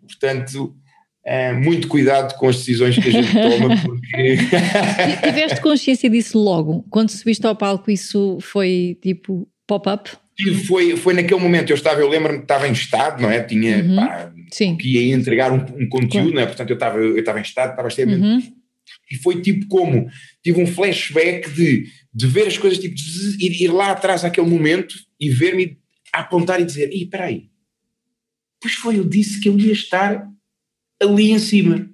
Portanto, 0.00 0.74
é, 1.22 1.52
muito 1.52 1.86
cuidado 1.86 2.34
com 2.38 2.48
as 2.48 2.56
decisões 2.56 2.96
que 2.96 3.10
a 3.10 3.12
gente 3.12 3.30
toma, 3.30 3.76
porque. 3.84 4.38
Tiveste 5.22 5.60
consciência 5.60 6.08
disso 6.08 6.38
logo? 6.38 6.86
Quando 6.88 7.10
subiste 7.10 7.46
ao 7.46 7.54
palco, 7.54 7.90
isso 7.90 8.38
foi 8.40 8.96
tipo 9.02 9.46
pop-up? 9.66 10.10
Foi, 10.66 10.96
foi 10.96 11.12
naquele 11.12 11.40
momento, 11.40 11.68
eu 11.68 11.76
estava, 11.76 12.00
eu 12.00 12.08
lembro-me 12.08 12.38
que 12.38 12.44
estava 12.44 12.66
em 12.66 12.72
estado, 12.72 13.20
não 13.20 13.30
é? 13.30 13.42
Tinha, 13.42 13.84
uhum. 13.84 13.96
pá, 13.96 14.32
que 14.80 14.88
ia 14.88 15.14
entregar 15.14 15.52
um, 15.52 15.56
um 15.56 15.88
conteúdo, 15.90 16.10
claro. 16.10 16.34
não 16.34 16.40
é? 16.40 16.46
Portanto, 16.46 16.70
eu 16.70 16.74
estava, 16.74 16.98
eu 16.98 17.18
estava 17.18 17.38
em 17.38 17.42
estado, 17.42 17.70
estava 17.72 17.88
extremamente. 17.88 18.46
Uhum. 18.46 18.52
E 19.10 19.16
foi 19.16 19.42
tipo 19.42 19.66
como, 19.68 20.08
tive 20.42 20.62
um 20.62 20.66
flashback 20.66 21.50
de, 21.50 21.84
de 22.14 22.26
ver 22.26 22.46
as 22.46 22.56
coisas, 22.56 22.78
tipo, 22.78 22.94
ir, 23.38 23.62
ir 23.62 23.68
lá 23.68 23.90
atrás 23.90 24.24
àquele 24.24 24.46
momento 24.46 24.94
e 25.20 25.28
ver-me 25.28 25.76
apontar 26.14 26.60
e 26.60 26.64
dizer: 26.64 26.90
Ih, 26.92 27.02
espera 27.02 27.24
aí, 27.24 27.48
pois 28.60 28.74
foi, 28.74 28.98
eu 28.98 29.04
disse 29.04 29.40
que 29.40 29.48
eu 29.48 29.58
ia 29.58 29.72
estar 29.72 30.26
ali 31.02 31.30
em 31.30 31.38
cima. 31.38 31.88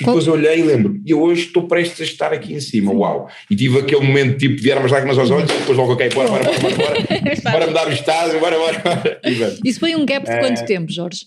E 0.00 0.04
depois 0.04 0.28
olhei 0.28 0.60
e 0.60 0.62
lembro, 0.62 1.00
e 1.04 1.10
eu 1.10 1.20
hoje 1.20 1.46
estou 1.46 1.66
prestes 1.66 2.00
a 2.00 2.04
estar 2.04 2.32
aqui 2.32 2.54
em 2.54 2.60
cima, 2.60 2.92
uau! 2.92 3.28
E 3.50 3.56
tive 3.56 3.80
aquele 3.80 4.06
momento 4.06 4.38
tipo, 4.38 4.62
vieram 4.62 4.84
as 4.84 4.92
lágrimas 4.92 5.18
aos 5.18 5.28
olhos, 5.28 5.50
e 5.50 5.58
depois 5.58 5.76
logo, 5.76 5.92
ok, 5.94 6.08
bora, 6.10 6.28
bora, 6.28 6.44
bora, 6.44 6.60
bora, 6.60 6.76
bora, 6.76 7.40
bora 7.52 7.66
mudar 7.66 7.88
o 7.88 7.92
estado, 7.92 8.38
bora, 8.38 8.56
bora, 8.56 8.78
bora. 8.78 9.20
Isso 9.64 9.80
foi 9.80 9.96
um 9.96 10.06
gap 10.06 10.24
de 10.24 10.38
quanto 10.38 10.60
é... 10.60 10.64
tempo, 10.64 10.92
Jorge? 10.92 11.26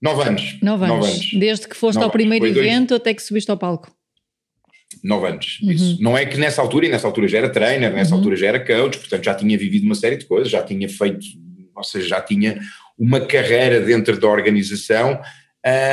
Nove 0.00 0.22
anos. 0.22 0.58
Nove 0.62 0.84
anos. 0.86 0.96
Nove 0.96 1.12
anos. 1.12 1.30
Desde 1.34 1.68
que 1.68 1.76
foste 1.76 1.96
Nove 1.96 2.06
ao 2.06 2.10
primeiro 2.10 2.46
evento 2.46 2.88
dois... 2.88 3.00
até 3.02 3.12
que 3.12 3.22
subiste 3.22 3.50
ao 3.50 3.58
palco. 3.58 3.94
Nove 5.04 5.28
anos. 5.28 5.60
Uhum. 5.62 5.70
Isso. 5.70 6.02
Não 6.02 6.16
é 6.16 6.24
que 6.24 6.38
nessa 6.38 6.60
altura, 6.60 6.86
e 6.86 6.88
nessa 6.88 7.06
altura 7.06 7.28
já 7.28 7.38
era 7.38 7.50
trainer, 7.50 7.92
nessa 7.92 8.12
uhum. 8.12 8.18
altura 8.18 8.36
já 8.36 8.46
era 8.46 8.64
coach, 8.64 8.98
portanto 8.98 9.24
já 9.24 9.34
tinha 9.34 9.58
vivido 9.58 9.84
uma 9.84 9.94
série 9.94 10.16
de 10.16 10.24
coisas, 10.24 10.50
já 10.50 10.62
tinha 10.62 10.88
feito, 10.88 11.24
ou 11.74 11.84
seja, 11.84 12.08
já 12.08 12.20
tinha 12.20 12.58
uma 12.98 13.20
carreira 13.20 13.80
dentro 13.80 14.18
da 14.18 14.28
organização, 14.28 15.20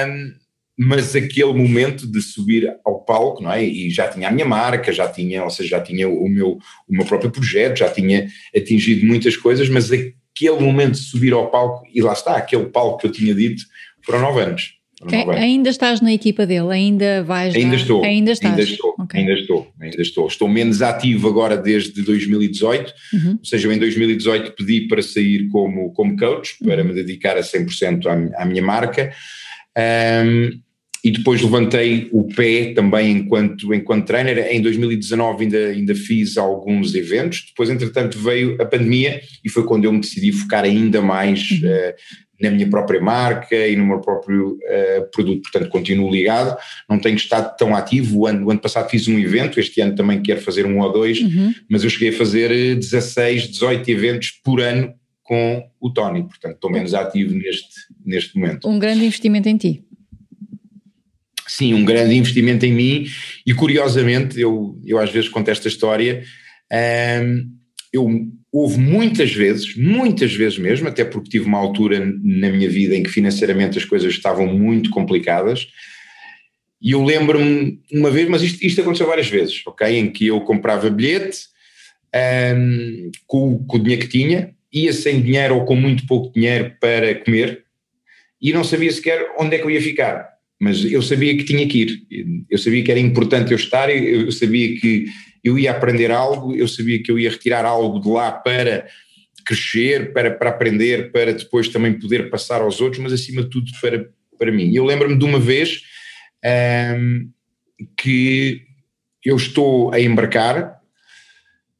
um, 0.07 0.33
mas 0.77 1.13
aquele 1.13 1.53
momento 1.53 2.07
de 2.07 2.21
subir 2.21 2.73
ao 2.85 3.03
palco, 3.03 3.43
não 3.43 3.51
é? 3.51 3.63
E 3.63 3.89
já 3.89 4.07
tinha 4.07 4.29
a 4.29 4.31
minha 4.31 4.45
marca, 4.45 4.93
já 4.93 5.09
tinha, 5.09 5.43
ou 5.43 5.49
seja, 5.49 5.71
já 5.71 5.81
tinha 5.81 6.07
o 6.07 6.29
meu, 6.29 6.57
o 6.87 6.93
meu 6.93 7.05
próprio 7.05 7.29
projeto, 7.29 7.79
já 7.79 7.89
tinha 7.89 8.27
atingido 8.55 9.05
muitas 9.05 9.35
coisas, 9.35 9.67
mas 9.67 9.91
aquele 9.91 10.59
momento 10.61 10.93
de 10.93 10.99
subir 10.99 11.33
ao 11.33 11.51
palco, 11.51 11.85
e 11.93 12.01
lá 12.01 12.13
está, 12.13 12.37
aquele 12.37 12.67
palco 12.67 12.99
que 12.99 13.07
eu 13.07 13.11
tinha 13.11 13.35
dito, 13.35 13.61
foram 14.05 14.21
nove 14.21 14.41
anos. 14.41 14.79
Ainda 15.37 15.69
estás 15.69 16.01
na 16.01 16.13
equipa 16.13 16.45
dele? 16.45 16.71
Ainda 16.71 17.23
vais? 17.23 17.55
Ainda 17.55 17.71
dar... 17.71 17.75
estou. 17.75 18.03
Ainda 18.03 18.31
estás? 18.31 18.53
Ainda 18.53 18.63
estou, 18.63 18.95
okay. 19.09 19.21
ainda 19.21 19.33
estou, 19.33 19.67
ainda 19.79 20.01
estou. 20.01 20.27
Estou 20.27 20.47
menos 20.47 20.81
ativo 20.81 21.27
agora 21.27 21.57
desde 21.57 22.01
2018, 22.01 22.93
uhum. 23.13 23.31
ou 23.39 23.45
seja, 23.45 23.67
eu 23.67 23.71
em 23.71 23.79
2018 23.79 24.53
pedi 24.53 24.87
para 24.87 25.01
sair 25.01 25.47
como, 25.49 25.91
como 25.93 26.15
coach, 26.15 26.55
para 26.63 26.81
uhum. 26.81 26.89
me 26.89 26.93
dedicar 26.93 27.37
a 27.37 27.41
100% 27.41 28.05
à, 28.05 28.43
à 28.43 28.45
minha 28.45 28.61
marca. 28.61 29.11
Um, 29.77 30.59
e 31.03 31.11
depois 31.11 31.41
levantei 31.41 32.09
o 32.11 32.27
pé 32.27 32.73
também 32.73 33.11
enquanto, 33.11 33.73
enquanto 33.73 34.05
trainer. 34.05 34.37
Em 34.51 34.61
2019 34.61 35.45
ainda, 35.45 35.57
ainda 35.67 35.95
fiz 35.95 36.37
alguns 36.37 36.93
eventos, 36.93 37.45
depois 37.47 37.69
entretanto 37.69 38.19
veio 38.19 38.61
a 38.61 38.65
pandemia 38.65 39.21
e 39.43 39.49
foi 39.49 39.63
quando 39.63 39.85
eu 39.85 39.93
me 39.93 40.01
decidi 40.01 40.31
focar 40.31 40.65
ainda 40.65 41.01
mais 41.01 41.49
uhum. 41.51 41.69
uh, 41.69 41.93
na 42.39 42.49
minha 42.49 42.69
própria 42.69 43.01
marca 43.01 43.55
e 43.55 43.75
no 43.75 43.85
meu 43.85 43.99
próprio 43.99 44.53
uh, 44.53 45.11
produto, 45.11 45.49
portanto 45.51 45.69
continuo 45.69 46.11
ligado, 46.11 46.57
não 46.89 46.99
tenho 46.99 47.15
estado 47.15 47.55
tão 47.57 47.75
ativo, 47.75 48.19
o 48.19 48.27
ano, 48.27 48.47
o 48.47 48.51
ano 48.51 48.59
passado 48.59 48.89
fiz 48.89 49.07
um 49.07 49.19
evento, 49.19 49.59
este 49.59 49.81
ano 49.81 49.95
também 49.95 50.21
quero 50.21 50.41
fazer 50.41 50.65
um 50.65 50.79
ou 50.79 50.91
dois, 50.91 51.19
uhum. 51.19 51.53
mas 51.69 51.83
eu 51.83 51.89
cheguei 51.89 52.09
a 52.09 52.13
fazer 52.13 52.75
16, 52.75 53.49
18 53.49 53.89
eventos 53.89 54.31
por 54.43 54.61
ano 54.61 54.93
com 55.23 55.63
o 55.79 55.91
Tony, 55.91 56.23
portanto 56.23 56.55
estou 56.55 56.71
menos 56.71 56.93
ativo 56.93 57.35
neste, 57.35 57.67
neste 58.03 58.37
momento. 58.37 58.67
Um 58.67 58.79
grande 58.79 59.05
investimento 59.05 59.47
em 59.47 59.57
ti. 59.57 59.83
Sim, 61.49 61.73
um 61.73 61.83
grande 61.83 62.15
investimento 62.15 62.65
em 62.65 62.71
mim. 62.71 63.05
E 63.45 63.53
curiosamente, 63.53 64.39
eu, 64.39 64.79
eu 64.85 64.99
às 64.99 65.11
vezes 65.11 65.29
conto 65.29 65.49
esta 65.49 65.67
história, 65.67 66.23
um, 66.71 66.75
ehm, 66.75 67.58
eu 67.91 68.07
houve 68.51 68.79
muitas 68.79 69.31
vezes, 69.31 69.75
muitas 69.75 70.33
vezes 70.33 70.57
mesmo, 70.57 70.87
até 70.87 71.05
porque 71.05 71.29
tive 71.29 71.45
uma 71.45 71.57
altura 71.57 71.99
na 72.23 72.49
minha 72.49 72.69
vida 72.69 72.95
em 72.95 73.03
que 73.03 73.09
financeiramente 73.09 73.77
as 73.77 73.85
coisas 73.85 74.13
estavam 74.13 74.47
muito 74.47 74.89
complicadas, 74.89 75.67
E 76.81 76.91
eu 76.91 77.03
lembro-me 77.03 77.81
uma 77.91 78.09
vez, 78.09 78.29
mas 78.29 78.41
isto, 78.41 78.65
isto 78.65 78.81
aconteceu 78.81 79.05
várias 79.05 79.27
vezes, 79.27 79.61
ok? 79.67 79.87
Em 79.97 80.09
que 80.09 80.27
eu 80.27 80.39
comprava 80.41 80.89
bilhete 80.89 81.39
um, 82.55 83.11
com, 83.27 83.65
com 83.65 83.77
o 83.77 83.79
dinheiro 83.79 84.01
que 84.01 84.07
tinha, 84.07 84.55
ia 84.71 84.93
sem 84.93 85.21
dinheiro 85.21 85.55
ou 85.55 85.65
com 85.65 85.75
muito 85.75 86.07
pouco 86.07 86.33
dinheiro 86.33 86.73
para 86.79 87.15
comer 87.15 87.63
e 88.41 88.53
não 88.53 88.63
sabia 88.63 88.91
sequer 88.91 89.33
onde 89.37 89.55
é 89.55 89.59
que 89.59 89.65
eu 89.65 89.71
ia 89.71 89.81
ficar. 89.81 90.29
Mas 90.59 90.83
eu 90.85 91.01
sabia 91.01 91.35
que 91.37 91.43
tinha 91.43 91.67
que 91.67 91.79
ir, 91.81 92.45
eu 92.49 92.57
sabia 92.57 92.83
que 92.83 92.91
era 92.91 92.99
importante 92.99 93.51
eu 93.51 93.57
estar, 93.57 93.89
eu 93.89 94.31
sabia 94.31 94.79
que 94.79 95.05
eu 95.43 95.57
ia 95.57 95.71
aprender 95.71 96.11
algo, 96.11 96.55
eu 96.55 96.67
sabia 96.67 97.01
que 97.01 97.11
eu 97.11 97.17
ia 97.17 97.29
retirar 97.29 97.65
algo 97.65 97.99
de 97.99 98.09
lá 98.09 98.31
para 98.31 98.87
crescer, 99.45 100.13
para, 100.13 100.31
para 100.31 100.49
aprender, 100.49 101.11
para 101.11 101.33
depois 101.33 101.67
também 101.69 101.99
poder 101.99 102.29
passar 102.29 102.61
aos 102.61 102.81
outros, 102.81 103.01
mas 103.01 103.13
acima 103.13 103.43
de 103.43 103.49
tudo 103.49 103.71
para, 103.81 104.09
para 104.37 104.51
mim. 104.51 104.73
Eu 104.73 104.85
lembro-me 104.85 105.17
de 105.17 105.25
uma 105.25 105.39
vez 105.39 105.81
que 107.97 108.61
eu 109.25 109.35
estou 109.35 109.91
a 109.93 109.99
embarcar 109.99 110.79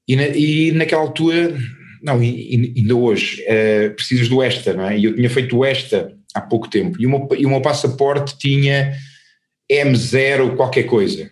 e, 0.07 0.15
na, 0.15 0.27
e 0.29 0.71
naquela 0.71 1.03
altura, 1.03 1.55
não, 2.01 2.19
ainda 2.19 2.95
hoje, 2.95 3.43
uh, 3.43 3.93
precisas 3.93 4.27
do 4.27 4.43
ESTA, 4.43 4.73
não 4.73 4.89
é? 4.89 4.97
E 4.97 5.05
eu 5.05 5.15
tinha 5.15 5.29
feito 5.29 5.55
o 5.55 5.63
ESTA 5.63 6.17
há 6.33 6.41
pouco 6.41 6.67
tempo 6.67 6.99
e 6.99 7.05
o 7.05 7.09
meu, 7.09 7.29
e 7.37 7.45
o 7.45 7.49
meu 7.49 7.61
passaporte 7.61 8.35
tinha 8.39 8.97
M0 9.71 10.55
qualquer 10.55 10.83
coisa. 10.83 11.29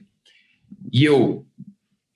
E 0.93 1.03
eu, 1.03 1.46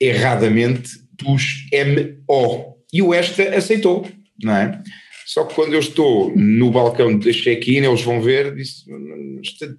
erradamente, 0.02 0.90
pus 1.16 1.66
MO. 1.72 2.76
E 2.92 3.00
o 3.00 3.14
ESTA 3.14 3.56
aceitou, 3.56 4.06
não 4.42 4.54
é? 4.54 4.82
Só 5.24 5.44
que 5.44 5.54
quando 5.54 5.72
eu 5.72 5.80
estou 5.80 6.36
no 6.36 6.70
balcão 6.70 7.16
de 7.16 7.32
check-in, 7.32 7.84
eles 7.84 8.02
vão 8.02 8.20
ver, 8.20 8.54
disse, 8.54 8.84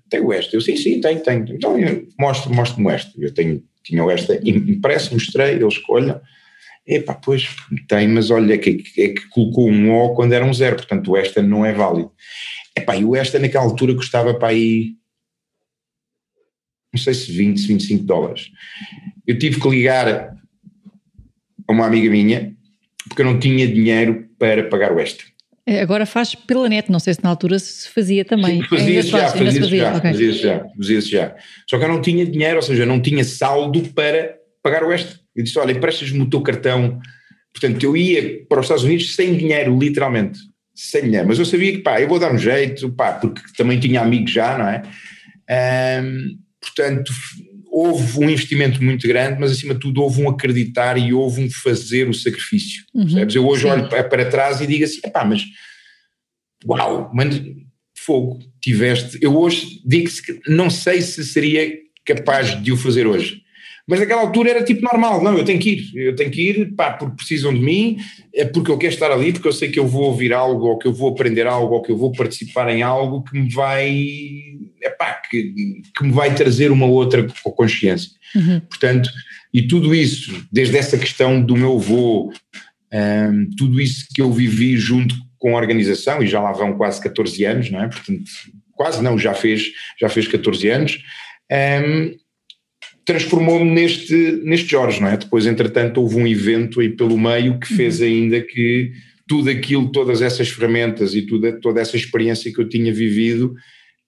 tem 0.09 0.21
o 0.21 0.33
ESTA? 0.33 0.55
Eu, 0.55 0.61
sim, 0.61 0.75
sim, 0.75 0.99
tem, 1.01 1.19
tem. 1.19 1.45
Então, 1.49 1.75
mostro, 2.17 2.53
mostro-me 2.53 2.95
ESTA. 2.95 3.11
Eu 3.19 3.33
tenho, 3.33 3.61
tinha 3.83 4.03
o 4.03 4.11
ESTA 4.11 4.39
impresso, 4.43 5.13
mostrei, 5.13 5.55
eles 5.55 5.79
olham, 5.89 6.19
epá, 6.87 7.13
pois 7.13 7.47
tem, 7.87 8.07
mas 8.07 8.31
olha, 8.31 8.53
é 8.53 8.57
que, 8.57 8.83
é 8.97 9.09
que 9.09 9.29
colocou 9.29 9.69
um 9.69 9.91
O 9.91 10.15
quando 10.15 10.33
era 10.33 10.45
um 10.45 10.53
zero, 10.53 10.77
portanto 10.77 11.11
o 11.11 11.17
ESTA 11.17 11.43
não 11.43 11.65
é 11.65 11.73
válido. 11.73 12.11
Epá, 12.75 12.95
e 12.95 13.05
o 13.05 13.15
ESTA 13.15 13.37
naquela 13.37 13.65
altura 13.65 13.93
custava 13.93 14.33
para 14.33 14.47
aí, 14.47 14.93
não 16.93 17.01
sei 17.01 17.13
se 17.13 17.31
20, 17.31 17.67
25 17.67 18.03
dólares. 18.03 18.49
Eu 19.25 19.37
tive 19.39 19.59
que 19.59 19.69
ligar 19.69 20.07
a 21.67 21.71
uma 21.71 21.87
amiga 21.87 22.09
minha, 22.09 22.53
porque 23.07 23.21
eu 23.21 23.25
não 23.25 23.39
tinha 23.39 23.67
dinheiro 23.67 24.27
para 24.37 24.63
pagar 24.65 24.91
o 24.91 24.99
ESTA. 24.99 25.23
É, 25.65 25.81
agora 25.81 26.05
faz 26.05 26.35
pela 26.35 26.67
net, 26.67 26.91
não 26.91 26.99
sei 26.99 27.13
se 27.13 27.23
na 27.23 27.29
altura 27.29 27.57
se 27.57 27.87
fazia 27.89 28.25
também. 28.25 28.61
Fazia-se 28.63 29.09
já, 29.09 29.29
fazia-se 29.29 29.59
fazia, 29.59 29.77
já, 29.77 29.97
okay. 29.97 30.11
fazia 30.11 30.31
já, 30.33 30.65
fazia 30.75 31.01
já. 31.01 31.35
Só 31.69 31.77
que 31.77 31.85
eu 31.85 31.89
não 31.89 32.01
tinha 32.01 32.25
dinheiro, 32.25 32.57
ou 32.57 32.61
seja, 32.61 32.83
eu 32.83 32.87
não 32.87 32.99
tinha 32.99 33.23
saldo 33.23 33.81
para 33.93 34.35
pagar 34.61 34.83
o 34.83 34.93
ESTA. 34.93 35.19
Eu 35.35 35.43
disse, 35.43 35.57
olha, 35.57 35.71
emprestas-me 35.71 36.21
o 36.21 36.29
teu 36.29 36.41
cartão. 36.41 36.99
Portanto, 37.53 37.83
eu 37.83 37.95
ia 37.95 38.45
para 38.47 38.59
os 38.59 38.65
Estados 38.65 38.83
Unidos 38.83 39.15
sem 39.15 39.35
dinheiro, 39.35 39.77
literalmente 39.77 40.39
sem 40.75 41.03
dinheiro, 41.03 41.27
mas 41.27 41.37
eu 41.37 41.45
sabia 41.45 41.71
que 41.71 41.79
pá, 41.79 42.01
eu 42.01 42.07
vou 42.07 42.19
dar 42.19 42.33
um 42.33 42.37
jeito, 42.37 42.91
pá, 42.91 43.13
porque 43.13 43.41
também 43.55 43.79
tinha 43.79 44.01
amigos 44.01 44.31
já, 44.31 44.57
não 44.57 44.67
é? 44.67 44.81
Um, 46.01 46.37
portanto, 46.63 47.11
houve 47.69 48.19
um 48.19 48.29
investimento 48.29 48.83
muito 48.83 49.07
grande, 49.07 49.39
mas 49.39 49.51
acima 49.51 49.73
de 49.73 49.79
tudo 49.81 50.01
houve 50.01 50.21
um 50.21 50.29
acreditar 50.29 50.97
e 50.97 51.13
houve 51.13 51.43
um 51.43 51.49
fazer 51.49 52.07
o 52.07 52.13
sacrifício. 52.13 52.83
Uhum, 52.93 53.03
percebes? 53.03 53.35
Eu 53.35 53.47
hoje 53.47 53.63
sim. 53.63 53.69
olho 53.69 53.89
para 53.89 54.29
trás 54.29 54.61
e 54.61 54.67
digo 54.67 54.83
assim, 54.83 55.01
pá, 55.11 55.25
mas 55.25 55.43
uau, 56.65 57.11
mas 57.13 57.41
fogo, 57.97 58.39
tiveste. 58.61 59.17
Eu 59.21 59.35
hoje 59.35 59.81
digo 59.85 60.09
que 60.09 60.39
não 60.47 60.69
sei 60.69 61.01
se 61.01 61.23
seria 61.23 61.71
capaz 62.05 62.61
de 62.61 62.71
o 62.71 62.77
fazer 62.77 63.07
hoje. 63.07 63.41
Mas 63.87 63.99
naquela 63.99 64.21
altura 64.21 64.51
era 64.51 64.63
tipo 64.63 64.81
normal, 64.81 65.21
não, 65.21 65.37
eu 65.37 65.43
tenho 65.43 65.59
que 65.59 65.71
ir, 65.71 65.91
eu 65.95 66.15
tenho 66.15 66.31
que 66.31 66.41
ir, 66.41 66.73
pá, 66.73 66.93
porque 66.93 67.17
precisam 67.17 67.53
de 67.53 67.59
mim, 67.59 67.97
é 68.33 68.45
porque 68.45 68.71
eu 68.71 68.77
quero 68.77 68.93
estar 68.93 69.11
ali, 69.11 69.33
porque 69.33 69.47
eu 69.47 69.51
sei 69.51 69.69
que 69.69 69.79
eu 69.79 69.85
vou 69.85 70.03
ouvir 70.03 70.31
algo, 70.31 70.67
ou 70.67 70.77
que 70.77 70.87
eu 70.87 70.93
vou 70.93 71.09
aprender 71.09 71.45
algo, 71.45 71.75
ou 71.75 71.81
que 71.81 71.91
eu 71.91 71.97
vou 71.97 72.11
participar 72.13 72.69
em 72.69 72.81
algo 72.81 73.23
que 73.23 73.37
me 73.37 73.49
vai, 73.51 74.05
é 74.83 74.89
pá, 74.89 75.21
que, 75.29 75.81
que 75.95 76.03
me 76.03 76.11
vai 76.11 76.33
trazer 76.35 76.71
uma 76.71 76.85
outra 76.85 77.25
consciência. 77.55 78.11
Uhum. 78.35 78.59
Portanto, 78.61 79.09
e 79.53 79.61
tudo 79.61 79.93
isso, 79.93 80.45
desde 80.51 80.77
essa 80.77 80.97
questão 80.97 81.41
do 81.41 81.55
meu 81.55 81.79
voo, 81.79 82.33
um, 82.91 83.49
tudo 83.57 83.79
isso 83.79 84.07
que 84.13 84.21
eu 84.21 84.31
vivi 84.31 84.77
junto 84.77 85.15
com 85.37 85.55
a 85.55 85.59
organização, 85.59 86.23
e 86.23 86.27
já 86.27 86.39
lá 86.39 86.51
vão 86.51 86.77
quase 86.77 87.01
14 87.01 87.43
anos, 87.45 87.69
não 87.69 87.83
é? 87.83 87.87
Portanto, 87.87 88.23
quase 88.71 89.03
não, 89.03 89.17
já 89.17 89.33
fez, 89.33 89.65
já 89.99 90.09
fez 90.09 90.27
14 90.27 90.69
anos, 90.69 91.03
um, 91.51 92.15
transformou-me 93.05 93.69
neste, 93.69 94.13
neste 94.43 94.71
Jorge, 94.71 95.01
não 95.01 95.09
é? 95.09 95.17
Depois, 95.17 95.45
entretanto, 95.45 96.01
houve 96.01 96.15
um 96.15 96.27
evento 96.27 96.79
aí 96.79 96.89
pelo 96.89 97.17
meio 97.17 97.59
que 97.59 97.67
fez 97.67 97.99
uhum. 97.99 98.07
ainda 98.07 98.41
que 98.41 98.91
tudo 99.27 99.49
aquilo, 99.49 99.91
todas 99.91 100.21
essas 100.21 100.49
ferramentas 100.49 101.13
e 101.13 101.21
tudo, 101.21 101.59
toda 101.59 101.81
essa 101.81 101.95
experiência 101.95 102.51
que 102.53 102.59
eu 102.59 102.67
tinha 102.67 102.93
vivido, 102.93 103.53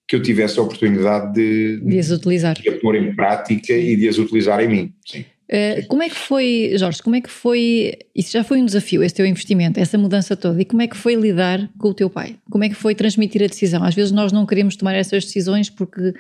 que 0.08 0.16
eu 0.16 0.22
tivesse 0.22 0.60
a 0.60 0.62
oportunidade 0.62 1.34
de, 1.34 1.80
de 1.82 2.00
as 2.00 2.12
utilizar. 2.12 2.56
De 2.56 2.70
a 2.70 2.80
pôr 2.80 2.96
em 2.96 3.16
prática 3.16 3.74
e 3.74 3.96
de 3.96 4.08
as 4.08 4.18
utilizar 4.18 4.62
em 4.62 4.68
mim. 4.68 4.94
Sim. 5.06 5.26
Uh, 5.46 5.86
como 5.88 6.02
é 6.02 6.10
que 6.10 6.16
foi, 6.16 6.74
Jorge, 6.76 7.04
como 7.04 7.16
é 7.16 7.22
que 7.22 7.30
foi, 7.30 7.94
isso 8.16 8.32
já 8.32 8.44
foi 8.44 8.60
um 8.60 8.66
desafio, 8.66 9.04
esse 9.04 9.14
teu 9.14 9.28
investimento, 9.28 9.80
essa 9.80 9.96
mudança 9.96 10.36
toda, 10.36 10.60
e 10.60 10.66
como 10.66 10.82
é 10.82 10.88
que 10.88 10.98
foi 10.98 11.14
lidar 11.14 11.70
com 11.78 11.90
o 11.90 11.94
teu 11.94 12.10
pai? 12.10 12.36
Como 12.50 12.64
é 12.64 12.70
que 12.70 12.74
foi 12.74 12.96
transmitir 12.96 13.44
a 13.44 13.48
decisão? 13.48 13.84
Às 13.84 13.94
vezes 13.94 14.12
nós 14.12 14.32
não 14.32 14.44
queremos 14.46 14.76
tomar 14.76 14.96
essas 14.96 15.26
decisões 15.26 15.70
porque 15.70 16.14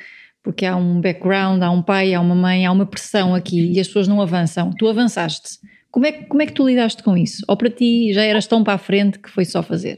porque 0.46 0.64
há 0.64 0.76
um 0.76 1.02
background, 1.02 1.64
há 1.64 1.72
um 1.72 1.82
pai, 1.82 2.14
há 2.14 2.22
uma 2.22 2.36
mãe, 2.36 2.68
há 2.68 2.72
uma 2.72 2.86
pressão 2.86 3.34
aqui 3.34 3.74
e 3.74 3.80
as 3.80 3.88
pessoas 3.88 4.08
não 4.08 4.22
avançam. 4.22 4.70
Tu 4.78 4.88
avançaste. 4.88 5.58
Como 5.90 6.06
é, 6.06 6.12
como 6.12 6.40
é 6.40 6.46
que 6.46 6.54
tu 6.54 6.68
lidaste 6.68 7.02
com 7.02 7.18
isso? 7.18 7.44
Ou 7.48 7.58
para 7.58 7.72
ti 7.72 8.14
já 8.14 8.22
eras 8.22 8.46
tão 8.46 8.64
para 8.64 8.74
a 8.74 8.78
frente 8.78 9.18
que 9.18 9.28
foi 9.28 9.44
só 9.44 9.64
fazer? 9.64 9.98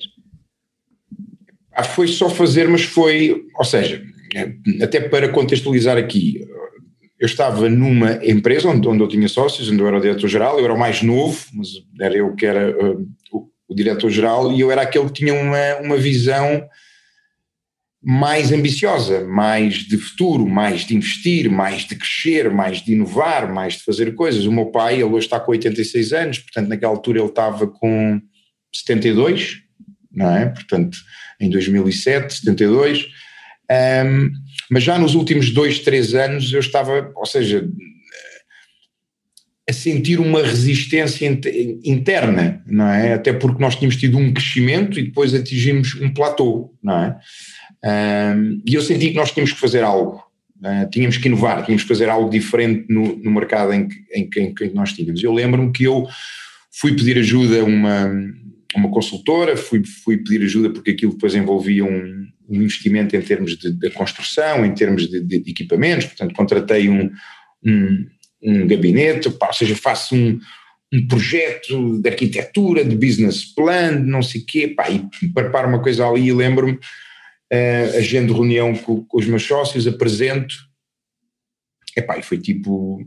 Ah, 1.78 1.84
foi 1.84 2.08
só 2.08 2.28
fazer, 2.28 2.68
mas 2.68 2.82
foi, 2.82 3.46
ou 3.56 3.64
seja, 3.64 4.04
até 4.82 5.00
para 5.00 5.30
contextualizar 5.30 5.96
aqui, 5.96 6.44
eu 7.20 7.28
estava 7.28 7.70
numa 7.70 8.14
empresa 8.26 8.68
onde, 8.68 8.88
onde 8.88 9.04
eu 9.04 9.08
tinha 9.08 9.28
sócios, 9.28 9.70
onde 9.70 9.80
eu 9.80 9.88
era 9.88 9.98
o 9.98 10.02
diretor-geral, 10.02 10.58
eu 10.58 10.66
era 10.66 10.74
o 10.74 10.80
mais 10.80 11.04
novo, 11.04 11.38
mas 11.54 11.68
era 12.02 12.16
eu 12.16 12.34
que 12.34 12.48
era 12.48 12.72
uh, 12.72 13.08
o, 13.32 13.48
o 13.68 13.76
diretor-geral 13.76 14.52
e 14.52 14.60
eu 14.60 14.72
era 14.72 14.82
aquele 14.82 15.06
que 15.06 15.14
tinha 15.14 15.36
uma, 15.36 15.76
uma 15.84 15.98
visão 15.98 16.68
mais 18.02 18.52
ambiciosa, 18.52 19.24
mais 19.26 19.76
de 19.76 19.98
futuro, 19.98 20.48
mais 20.48 20.82
de 20.82 20.96
investir, 20.96 21.48
mais 21.48 21.84
de 21.84 21.96
crescer, 21.96 22.50
mais 22.50 22.82
de 22.82 22.94
inovar, 22.94 23.54
mais 23.54 23.74
de 23.74 23.84
fazer 23.84 24.16
coisas. 24.16 24.46
O 24.46 24.52
meu 24.52 24.68
pai, 24.68 24.96
ele 24.96 25.04
hoje 25.04 25.28
está 25.28 25.40
com 25.40 25.52
86 25.52 26.12
anos, 26.14 26.40
portanto, 26.40 26.70
naquela 26.70 26.92
altura 26.92 27.20
ele 27.20 27.28
estava 27.28 27.68
com 27.68 28.20
72, 28.74 29.58
não 30.12 30.36
é? 30.36 30.48
Portanto, 30.48 30.98
em 31.40 31.50
2007, 31.50 32.34
72. 32.34 33.08
Um, 33.70 34.32
mas 34.72 34.84
já 34.84 34.98
nos 34.98 35.14
últimos 35.14 35.52
dois, 35.52 35.80
três 35.80 36.14
anos 36.14 36.52
eu 36.52 36.60
estava, 36.60 37.12
ou 37.16 37.26
seja, 37.26 37.68
a 39.70 39.74
sentir 39.74 40.20
uma 40.20 40.42
resistência 40.42 41.28
interna, 41.84 42.64
não 42.66 42.88
é? 42.88 43.14
Até 43.14 43.34
porque 43.34 43.62
nós 43.62 43.76
tínhamos 43.76 43.98
tido 43.98 44.18
um 44.18 44.34
crescimento 44.34 44.98
e 44.98 45.04
depois 45.04 45.34
atingimos 45.34 45.94
um 45.96 46.14
platô, 46.14 46.74
não 46.82 47.04
é? 47.04 47.18
Um, 48.34 48.62
e 48.66 48.74
eu 48.74 48.82
senti 48.82 49.10
que 49.10 49.16
nós 49.16 49.32
tínhamos 49.32 49.52
que 49.52 49.60
fazer 49.60 49.84
algo, 49.84 50.24
uh, 50.60 50.90
tínhamos 50.90 51.18
que 51.18 51.28
inovar, 51.28 51.66
tínhamos 51.66 51.84
que 51.84 51.90
fazer 51.90 52.08
algo 52.08 52.30
diferente 52.30 52.86
no, 52.90 53.18
no 53.18 53.30
mercado 53.30 53.74
em 53.74 53.90
que, 53.90 53.96
em, 54.14 54.30
que, 54.30 54.40
em 54.40 54.54
que 54.54 54.70
nós 54.70 54.94
tínhamos. 54.94 55.22
Eu 55.22 55.34
lembro-me 55.34 55.72
que 55.74 55.84
eu 55.84 56.08
fui 56.72 56.96
pedir 56.96 57.18
ajuda 57.18 57.60
a 57.60 57.64
uma, 57.66 58.10
uma 58.78 58.92
consultora, 58.92 59.58
fui, 59.58 59.84
fui 60.04 60.18
pedir 60.18 60.44
ajuda 60.44 60.70
porque 60.70 60.92
aquilo 60.92 61.14
depois 61.14 61.36
envolvia 61.36 61.84
um, 61.84 62.28
um 62.50 62.62
investimento 62.62 63.16
em 63.16 63.22
termos 63.22 63.58
de, 63.58 63.72
de, 63.72 63.90
construção, 63.92 64.66
em 64.66 64.74
termos 64.74 65.10
de, 65.10 65.22
de, 65.22 65.40
de 65.40 65.52
equipamentos, 65.52 66.06
portanto 66.06 66.34
contratei 66.34 66.90
um, 66.90 67.12
um, 67.66 68.08
um 68.44 68.68
gabinete, 68.68 69.30
pá, 69.32 69.48
ou 69.48 69.54
seja, 69.54 69.76
faço 69.76 70.16
um, 70.16 70.40
um 70.94 71.08
projeto 71.08 72.00
de 72.02 72.10
arquitetura, 72.10 72.84
de 72.86 72.96
business 72.96 73.44
plan, 73.44 73.92
não 73.92 74.22
sei 74.22 74.42
o 74.42 74.46
quê, 74.46 74.68
pá, 74.68 74.90
e 74.90 75.28
preparo 75.34 75.68
uma 75.68 75.82
coisa 75.82 76.08
ali 76.08 76.28
e 76.28 76.34
lembro-me 76.34 76.74
uh, 76.74 77.98
agendo 77.98 78.34
reunião 78.34 78.76
com, 78.76 79.04
com, 79.04 79.18
os 79.18 79.26
meus 79.26 79.44
sócios, 79.44 79.88
apresento, 79.88 80.56
epá, 81.96 82.18
e 82.18 82.24
foi 82.24 82.38
tipo, 82.38 83.06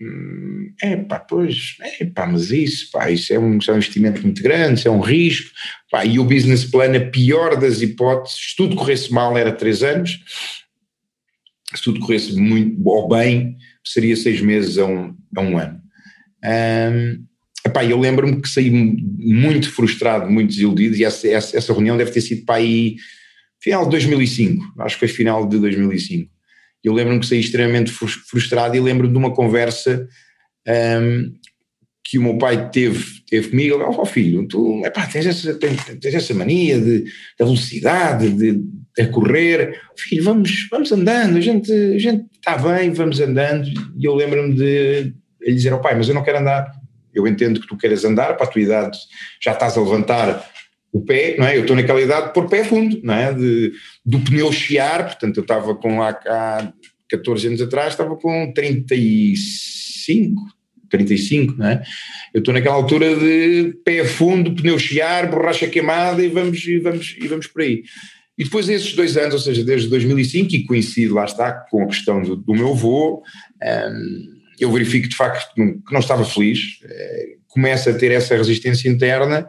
hum, 0.00 0.72
epá, 0.82 1.18
pois, 1.18 1.76
epá, 2.00 2.26
mas 2.26 2.50
isso, 2.50 2.90
pá, 2.90 3.10
isso 3.10 3.32
é 3.32 3.38
um, 3.38 3.58
isso 3.58 3.70
é 3.70 3.74
um 3.74 3.76
investimento 3.76 4.22
muito 4.22 4.42
grande, 4.42 4.78
isso 4.78 4.88
é 4.88 4.90
um 4.90 5.00
risco, 5.00 5.50
pá, 5.90 6.04
e 6.04 6.18
o 6.18 6.24
business 6.24 6.64
plan, 6.64 6.96
a 6.96 7.10
pior 7.10 7.58
das 7.58 7.80
hipóteses, 7.80 8.50
se 8.50 8.56
tudo 8.56 8.76
corresse 8.76 9.12
mal 9.12 9.36
era 9.36 9.52
três 9.52 9.82
anos, 9.82 10.20
se 11.74 11.82
tudo 11.82 12.00
corresse 12.00 12.34
muito 12.36 12.80
ou 12.84 13.08
bem, 13.08 13.56
seria 13.84 14.16
seis 14.16 14.40
meses 14.40 14.78
a 14.78 14.86
um, 14.86 15.14
a 15.36 15.40
um 15.40 15.58
ano. 15.58 15.80
Um, 16.44 17.24
epá, 17.66 17.84
eu 17.84 17.98
lembro-me 17.98 18.40
que 18.40 18.48
saí 18.48 18.70
muito 18.70 19.70
frustrado, 19.70 20.30
muito 20.30 20.50
desiludido, 20.50 20.96
e 20.96 21.04
essa, 21.04 21.28
essa, 21.28 21.56
essa 21.56 21.72
reunião 21.72 21.96
deve 21.96 22.10
ter 22.10 22.20
sido 22.20 22.44
para 22.44 22.56
aí 22.56 22.96
final 23.60 23.84
de 23.84 23.90
2005, 23.92 24.74
acho 24.80 24.96
que 24.96 25.06
foi 25.06 25.08
final 25.08 25.48
de 25.48 25.58
2005. 25.58 26.33
Eu 26.84 26.92
lembro-me 26.92 27.20
que 27.20 27.26
saí 27.26 27.40
extremamente 27.40 27.90
frustrado 27.90 28.76
e 28.76 28.80
lembro-me 28.80 29.12
de 29.12 29.18
uma 29.18 29.32
conversa 29.32 30.06
um, 30.68 31.32
que 32.04 32.18
o 32.18 32.22
meu 32.22 32.36
pai 32.36 32.70
teve, 32.70 33.02
teve 33.26 33.48
comigo, 33.48 33.78
ó 33.80 34.02
oh, 34.02 34.04
filho, 34.04 34.46
tu 34.46 34.84
epá, 34.84 35.06
tens, 35.06 35.24
essa, 35.24 35.54
tens, 35.54 35.82
tens 35.98 36.14
essa 36.14 36.34
mania 36.34 36.78
de, 36.78 37.04
da 37.38 37.46
velocidade, 37.46 38.28
de, 38.28 38.62
de 38.96 39.06
correr, 39.08 39.80
filho, 39.96 40.22
vamos, 40.22 40.68
vamos 40.70 40.92
andando, 40.92 41.38
a 41.38 41.40
gente, 41.40 41.72
a 41.72 41.98
gente 41.98 42.26
está 42.34 42.58
bem, 42.58 42.92
vamos 42.92 43.18
andando, 43.20 43.66
e 43.98 44.04
eu 44.04 44.14
lembro-me 44.14 44.54
de 44.54 45.14
ele 45.40 45.56
dizer 45.56 45.72
oh, 45.72 45.80
pai, 45.80 45.94
mas 45.94 46.06
eu 46.06 46.14
não 46.14 46.22
quero 46.22 46.38
andar, 46.38 46.70
eu 47.14 47.26
entendo 47.26 47.58
que 47.58 47.66
tu 47.66 47.76
queres 47.76 48.04
andar, 48.04 48.36
para 48.36 48.46
a 48.46 48.50
tua 48.50 48.60
idade 48.60 48.98
já 49.42 49.52
estás 49.52 49.76
a 49.78 49.80
levantar 49.80 50.46
o 50.94 51.04
pé, 51.04 51.34
não 51.36 51.44
é? 51.44 51.56
Eu 51.56 51.62
estou 51.62 51.74
naquela 51.74 52.00
idade 52.00 52.28
de 52.28 52.32
pôr 52.32 52.48
pé 52.48 52.62
fundo, 52.62 53.00
não 53.02 53.14
é? 53.14 53.34
De, 53.34 53.72
do 54.06 54.20
pneu 54.20 54.52
chiar, 54.52 55.04
portanto 55.04 55.38
eu 55.38 55.42
estava 55.42 55.74
com 55.74 56.00
há, 56.00 56.10
há 56.10 56.72
14 57.10 57.48
anos 57.48 57.60
atrás, 57.60 57.88
estava 57.88 58.14
com 58.14 58.52
35, 58.54 60.40
35, 60.88 61.54
não 61.58 61.66
é? 61.66 61.82
Eu 62.32 62.38
estou 62.38 62.54
naquela 62.54 62.76
altura 62.76 63.16
de 63.16 63.76
pé 63.84 64.04
fundo, 64.04 64.54
pneu 64.54 64.78
chiar, 64.78 65.28
borracha 65.28 65.66
queimada 65.66 66.24
e 66.24 66.28
vamos, 66.28 66.64
e 66.64 66.78
vamos, 66.78 67.16
e 67.20 67.26
vamos 67.26 67.48
por 67.48 67.62
aí. 67.62 67.82
E 68.38 68.44
depois 68.44 68.66
desses 68.66 68.94
dois 68.94 69.16
anos, 69.16 69.34
ou 69.34 69.40
seja, 69.40 69.64
desde 69.64 69.88
2005, 69.88 70.54
e 70.54 70.64
coincide, 70.64 71.08
lá 71.08 71.24
está, 71.24 71.52
com 71.70 71.82
a 71.82 71.86
questão 71.88 72.22
do, 72.22 72.36
do 72.36 72.52
meu 72.52 72.70
avô, 72.70 73.20
um, 73.60 74.34
eu 74.60 74.70
verifico 74.70 75.08
de 75.08 75.16
facto 75.16 75.52
que 75.54 75.92
não 75.92 76.00
estava 76.00 76.24
feliz, 76.24 76.60
uh, 76.84 77.44
começo 77.48 77.90
a 77.90 77.94
ter 77.94 78.12
essa 78.12 78.36
resistência 78.36 78.88
interna 78.88 79.48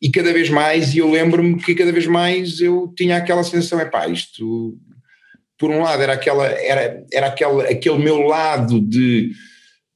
e 0.00 0.10
cada 0.10 0.32
vez 0.32 0.50
mais, 0.50 0.94
e 0.94 0.98
eu 0.98 1.10
lembro-me 1.10 1.60
que 1.62 1.74
cada 1.74 1.92
vez 1.92 2.06
mais 2.06 2.60
eu 2.60 2.92
tinha 2.96 3.16
aquela 3.16 3.42
sensação, 3.42 3.80
é 3.80 3.84
pá, 3.84 4.06
isto, 4.08 4.78
por 5.58 5.70
um 5.70 5.82
lado 5.82 6.02
era 6.02 6.12
aquela, 6.12 6.46
era, 6.46 7.04
era 7.12 7.26
aquela, 7.28 7.64
aquele 7.64 7.98
meu 7.98 8.20
lado 8.20 8.80
de 8.80 9.30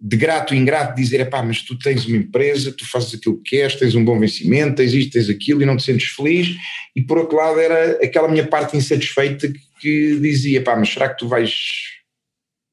de 0.02 0.16
grato 0.16 0.54
e 0.54 0.56
ingrato 0.56 0.96
dizer, 0.96 1.28
pá, 1.28 1.42
mas 1.42 1.62
tu 1.62 1.78
tens 1.78 2.06
uma 2.06 2.16
empresa, 2.16 2.72
tu 2.72 2.88
fazes 2.88 3.14
aquilo 3.14 3.36
que 3.42 3.50
queres, 3.50 3.76
tens 3.76 3.94
um 3.94 4.02
bom 4.02 4.18
vencimento, 4.18 4.76
tens 4.76 4.94
isto, 4.94 5.12
tens 5.12 5.28
aquilo 5.28 5.60
e 5.60 5.66
não 5.66 5.76
te 5.76 5.82
sentes 5.82 6.08
feliz, 6.08 6.56
e 6.96 7.02
por 7.02 7.18
outro 7.18 7.36
lado 7.36 7.60
era 7.60 8.02
aquela 8.02 8.26
minha 8.26 8.46
parte 8.46 8.76
insatisfeita 8.76 9.52
que 9.78 10.18
dizia, 10.18 10.62
pá, 10.62 10.74
mas 10.74 10.88
será 10.88 11.10
que 11.10 11.18
tu 11.18 11.28
vais, 11.28 11.52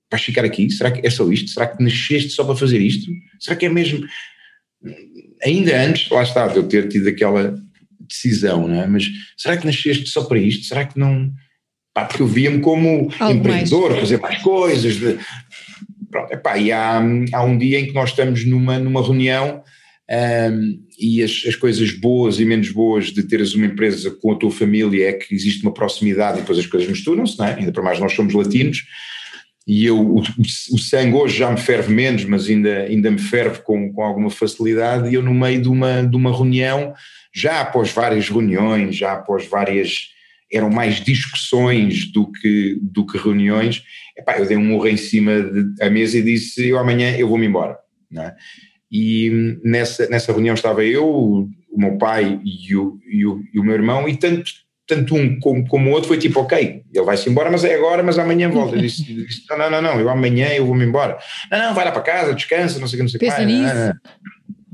vais 0.10 0.24
ficar 0.24 0.46
aqui? 0.46 0.70
Será 0.72 0.90
que 0.90 1.06
é 1.06 1.10
só 1.10 1.30
isto? 1.30 1.52
Será 1.52 1.68
que 1.68 1.84
nasceste 1.84 2.30
só 2.30 2.46
para 2.46 2.56
fazer 2.56 2.80
isto? 2.80 3.12
Será 3.40 3.58
que 3.58 3.66
é 3.66 3.70
mesmo... 3.70 4.08
Ainda 5.44 5.82
antes, 5.82 6.10
lá 6.10 6.24
está, 6.24 6.48
de 6.48 6.58
eu 6.58 6.64
ter 6.64 6.88
tido 6.88 7.08
aquela 7.08 7.56
decisão, 8.00 8.68
não 8.68 8.82
é? 8.82 8.88
Mas 8.88 9.06
será 9.38 9.58
que 9.58 9.66
nasceste 9.66 10.08
só 10.08 10.24
para 10.24 10.40
isto? 10.40 10.66
Será 10.66 10.86
que 10.86 10.98
não... 11.00 11.32
Pá, 11.94 12.06
porque 12.06 12.22
eu 12.22 12.28
via-me 12.28 12.60
como 12.60 13.12
Algo 13.20 13.40
empreendedor, 13.40 13.90
mais. 13.90 14.02
fazer 14.02 14.20
mais 14.20 14.42
coisas, 14.42 14.96
de, 14.96 15.18
Pronto, 16.10 16.32
epá, 16.32 16.58
e 16.58 16.72
há, 16.72 17.02
há 17.34 17.44
um 17.44 17.58
dia 17.58 17.80
em 17.80 17.88
que 17.88 17.94
nós 17.94 18.10
estamos 18.10 18.46
numa, 18.46 18.80
numa 18.80 19.04
reunião 19.04 19.64
um, 20.10 20.80
e 20.98 21.22
as, 21.22 21.44
as 21.46 21.56
coisas 21.56 21.92
boas 21.92 22.40
e 22.40 22.46
menos 22.46 22.72
boas 22.72 23.12
de 23.12 23.24
teres 23.24 23.54
uma 23.54 23.66
empresa 23.66 24.10
com 24.22 24.32
a 24.32 24.36
tua 24.36 24.50
família 24.50 25.10
é 25.10 25.14
que 25.14 25.36
existe 25.36 25.64
uma 25.64 25.74
proximidade 25.74 26.38
e 26.38 26.42
depois 26.42 26.58
as 26.58 26.66
coisas 26.66 26.88
misturam-se, 26.88 27.38
não 27.38 27.46
é? 27.46 27.56
ainda 27.56 27.72
para 27.72 27.84
mais 27.84 28.00
nós 28.00 28.14
somos 28.14 28.34
latinos 28.34 28.84
e 29.68 29.86
eu, 29.86 30.00
o, 30.00 30.22
o, 30.22 30.80
sangue 30.80 31.14
hoje 31.14 31.38
já 31.38 31.52
me 31.52 31.58
ferve 31.58 31.94
menos, 31.94 32.24
mas 32.24 32.48
ainda, 32.48 32.84
ainda 32.84 33.12
me 33.12 33.20
ferve 33.20 33.62
com, 33.64 33.92
com 33.92 34.02
alguma 34.02 34.30
facilidade 34.30 35.10
e 35.10 35.16
eu 35.16 35.22
no 35.22 35.34
meio 35.34 35.62
de 35.62 35.68
uma, 35.68 36.04
de 36.04 36.16
uma 36.16 36.34
reunião, 36.34 36.94
já 37.36 37.60
após 37.60 37.92
várias 37.92 38.30
reuniões, 38.30 38.96
já 38.96 39.12
após 39.12 39.46
várias, 39.46 40.08
eram 40.50 40.70
mais 40.70 41.04
discussões 41.04 42.10
do 42.10 42.32
que, 42.32 42.80
do 42.82 43.06
que 43.06 43.18
reuniões, 43.18 43.84
epá, 44.18 44.40
eu 44.40 44.46
dei 44.46 44.56
um 44.56 44.64
murro 44.64 44.88
em 44.88 44.96
cima 44.96 45.42
da 45.78 45.90
mesa 45.90 46.18
e 46.18 46.24
disse, 46.24 46.66
eu 46.66 46.80
amanhã 46.80 47.18
eu 47.18 47.28
vou-me 47.28 47.46
embora. 47.46 47.78
É? 48.18 48.34
E 48.90 49.60
nessa, 49.66 50.08
nessa 50.08 50.32
reunião 50.32 50.54
estava 50.54 50.86
eu, 50.86 51.06
o, 51.06 51.50
o 51.70 51.78
meu 51.78 51.98
pai 51.98 52.40
e 52.42 52.74
o, 52.74 52.98
e 53.06 53.26
o, 53.26 53.44
e 53.54 53.60
o 53.60 53.64
meu 53.66 53.76
irmão, 53.76 54.08
e 54.08 54.16
tanto, 54.16 54.50
tanto 54.88 55.16
um 55.16 55.38
como, 55.40 55.68
como 55.68 55.90
o 55.90 55.94
outro 55.94 56.08
foi 56.08 56.18
tipo, 56.18 56.40
ok, 56.40 56.82
ele 56.94 57.06
vai-se 57.06 57.30
embora, 57.30 57.52
mas 57.52 57.64
é 57.66 57.76
agora, 57.76 58.02
mas 58.02 58.18
amanhã 58.18 58.50
volta. 58.50 58.76
Eu 58.76 58.82
disse, 58.82 59.04
disse, 59.04 59.44
não, 59.50 59.70
não, 59.70 59.82
não, 59.82 60.00
eu 60.00 60.10
amanhã 60.10 60.48
eu 60.54 60.66
vou-me 60.66 60.86
embora. 60.86 61.18
Não, 61.52 61.60
não, 61.60 61.76
vai 61.76 61.84
lá 61.84 61.92
para 61.92 62.02
casa, 62.02 62.34
descansa, 62.34 62.80
não 62.80 62.88
sei 62.88 62.96
o 62.96 62.98
que, 62.98 63.04
não 63.04 63.10
sei 63.10 63.18
o 63.18 63.20
que 63.20 63.28
mais. 63.28 63.46
Nisso. 63.46 63.76
Não, 63.76 63.88
não, 63.88 63.94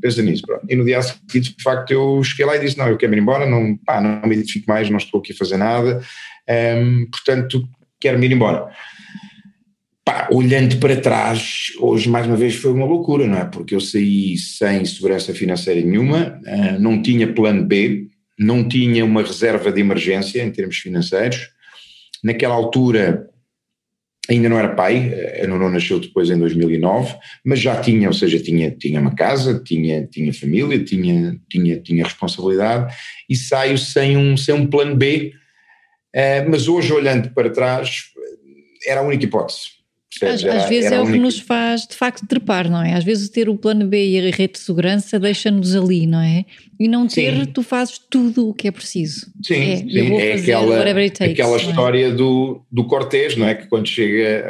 Pensa 0.04 0.22
nisso, 0.22 0.44
pronto. 0.46 0.66
E 0.70 0.76
no 0.76 0.84
dia 0.84 1.02
seguinte, 1.02 1.56
de 1.56 1.64
facto, 1.64 1.92
eu 1.92 2.22
cheguei 2.26 2.46
lá 2.46 2.58
e 2.58 2.60
disse, 2.60 2.78
não, 2.78 2.90
eu 2.90 2.98
quero 2.98 3.16
ir 3.16 3.20
embora, 3.20 3.46
não, 3.46 3.78
pá, 3.78 4.02
não 4.02 4.22
me 4.28 4.36
identifico 4.36 4.66
mais, 4.68 4.90
não 4.90 4.98
estou 4.98 5.22
aqui 5.22 5.32
a 5.32 5.36
fazer 5.36 5.56
nada, 5.56 6.04
um, 6.78 7.08
portanto, 7.10 7.64
quero-me 8.02 8.26
ir 8.26 8.34
embora. 8.34 8.68
Pá, 10.04 10.28
olhando 10.30 10.76
para 10.78 11.00
trás, 11.00 11.72
hoje 11.80 12.10
mais 12.10 12.28
uma 12.28 12.36
vez 12.36 12.56
foi 12.56 12.74
uma 12.74 12.86
loucura, 12.86 13.26
não 13.26 13.38
é? 13.38 13.46
Porque 13.46 13.74
eu 13.74 13.80
saí 13.80 14.38
sem 14.38 14.84
segurança 14.84 15.34
financeira 15.34 15.80
nenhuma, 15.80 16.38
uh, 16.46 16.80
não 16.82 17.02
tinha 17.02 17.34
plano 17.34 17.64
B, 17.64 18.10
não 18.38 18.68
tinha 18.68 19.06
uma 19.06 19.22
reserva 19.22 19.72
de 19.72 19.82
emergência 19.82 20.42
em 20.44 20.52
termos 20.52 20.78
financeiros. 20.78 21.50
Naquela 22.24 22.56
altura 22.56 23.30
ainda 24.30 24.48
não 24.48 24.58
era 24.58 24.74
pai, 24.74 25.14
a 25.42 25.48
Nuno 25.48 25.70
nasceu 25.70 26.00
depois 26.00 26.30
em 26.30 26.38
2009, 26.38 27.16
mas 27.44 27.60
já 27.60 27.82
tinha, 27.82 28.08
ou 28.08 28.14
seja, 28.14 28.40
tinha, 28.40 28.72
tinha 28.72 29.00
uma 29.02 29.14
casa, 29.14 29.62
tinha, 29.64 30.08
tinha 30.08 30.34
família, 30.34 30.84
tinha, 30.84 31.40
tinha, 31.50 31.80
tinha 31.80 32.04
responsabilidade 32.06 32.96
e 33.30 33.36
saio 33.36 33.78
sem 33.78 34.16
um, 34.16 34.38
sem 34.38 34.56
um 34.56 34.66
plano 34.66 34.96
B. 34.96 35.34
Uh, 36.16 36.50
mas 36.50 36.68
hoje, 36.68 36.94
olhando 36.94 37.32
para 37.34 37.50
trás, 37.50 38.06
era 38.88 39.02
a 39.02 39.04
única 39.04 39.26
hipótese 39.26 39.83
às, 40.22 40.44
às 40.44 40.70
vezes 40.70 40.92
é 40.92 41.00
o 41.00 41.06
que 41.06 41.18
nos 41.18 41.40
faz 41.40 41.88
de 41.88 41.96
facto 41.96 42.26
trepar, 42.28 42.70
não 42.70 42.82
é? 42.82 42.94
Às 42.94 43.04
vezes 43.04 43.30
ter 43.30 43.50
o 43.50 43.58
plano 43.58 43.88
B 43.88 44.06
e 44.06 44.20
a 44.20 44.32
rede 44.32 44.54
de 44.54 44.60
segurança 44.60 45.20
deixa-nos 45.20 45.76
ali, 45.76 46.06
não 46.06 46.20
é? 46.20 46.46
E 46.80 46.88
não 46.88 47.08
ter, 47.08 47.34
sim. 47.34 47.46
tu 47.46 47.64
fazes 47.64 47.98
tudo 48.10 48.50
o 48.50 48.54
que 48.54 48.68
é 48.68 48.72
preciso. 48.72 49.28
Sim, 49.42 49.56
é, 49.56 49.78
sim. 49.78 50.16
é 50.18 50.34
aquela, 50.34 50.84
takes, 50.84 51.22
aquela 51.22 51.58
é? 51.58 51.62
história 51.62 52.12
do, 52.12 52.66
do 52.72 52.86
Cortês, 52.86 53.36
não 53.36 53.48
é? 53.48 53.56
Que 53.56 53.68
quando 53.68 53.88
chega 53.88 54.46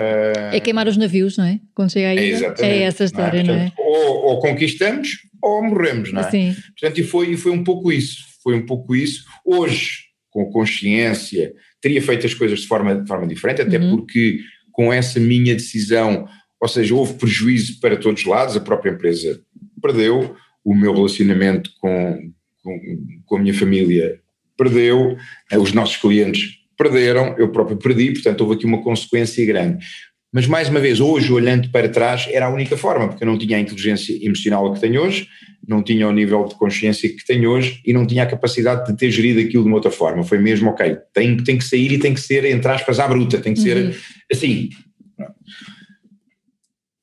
a. 0.51 0.55
É 0.55 0.59
queimar 0.59 0.87
os 0.87 0.97
navios, 0.97 1.37
não 1.37 1.45
é? 1.45 1.59
Quando 1.75 1.91
chega 1.91 2.07
aí. 2.09 2.33
É, 2.33 2.53
é 2.59 2.81
essa 2.83 3.03
história, 3.03 3.43
não 3.43 3.53
é? 3.53 3.57
Não 3.57 3.63
é? 3.63 3.71
Ou, 3.77 4.25
ou, 4.25 4.39
conquistamos 4.39 5.09
ou 5.41 5.61
morremos, 5.63 6.11
não 6.13 6.21
é? 6.21 6.31
Sim. 6.31 6.55
Portanto, 6.79 6.99
e 6.99 7.03
foi, 7.03 7.31
e 7.31 7.37
foi 7.37 7.51
um 7.51 7.63
pouco 7.63 7.91
isso. 7.91 8.17
Foi 8.41 8.55
um 8.55 8.65
pouco 8.65 8.95
isso. 8.95 9.25
Hoje, 9.45 10.05
com 10.29 10.49
consciência, 10.49 11.53
teria 11.81 12.01
feito 12.01 12.25
as 12.25 12.33
coisas 12.33 12.61
de 12.61 12.67
forma, 12.67 12.95
de 12.95 13.07
forma 13.07 13.27
diferente, 13.27 13.61
até 13.61 13.77
uhum. 13.77 13.97
porque 13.97 14.39
com 14.73 14.91
essa 14.91 15.19
minha 15.19 15.53
decisão, 15.53 16.27
ou 16.59 16.67
seja, 16.67 16.93
houve 16.93 17.13
prejuízo 17.13 17.79
para 17.79 17.95
todos 17.95 18.21
os 18.21 18.27
lados, 18.27 18.57
a 18.57 18.61
própria 18.61 18.91
empresa 18.91 19.39
perdeu, 19.81 20.35
o 20.63 20.75
meu 20.75 20.93
relacionamento 20.93 21.69
com, 21.79 22.31
com, 22.61 22.79
com 23.25 23.37
a 23.37 23.39
minha 23.39 23.53
família 23.53 24.19
perdeu, 24.57 25.17
eh, 25.51 25.57
os 25.57 25.71
nossos 25.73 25.97
clientes 25.97 26.57
perderam, 26.77 27.35
eu 27.37 27.51
próprio 27.51 27.77
perdi, 27.77 28.11
portanto 28.11 28.41
houve 28.41 28.55
aqui 28.55 28.65
uma 28.65 28.83
consequência 28.83 29.45
grande. 29.45 29.85
Mas 30.33 30.47
mais 30.47 30.67
uma 30.67 30.79
vez, 30.79 30.99
hoje 30.99 31.31
olhando 31.31 31.69
para 31.69 31.87
trás, 31.87 32.27
era 32.31 32.47
a 32.47 32.49
única 32.49 32.75
forma, 32.75 33.07
porque 33.07 33.23
eu 33.23 33.27
não 33.27 33.37
tinha 33.37 33.55
a 33.55 33.59
inteligência 33.59 34.17
emocional 34.25 34.73
que 34.73 34.81
tenho 34.81 34.99
hoje, 35.03 35.27
não 35.65 35.83
tinha 35.83 36.07
o 36.07 36.11
nível 36.11 36.43
de 36.45 36.55
consciência 36.55 37.07
que 37.07 37.23
tenho 37.23 37.51
hoje 37.51 37.79
e 37.85 37.93
não 37.93 38.07
tinha 38.07 38.23
a 38.23 38.25
capacidade 38.25 38.91
de 38.91 38.97
ter 38.97 39.11
gerido 39.11 39.39
aquilo 39.39 39.61
de 39.61 39.69
uma 39.69 39.75
outra 39.75 39.91
forma. 39.91 40.23
Foi 40.23 40.39
mesmo, 40.39 40.71
ok, 40.71 40.97
tem, 41.13 41.37
tem 41.37 41.55
que 41.55 41.63
sair 41.63 41.91
e 41.91 41.99
tem 41.99 42.15
que 42.15 42.19
ser, 42.19 42.45
entre 42.45 42.71
aspas, 42.71 42.99
à 42.99 43.07
bruta, 43.07 43.37
tem 43.37 43.53
que 43.53 43.59
uhum. 43.59 43.65
ser 43.65 43.95
assim. 44.31 44.69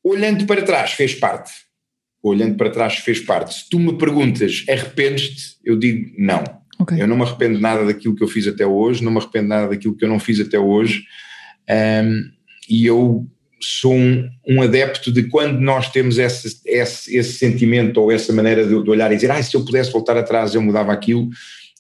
Olhando 0.03 0.45
para 0.45 0.63
trás, 0.63 0.91
fez 0.91 1.15
parte. 1.15 1.53
Olhando 2.21 2.57
para 2.57 2.69
trás, 2.69 2.97
fez 2.97 3.21
parte. 3.21 3.55
Se 3.55 3.71
tu 3.71 3.79
me 3.79 3.97
perguntas, 3.97 4.65
arrependes-te? 4.69 5.57
Eu 5.65 5.79
digo 5.79 6.13
não. 6.19 6.43
Okay. 6.81 7.01
Eu 7.01 7.07
não 7.07 7.17
me 7.17 7.23
arrependo 7.23 7.61
nada 7.61 7.85
daquilo 7.85 8.17
que 8.17 8.25
eu 8.25 8.29
fiz 8.29 8.49
até 8.49 8.67
hoje, 8.67 9.05
não 9.05 9.13
me 9.13 9.19
arrependo 9.19 9.49
nada 9.49 9.69
daquilo 9.69 9.97
que 9.97 10.05
eu 10.05 10.09
não 10.09 10.19
fiz 10.19 10.41
até 10.41 10.59
hoje. 10.59 11.05
Um, 11.71 12.40
e 12.71 12.87
eu 12.87 13.27
sou 13.61 13.93
um, 13.93 14.29
um, 14.49 14.63
adepto 14.63 15.13
de 15.13 15.25
quando 15.25 15.61
nós 15.61 15.91
temos 15.91 16.19
esse, 16.19 16.61
esse, 16.65 17.15
esse 17.15 17.33
sentimento 17.35 18.01
ou 18.01 18.11
essa 18.11 18.33
maneira 18.33 18.65
de, 18.65 18.83
de, 18.83 18.91
olhar 18.91 19.13
e 19.13 19.17
dizer, 19.17 19.31
ah, 19.31 19.43
se 19.43 19.55
eu 19.55 19.65
pudesse 19.65 19.93
voltar 19.93 20.17
atrás 20.17 20.55
eu 20.55 20.63
mudava 20.63 20.93
aquilo, 20.93 21.29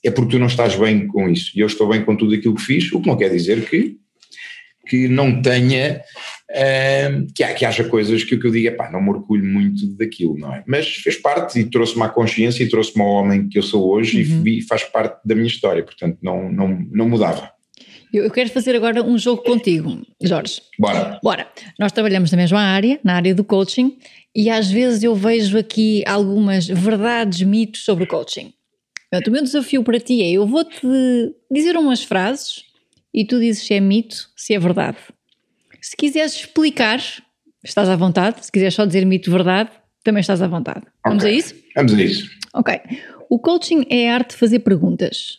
é 0.04 0.10
porque 0.10 0.32
tu 0.32 0.38
não 0.38 0.46
estás 0.46 0.76
bem 0.76 1.06
com 1.06 1.28
isso. 1.28 1.52
E 1.54 1.60
eu 1.60 1.66
estou 1.66 1.88
bem 1.88 2.04
com 2.04 2.16
tudo 2.16 2.34
aquilo 2.34 2.54
que 2.54 2.62
fiz, 2.62 2.92
o 2.92 3.00
que 3.00 3.08
não 3.08 3.16
quer 3.16 3.30
dizer 3.30 3.68
que, 3.68 3.96
que 4.88 5.08
não 5.08 5.40
tenha, 5.40 6.02
uh, 6.50 7.32
que, 7.34 7.46
que 7.54 7.64
haja 7.64 7.84
coisas 7.84 8.24
que, 8.24 8.36
que 8.36 8.46
eu 8.46 8.50
diga, 8.50 8.72
pá, 8.72 8.90
não 8.90 9.00
me 9.00 9.10
orgulho 9.10 9.44
muito 9.44 9.86
daquilo, 9.96 10.36
não 10.36 10.54
é? 10.54 10.62
Mas 10.66 10.96
fez 10.96 11.16
parte 11.16 11.58
e 11.60 11.64
trouxe-me 11.64 12.02
à 12.02 12.08
consciência 12.08 12.62
e 12.62 12.68
trouxe-me 12.68 13.02
ao 13.02 13.08
homem 13.08 13.48
que 13.48 13.58
eu 13.58 13.62
sou 13.62 13.90
hoje 13.90 14.22
uhum. 14.22 14.46
e, 14.46 14.58
e 14.58 14.62
faz 14.62 14.84
parte 14.84 15.20
da 15.24 15.34
minha 15.34 15.46
história, 15.46 15.82
portanto 15.82 16.18
não, 16.22 16.50
não, 16.50 16.86
não 16.90 17.08
mudava. 17.08 17.50
Eu, 18.12 18.24
eu 18.24 18.30
quero 18.30 18.50
fazer 18.50 18.74
agora 18.76 19.02
um 19.02 19.16
jogo 19.18 19.42
contigo, 19.42 20.00
Jorge. 20.22 20.60
Bora. 20.78 21.18
Bora. 21.22 21.46
Nós 21.78 21.92
trabalhamos 21.92 22.30
na 22.30 22.36
mesma 22.36 22.60
área, 22.60 22.98
na 23.04 23.14
área 23.14 23.34
do 23.34 23.44
coaching, 23.44 23.98
e 24.34 24.48
às 24.50 24.70
vezes 24.70 25.02
eu 25.02 25.14
vejo 25.14 25.56
aqui 25.58 26.02
algumas 26.06 26.66
verdades, 26.66 27.42
mitos 27.42 27.84
sobre 27.84 28.04
o 28.04 28.06
coaching. 28.06 28.52
Portanto, 29.10 29.28
o 29.28 29.30
meu 29.32 29.42
desafio 29.42 29.82
para 29.82 29.98
ti 30.00 30.22
é: 30.22 30.30
eu 30.32 30.46
vou-te 30.46 30.80
dizer 31.50 31.76
umas 31.76 32.02
frases 32.02 32.64
e 33.12 33.24
tu 33.24 33.38
dizes 33.40 33.64
se 33.66 33.74
é 33.74 33.80
mito, 33.80 34.28
se 34.36 34.54
é 34.54 34.58
verdade. 34.58 34.98
Se 35.80 35.96
quiseres 35.96 36.34
explicar, 36.34 37.00
estás 37.64 37.88
à 37.88 37.96
vontade. 37.96 38.44
Se 38.44 38.52
quiseres 38.52 38.74
só 38.74 38.84
dizer 38.84 39.04
mito 39.04 39.30
verdade, 39.30 39.70
também 40.04 40.20
estás 40.20 40.40
à 40.42 40.46
vontade. 40.46 40.82
Vamos 41.04 41.24
Ok. 41.24 41.34
a 41.34 41.38
isso? 41.38 41.54
Vamos 41.74 41.94
a 41.94 42.02
isso. 42.02 42.30
Ok. 42.54 42.80
O 43.28 43.38
coaching 43.38 43.84
é 43.88 44.10
a 44.10 44.14
arte 44.14 44.30
de 44.30 44.36
fazer 44.36 44.60
perguntas. 44.60 45.38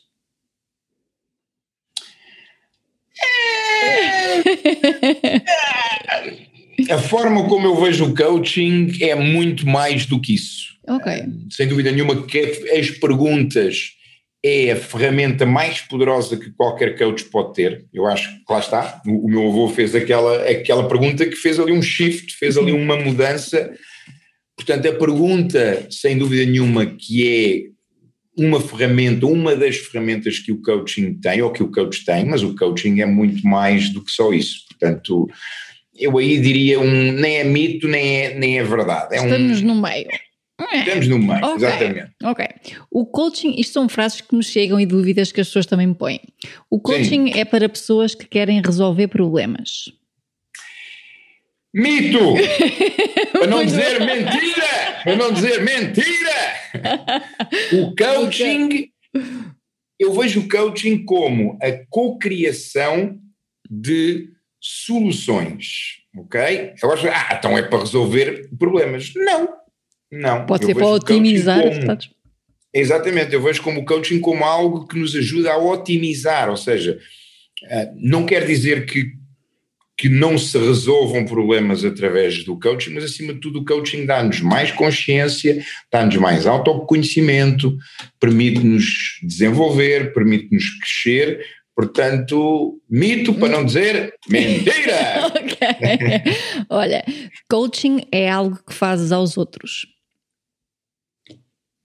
A 6.90 6.98
forma 6.98 7.48
como 7.48 7.68
eu 7.68 7.80
vejo 7.80 8.06
o 8.06 8.16
coaching 8.16 8.92
é 9.02 9.16
muito 9.16 9.68
mais 9.68 10.06
do 10.06 10.20
que 10.20 10.36
isso. 10.36 10.72
Ok. 10.88 11.24
Sem 11.50 11.68
dúvida 11.68 11.92
nenhuma 11.92 12.26
que 12.26 12.40
as 12.40 12.90
perguntas 12.90 13.92
é 14.44 14.72
a 14.72 14.76
ferramenta 14.76 15.46
mais 15.46 15.82
poderosa 15.82 16.38
que 16.38 16.52
qualquer 16.52 16.98
coach 16.98 17.26
pode 17.26 17.54
ter. 17.54 17.86
Eu 17.94 18.08
acho 18.08 18.30
que 18.30 18.52
lá 18.52 18.60
está. 18.60 19.02
O, 19.06 19.26
o 19.26 19.30
meu 19.30 19.48
avô 19.48 19.70
fez 19.70 19.94
aquela, 19.94 20.50
aquela 20.50 20.88
pergunta 20.88 21.26
que 21.26 21.36
fez 21.36 21.60
ali 21.60 21.72
um 21.72 21.82
shift, 21.82 22.36
fez 22.36 22.58
ali 22.58 22.72
uma 22.74 22.98
mudança. 22.98 23.72
Portanto, 24.56 24.88
a 24.88 24.94
pergunta, 24.94 25.88
sem 25.90 26.18
dúvida 26.18 26.46
nenhuma, 26.46 26.86
que 26.86 27.28
é 27.28 27.71
uma 28.38 28.60
ferramenta, 28.62 29.26
uma 29.26 29.56
das 29.56 29.78
ferramentas 29.78 30.40
que 30.40 30.52
o 30.52 30.62
coaching 30.62 31.16
tem, 31.16 31.42
ou 31.42 31.52
que 31.52 31.62
o 31.64 31.72
coach 31.72 32.06
tem, 32.06 32.26
mas 32.26 32.42
o 32.44 32.56
coaching 32.56 33.02
é 33.02 33.06
muito 33.06 33.46
mais 33.46 33.90
do 33.90 34.04
que 34.04 34.12
só 34.12 34.32
isso. 34.34 34.66
Portanto, 34.70 35.28
eu 35.96 36.18
aí 36.18 36.40
diria 36.40 36.80
um, 36.80 37.12
nem 37.12 37.38
é 37.38 37.44
mito, 37.44 37.88
nem 37.88 38.18
é, 38.26 38.34
nem 38.40 38.60
é 38.60 38.64
verdade. 38.64 39.16
É 39.16 39.22
um- 39.22 39.26
Estamos 39.26 39.62
no 39.62 39.76
meio. 39.82 40.08
estamos 40.74 41.08
no 41.08 41.20
meio, 41.20 41.44
Ok. 41.44 41.56
exatamente. 41.68 42.12
Ok. 42.24 42.46
O 42.90 43.06
coaching, 43.06 43.56
isto 43.60 43.74
são 43.74 43.90
frases 43.90 44.22
que 44.22 44.34
nos 44.36 44.46
chegam 44.48 44.80
e 44.80 44.86
dúvidas 44.86 45.32
que 45.32 45.42
as 45.42 45.48
pessoas 45.48 45.66
também 45.66 45.88
me 45.88 45.96
põem. 45.96 46.20
O 46.70 46.80
coaching 46.80 47.32
é 47.36 47.44
para 47.44 47.68
pessoas 47.68 48.16
que 48.16 48.26
querem 48.26 48.62
resolver 48.66 49.08
problemas. 49.10 49.92
Mito! 51.74 52.36
Para 53.32 53.48
não 53.48 53.66
dizer 53.66 54.00
mentira! 54.02 55.02
Para 55.04 55.16
não 55.16 55.32
dizer 55.32 55.62
mentira! 55.62 56.32
O 57.74 57.96
coaching, 57.96 58.90
eu 60.00 60.14
vejo 60.14 60.42
o 60.42 60.50
coaching 60.50 61.06
como 61.06 61.58
a 61.62 61.72
cocriação 61.90 63.20
de 63.70 64.30
soluções, 64.60 66.02
ok? 66.16 66.74
Eu 66.84 66.92
acho, 66.92 67.08
ah, 67.08 67.36
então 67.38 67.58
é 67.58 67.64
para 67.64 67.80
resolver 67.80 68.50
problemas. 68.60 69.14
Não, 69.16 69.50
não. 70.12 70.46
Pode 70.46 70.64
Eu 70.64 70.68
ser 70.68 70.76
para 70.76 70.88
otimizar 70.88 71.64
como-. 71.64 71.98
Exatamente, 72.74 73.34
eu 73.34 73.42
vejo 73.42 73.62
como 73.62 73.82
o 73.82 73.86
coaching 73.86 74.20
como 74.20 74.46
algo 74.46 74.88
que 74.88 74.98
nos 74.98 75.16
ajuda 75.16 75.52
a 75.52 75.58
otimizar, 75.58 76.50
ou 76.50 76.56
seja, 76.56 76.98
eh, 77.70 77.92
não 77.96 78.26
quer 78.26 78.46
dizer 78.46 78.86
que, 78.86 79.12
que 80.02 80.10
não 80.10 80.36
se 80.36 80.58
resolvam 80.58 81.24
problemas 81.26 81.86
através 81.86 82.44
do 82.44 82.60
coaching, 82.60 82.96
mas 82.96 83.04
acima 83.04 83.36
de 83.36 83.40
tudo 83.40 83.60
o 83.60 83.64
coaching 83.66 84.04
dá-nos 84.04 84.42
mais 84.42 84.72
consciência, 84.72 85.64
dá-nos 85.92 86.16
mais 86.16 86.48
autoconhecimento, 86.48 87.78
permite-nos 88.20 89.20
desenvolver, 89.22 90.12
permite-nos 90.12 90.72
crescer, 90.80 91.46
portanto, 91.76 92.82
mito 92.90 93.32
para 93.36 93.50
não 93.50 93.64
dizer 93.64 94.12
mentira! 94.28 95.32
Olha, 96.68 97.06
coaching 97.48 98.02
é 98.12 98.28
algo 98.28 98.58
que 98.68 98.74
fazes 98.74 99.12
aos 99.12 99.38
outros. 99.38 99.86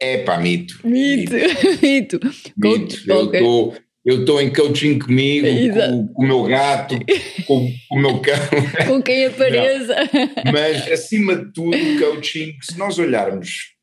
É 0.00 0.24
pá, 0.24 0.38
mito. 0.38 0.80
Mito. 0.82 1.34
Mito. 1.82 2.18
Coach, 2.62 2.96
Mito. 2.96 3.10
Eu 3.10 3.24
ok. 3.24 3.40
estou 3.40 3.76
eu 4.06 4.20
estou 4.20 4.40
em 4.40 4.52
coaching 4.52 4.98
comigo, 5.00 5.46
com, 5.74 6.06
com 6.14 6.22
o 6.22 6.26
meu 6.26 6.42
gato, 6.44 6.94
com, 7.46 7.70
com 7.88 7.96
o 7.96 8.00
meu 8.00 8.20
cão, 8.20 8.34
Com 8.86 9.02
quem 9.02 9.26
apareça. 9.26 9.96
mas 10.52 10.90
acima 10.92 11.34
de 11.36 11.52
tudo, 11.52 11.76
o 11.76 11.98
coaching, 11.98 12.54
se 12.62 12.78
nós 12.78 12.98
olharmos 12.98 13.74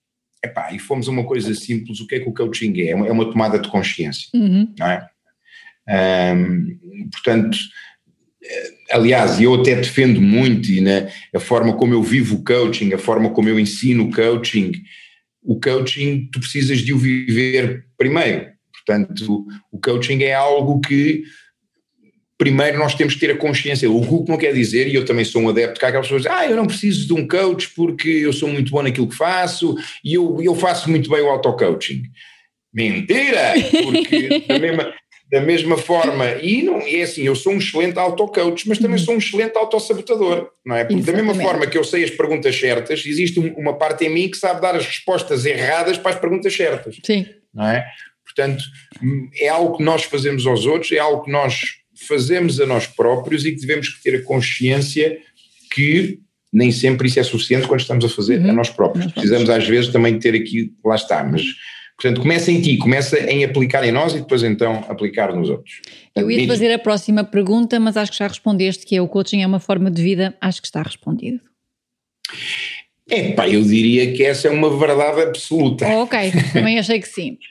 epá, 0.44 0.74
e 0.74 0.80
fomos 0.80 1.08
a 1.08 1.12
uma 1.12 1.26
coisa 1.26 1.54
simples, 1.54 2.00
o 2.00 2.08
que 2.08 2.16
é 2.16 2.20
que 2.20 2.30
o 2.30 2.34
coaching 2.34 2.74
é? 2.82 2.90
É 2.90 2.96
uma, 2.96 3.08
é 3.08 3.12
uma 3.12 3.30
tomada 3.30 3.60
de 3.60 3.70
consciência, 3.70 4.28
Uhum. 4.34 4.74
não 4.80 4.88
é? 4.88 5.08
Ahm, 5.90 6.78
portanto, 7.12 7.58
eh, 8.44 8.72
aliás, 8.92 9.42
eu 9.42 9.54
até 9.56 9.76
defendo 9.76 10.22
muito 10.22 10.70
e 10.72 10.80
na, 10.82 11.08
a 11.36 11.40
forma 11.40 11.76
como 11.76 11.94
eu 11.94 12.02
vivo 12.02 12.36
o 12.38 12.44
coaching, 12.44 12.94
a 12.94 12.98
forma 12.98 13.30
como 13.32 13.50
eu 13.50 13.60
ensino 13.60 14.06
o 14.06 14.12
coaching, 14.12 14.72
o 15.42 15.60
coaching 15.60 16.30
tu 16.32 16.40
precisas 16.40 16.80
de 16.80 16.94
o 16.94 16.98
viver 16.98 17.86
primeiro. 17.98 18.53
Portanto, 18.86 19.46
o 19.72 19.80
coaching 19.80 20.24
é 20.24 20.34
algo 20.34 20.80
que 20.82 21.24
primeiro 22.38 22.78
nós 22.78 22.94
temos 22.96 23.14
que 23.14 23.20
ter 23.20 23.32
a 23.32 23.38
consciência. 23.38 23.90
O 23.90 24.24
que 24.26 24.30
não 24.32 24.38
quer 24.38 24.54
dizer, 24.54 24.88
e 24.88 24.96
eu 24.96 25.06
também 25.06 25.24
sou 25.24 25.42
um 25.42 25.50
adepto, 25.50 25.80
que 25.80 25.86
há 25.86 25.90
aquelas 25.90 26.08
pessoas 26.08 26.26
ah, 26.26 26.46
eu 26.46 26.56
não 26.58 26.66
preciso 26.68 27.08
de 27.08 27.14
um 27.14 27.28
coach 27.28 27.70
porque 27.70 28.10
eu 28.10 28.34
sou 28.34 28.50
muito 28.50 28.72
bom 28.72 28.82
naquilo 28.82 29.08
que 29.08 29.16
faço 29.16 29.76
e 30.04 30.14
eu, 30.16 30.40
eu 30.42 30.54
faço 30.56 30.90
muito 30.90 31.10
bem 31.10 31.22
o 31.22 31.30
auto-coaching. 31.30 32.04
Mentira! 32.74 33.54
Porque 33.84 34.44
da 34.48 34.60
mesma, 34.60 34.94
da 35.32 35.42
mesma 35.42 35.78
forma, 35.78 36.26
e 36.42 36.64
não 36.64 36.82
é 36.82 37.02
assim, 37.04 37.22
eu 37.22 37.36
sou 37.36 37.54
um 37.54 37.58
excelente 37.60 37.98
auto-coach, 37.98 38.68
mas 38.68 38.78
também 38.80 38.98
sou 38.98 39.14
um 39.16 39.20
excelente 39.20 39.56
autossabotador, 39.58 40.50
não 40.66 40.76
é? 40.76 40.84
Porque 40.84 41.02
da 41.02 41.12
mesma 41.14 41.32
Exatamente. 41.32 41.48
forma 41.48 41.68
que 41.68 41.78
eu 41.78 41.84
sei 41.84 42.04
as 42.04 42.12
perguntas 42.12 42.60
certas, 42.60 43.06
existe 43.06 43.40
um- 43.40 43.54
uma 43.54 43.78
parte 43.78 44.06
em 44.06 44.10
mim 44.10 44.30
que 44.30 44.38
sabe 44.38 44.60
dar 44.60 44.76
as 44.76 44.86
respostas 44.86 45.46
erradas 45.46 45.98
para 45.98 46.12
as 46.12 46.20
perguntas 46.20 46.54
certas 46.54 46.98
Sim. 47.06 47.26
não 47.54 47.66
é? 47.68 47.86
Portanto, 48.36 48.64
é 49.40 49.48
algo 49.50 49.78
que 49.78 49.84
nós 49.84 50.04
fazemos 50.04 50.46
aos 50.48 50.66
outros, 50.66 50.92
é 50.92 51.00
algo 51.00 51.24
que 51.24 51.32
nós 51.32 51.62
fazemos 52.08 52.60
a 52.60 52.66
nós 52.66 52.88
próprios 52.88 53.46
e 53.46 53.52
que 53.52 53.62
devemos 53.62 54.00
ter 54.02 54.16
a 54.16 54.22
consciência 54.24 55.18
que 55.72 56.20
nem 56.52 56.72
sempre 56.72 57.08
isso 57.08 57.20
é 57.20 57.24
suficiente 57.24 57.68
quando 57.68 57.80
estamos 57.80 58.06
a 58.06 58.10
fazer 58.10 58.40
Uhum. 58.40 58.50
a 58.50 58.54
nós 58.54 58.70
próprios. 58.70 59.06
Nós 59.06 59.14
Precisamos 59.14 59.50
às 59.50 59.68
vezes 59.68 59.92
também 59.92 60.20
ter 60.20 60.36
aqui, 60.36 60.72
lá 60.86 60.96
está, 60.96 61.24
mas 61.24 61.42
portanto 62.00 62.22
começa 62.22 62.52
em 62.52 62.62
ti, 62.62 62.78
começa 62.78 63.20
em 63.20 63.44
aplicar 63.44 63.84
em 63.84 63.92
nós 63.92 64.14
e 64.14 64.20
depois 64.20 64.44
então 64.44 64.84
aplicar 64.90 65.34
nos 65.36 65.50
outros. 65.50 65.82
Eu 66.16 66.30
ia 66.30 66.46
fazer 66.48 66.72
a 66.74 66.78
próxima 66.80 67.24
pergunta, 67.24 67.80
mas 67.80 67.98
acho 67.98 68.12
que 68.12 68.18
já 68.18 68.28
respondeste 68.28 68.86
que 68.86 68.96
é 68.96 69.02
o 69.02 69.08
coaching 69.08 69.42
é 69.42 69.48
uma 69.48 69.60
forma 69.60 69.90
de 69.90 70.02
vida. 70.04 70.36
Acho 70.42 70.62
que 70.62 70.68
está 70.68 70.82
respondido. 70.84 71.40
Epá, 73.10 73.50
eu 73.50 73.62
diria 73.64 74.14
que 74.14 74.24
essa 74.24 74.48
é 74.48 74.52
uma 74.52 74.78
verdade 74.78 75.22
absoluta. 75.22 75.86
Oh, 75.88 76.04
ok, 76.04 76.32
também 76.54 76.80
achei 76.80 77.00
que 77.00 77.08
sim. 77.08 77.38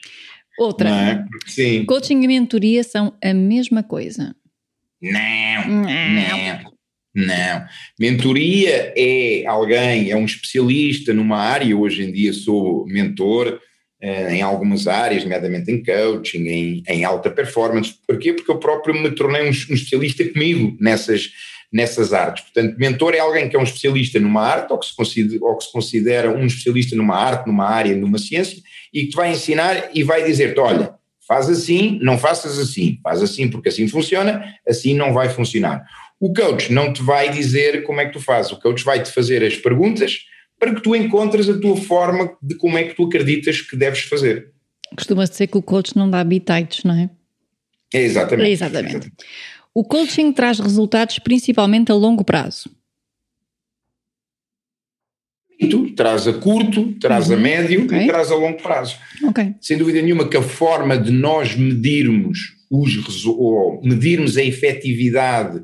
Outra. 0.57 0.89
É? 0.89 1.25
Sim. 1.47 1.85
Coaching 1.85 2.21
e 2.21 2.27
mentoria 2.27 2.83
são 2.83 3.13
a 3.23 3.33
mesma 3.33 3.83
coisa. 3.83 4.35
Não. 5.01 5.67
Não. 5.67 6.73
Não. 7.15 7.65
Mentoria 7.99 8.93
é 8.95 9.45
alguém, 9.45 10.09
é 10.09 10.15
um 10.15 10.25
especialista 10.25 11.13
numa 11.13 11.37
área. 11.37 11.75
Hoje 11.77 12.03
em 12.03 12.11
dia 12.11 12.33
sou 12.33 12.85
mentor 12.87 13.59
eh, 14.01 14.35
em 14.35 14.41
algumas 14.41 14.87
áreas, 14.87 15.23
nomeadamente 15.23 15.71
em 15.71 15.83
coaching, 15.83 16.47
em, 16.47 16.83
em 16.87 17.03
alta 17.03 17.29
performance. 17.29 17.93
Porquê? 18.07 18.33
Porque 18.33 18.51
eu 18.51 18.57
próprio 18.57 18.99
me 18.99 19.11
tornei 19.11 19.43
um, 19.43 19.47
um 19.47 19.49
especialista 19.49 20.27
comigo 20.27 20.75
nessas, 20.79 21.29
nessas 21.71 22.13
artes. 22.13 22.45
Portanto, 22.45 22.77
mentor 22.79 23.13
é 23.13 23.19
alguém 23.19 23.47
que 23.47 23.55
é 23.55 23.59
um 23.59 23.63
especialista 23.63 24.19
numa 24.19 24.41
arte 24.41 24.71
ou 24.71 24.79
que, 24.79 24.87
se 24.87 24.95
considera, 24.95 25.45
ou 25.45 25.57
que 25.57 25.65
se 25.65 25.71
considera 25.71 26.31
um 26.31 26.45
especialista 26.45 26.95
numa 26.95 27.15
arte, 27.15 27.45
numa 27.45 27.65
área, 27.65 27.95
numa 27.95 28.17
ciência 28.17 28.61
e 28.93 29.03
que 29.03 29.09
te 29.09 29.15
vai 29.15 29.31
ensinar 29.31 29.89
e 29.93 30.03
vai 30.03 30.23
dizer-te: 30.23 30.59
olha, 30.59 30.93
faz 31.27 31.49
assim, 31.49 31.99
não 32.01 32.17
faças 32.17 32.59
assim, 32.59 32.99
faz 33.01 33.21
assim 33.21 33.49
porque 33.49 33.69
assim 33.69 33.87
funciona, 33.87 34.43
assim 34.67 34.93
não 34.93 35.13
vai 35.13 35.29
funcionar. 35.29 35.83
O 36.19 36.31
coach 36.33 36.71
não 36.71 36.93
te 36.93 37.01
vai 37.01 37.29
dizer 37.29 37.83
como 37.83 37.99
é 37.99 38.05
que 38.05 38.13
tu 38.13 38.19
fazes, 38.19 38.51
o 38.51 38.59
coach 38.59 38.83
vai 38.83 39.01
te 39.01 39.11
fazer 39.11 39.43
as 39.43 39.55
perguntas 39.55 40.19
para 40.59 40.73
que 40.73 40.81
tu 40.81 40.95
encontres 40.95 41.49
a 41.49 41.59
tua 41.59 41.75
forma 41.75 42.37
de 42.41 42.55
como 42.55 42.77
é 42.77 42.83
que 42.83 42.95
tu 42.95 43.03
acreditas 43.03 43.59
que 43.59 43.75
deves 43.75 44.03
fazer. 44.03 44.51
Costuma-se 44.95 45.33
dizer 45.33 45.47
que 45.47 45.57
o 45.57 45.61
coach 45.61 45.97
não 45.97 46.09
dá 46.09 46.23
bitites, 46.23 46.83
não 46.83 46.95
é? 46.95 47.09
É 47.93 48.01
exatamente. 48.01 48.49
Exatamente. 48.49 49.11
O 49.73 49.83
coaching 49.83 50.31
traz 50.31 50.59
resultados 50.59 51.19
principalmente 51.19 51.91
a 51.91 51.95
longo 51.95 52.23
prazo. 52.23 52.69
Traz 55.95 56.27
a 56.27 56.33
curto, 56.33 56.93
traz 56.99 57.29
a 57.31 57.35
Uhum, 57.35 57.41
médio 57.41 57.83
ok. 57.85 57.97
e 57.97 58.07
traz 58.07 58.31
a 58.31 58.35
longo 58.35 58.61
prazo. 58.61 58.95
Ok. 59.23 59.53
Sem 59.61 59.77
dúvida 59.77 60.01
nenhuma 60.01 60.27
que 60.27 60.37
a 60.37 60.41
forma 60.41 60.97
de 60.97 61.11
nós 61.11 61.55
medirmos 61.55 62.39
os 62.71 63.25
ou 63.25 63.79
medirmos 63.83 64.35
a 64.37 64.43
efetividade 64.43 65.61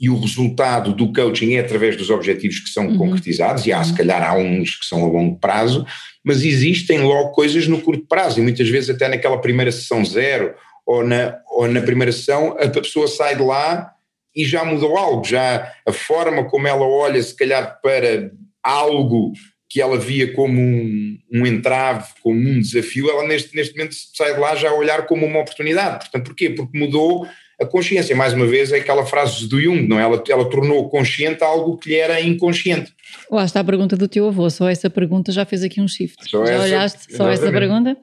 e 0.00 0.08
o 0.08 0.18
resultado 0.18 0.94
do 0.94 1.12
coaching 1.12 1.54
é 1.54 1.60
através 1.60 1.96
dos 1.96 2.08
objetivos 2.08 2.60
que 2.60 2.70
são 2.70 2.86
Uhum. 2.86 2.96
concretizados, 2.98 3.66
e 3.66 3.72
há 3.72 3.82
se 3.82 3.92
calhar 3.94 4.22
há 4.22 4.34
uns 4.36 4.76
que 4.76 4.86
são 4.86 5.04
a 5.04 5.08
longo 5.08 5.36
prazo, 5.38 5.84
mas 6.24 6.42
existem 6.44 7.00
logo 7.00 7.32
coisas 7.32 7.66
no 7.66 7.80
curto 7.80 8.06
prazo, 8.08 8.38
e 8.38 8.42
muitas 8.42 8.68
vezes 8.68 8.90
até 8.90 9.08
naquela 9.08 9.40
primeira 9.40 9.72
sessão 9.72 10.04
zero, 10.04 10.54
ou 10.86 11.04
na, 11.04 11.34
ou 11.50 11.68
na 11.68 11.80
primeira 11.82 12.12
sessão, 12.12 12.56
a 12.58 12.68
pessoa 12.68 13.08
sai 13.08 13.36
de 13.36 13.42
lá 13.42 13.90
e 14.34 14.44
já 14.44 14.64
mudou 14.64 14.96
algo, 14.96 15.24
já 15.24 15.70
a 15.86 15.92
forma 15.92 16.44
como 16.44 16.66
ela 16.68 16.86
olha 16.86 17.20
se 17.22 17.34
calhar 17.36 17.78
para 17.82 18.30
algo 18.62 19.32
que 19.68 19.82
ela 19.82 19.98
via 19.98 20.32
como 20.32 20.60
um, 20.60 21.18
um 21.32 21.46
entrave, 21.46 22.08
como 22.22 22.38
um 22.38 22.58
desafio, 22.58 23.10
ela 23.10 23.26
neste, 23.26 23.54
neste 23.54 23.76
momento 23.76 23.94
sai 24.14 24.34
de 24.34 24.40
lá 24.40 24.56
já 24.56 24.70
a 24.70 24.74
olhar 24.74 25.06
como 25.06 25.26
uma 25.26 25.40
oportunidade. 25.40 25.98
Portanto, 25.98 26.24
porquê? 26.24 26.50
Porque 26.50 26.78
mudou 26.78 27.28
a 27.60 27.66
consciência, 27.66 28.14
mais 28.14 28.32
uma 28.32 28.46
vez, 28.46 28.72
é 28.72 28.78
aquela 28.78 29.04
frase 29.04 29.46
do 29.46 29.60
Jung, 29.60 29.86
não 29.86 29.98
é? 29.98 30.02
Ela, 30.02 30.22
ela 30.28 30.48
tornou 30.48 30.88
consciente 30.88 31.42
algo 31.42 31.76
que 31.76 31.90
lhe 31.90 31.96
era 31.96 32.20
inconsciente. 32.20 32.92
Lá 33.30 33.44
está 33.44 33.60
a 33.60 33.64
pergunta 33.64 33.96
do 33.96 34.06
teu 34.06 34.28
avô, 34.28 34.48
só 34.48 34.68
essa 34.68 34.88
pergunta 34.88 35.32
já 35.32 35.44
fez 35.44 35.62
aqui 35.62 35.80
um 35.80 35.88
shift. 35.88 36.30
Só 36.30 36.46
já 36.46 36.52
essa, 36.52 36.64
olhaste 36.64 36.98
só 37.02 37.30
exatamente. 37.30 37.42
essa 37.42 37.52
pergunta? 37.52 37.96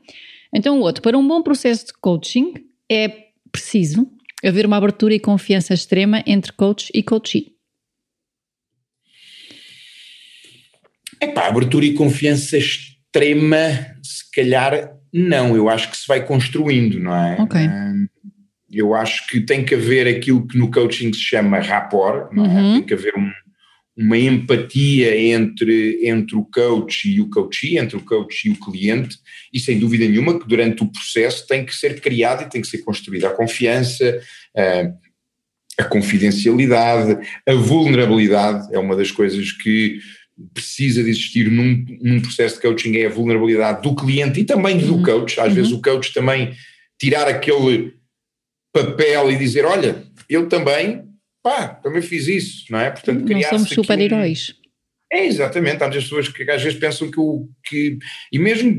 Então 0.54 0.78
o 0.78 0.82
outro, 0.82 1.02
para 1.02 1.18
um 1.18 1.26
bom 1.26 1.42
processo 1.42 1.88
de 1.88 1.94
coaching 1.94 2.54
é 2.92 3.10
preciso 3.52 4.08
haver 4.44 4.66
uma 4.66 4.78
abertura 4.78 5.14
e 5.14 5.20
confiança 5.20 5.74
extrema 5.74 6.22
entre 6.28 6.52
coach 6.52 6.92
e 6.94 7.02
coachee. 7.02 7.55
Epá, 11.26 11.48
abertura 11.48 11.86
e 11.86 11.94
confiança 11.94 12.58
extrema, 12.58 13.58
se 14.04 14.30
calhar 14.32 14.96
não, 15.14 15.56
eu 15.56 15.70
acho 15.70 15.90
que 15.90 15.96
se 15.96 16.06
vai 16.08 16.26
construindo, 16.26 17.00
não 17.00 17.16
é? 17.16 17.38
Ok. 17.40 17.62
eu 18.70 18.94
acho 18.94 19.26
que 19.28 19.40
tem 19.40 19.64
que 19.64 19.74
haver 19.74 20.08
aquilo 20.08 20.46
que 20.46 20.58
no 20.58 20.70
coaching 20.70 21.14
se 21.14 21.22
chama 21.22 21.60
rapport, 21.60 22.34
não 22.34 22.46
é? 22.46 22.50
Uhum. 22.50 22.74
Tem 22.74 22.84
que 22.84 22.94
haver 22.94 23.14
um, 23.18 23.32
uma 23.96 24.18
empatia 24.18 25.18
entre, 25.18 26.06
entre 26.06 26.36
o 26.36 26.44
coach 26.44 27.10
e 27.10 27.22
o 27.22 27.30
coachee, 27.30 27.78
entre 27.78 27.96
o 27.96 28.02
coach 28.02 28.50
e 28.50 28.52
o 28.52 28.60
cliente, 28.60 29.18
e 29.54 29.60
sem 29.60 29.80
dúvida 29.80 30.06
nenhuma 30.06 30.38
que 30.38 30.48
durante 30.48 30.84
o 30.84 30.92
processo 30.92 31.48
tem 31.48 31.66
que 31.66 31.74
ser 31.74 32.02
criado 32.02 32.44
e 32.44 32.50
tem 32.50 32.62
que 32.62 32.68
ser 32.68 32.80
construída 32.80 33.30
a 33.30 33.34
confiança, 33.34 34.20
a, 34.58 35.82
a 35.82 35.86
confidencialidade, 35.86 37.18
a 37.48 37.54
vulnerabilidade, 37.54 38.68
é 38.76 38.80
uma 38.80 38.98
das 38.98 39.12
coisas 39.12 39.54
que 39.54 40.00
precisa 40.54 41.04
de 41.04 41.10
existir 41.10 41.50
num, 41.50 41.86
num, 42.02 42.22
processo 42.22 42.56
de 42.56 42.62
coaching 42.62 42.98
é 42.98 43.06
a 43.06 43.10
vulnerabilidade 43.10 43.82
do 43.82 43.96
cliente 43.96 44.42
e 44.42 44.44
também 44.44 44.78
do 44.78 44.96
uhum. 44.96 45.04
coach. 45.04 45.40
Às 45.40 45.50
uhum. 45.50 45.54
vezes 45.54 45.72
o 45.72 45.82
coach 45.82 46.14
também 46.14 46.54
tirar 47.00 47.28
aquele 47.28 47.94
papel 48.74 49.32
e 49.32 49.38
dizer, 49.38 49.66
olha, 49.66 50.04
eu 50.30 50.50
também, 50.50 51.04
pá, 51.42 51.68
também 51.68 52.02
fiz 52.02 52.28
isso, 52.28 52.66
não 52.70 52.80
é? 52.80 52.92
Portanto, 52.92 53.26
não 53.26 53.42
somos 53.44 53.70
super-heróis. 53.70 54.54
Um... 54.60 54.66
É, 55.18 55.26
exatamente. 55.26 55.82
Há 55.82 55.88
muitas 55.88 56.04
pessoas 56.04 56.28
que 56.28 56.50
às 56.50 56.62
vezes 56.62 56.78
pensam 56.78 57.10
que 57.10 57.20
o 57.20 57.48
que. 57.64 57.98
E 58.32 58.40
mesmo 58.40 58.78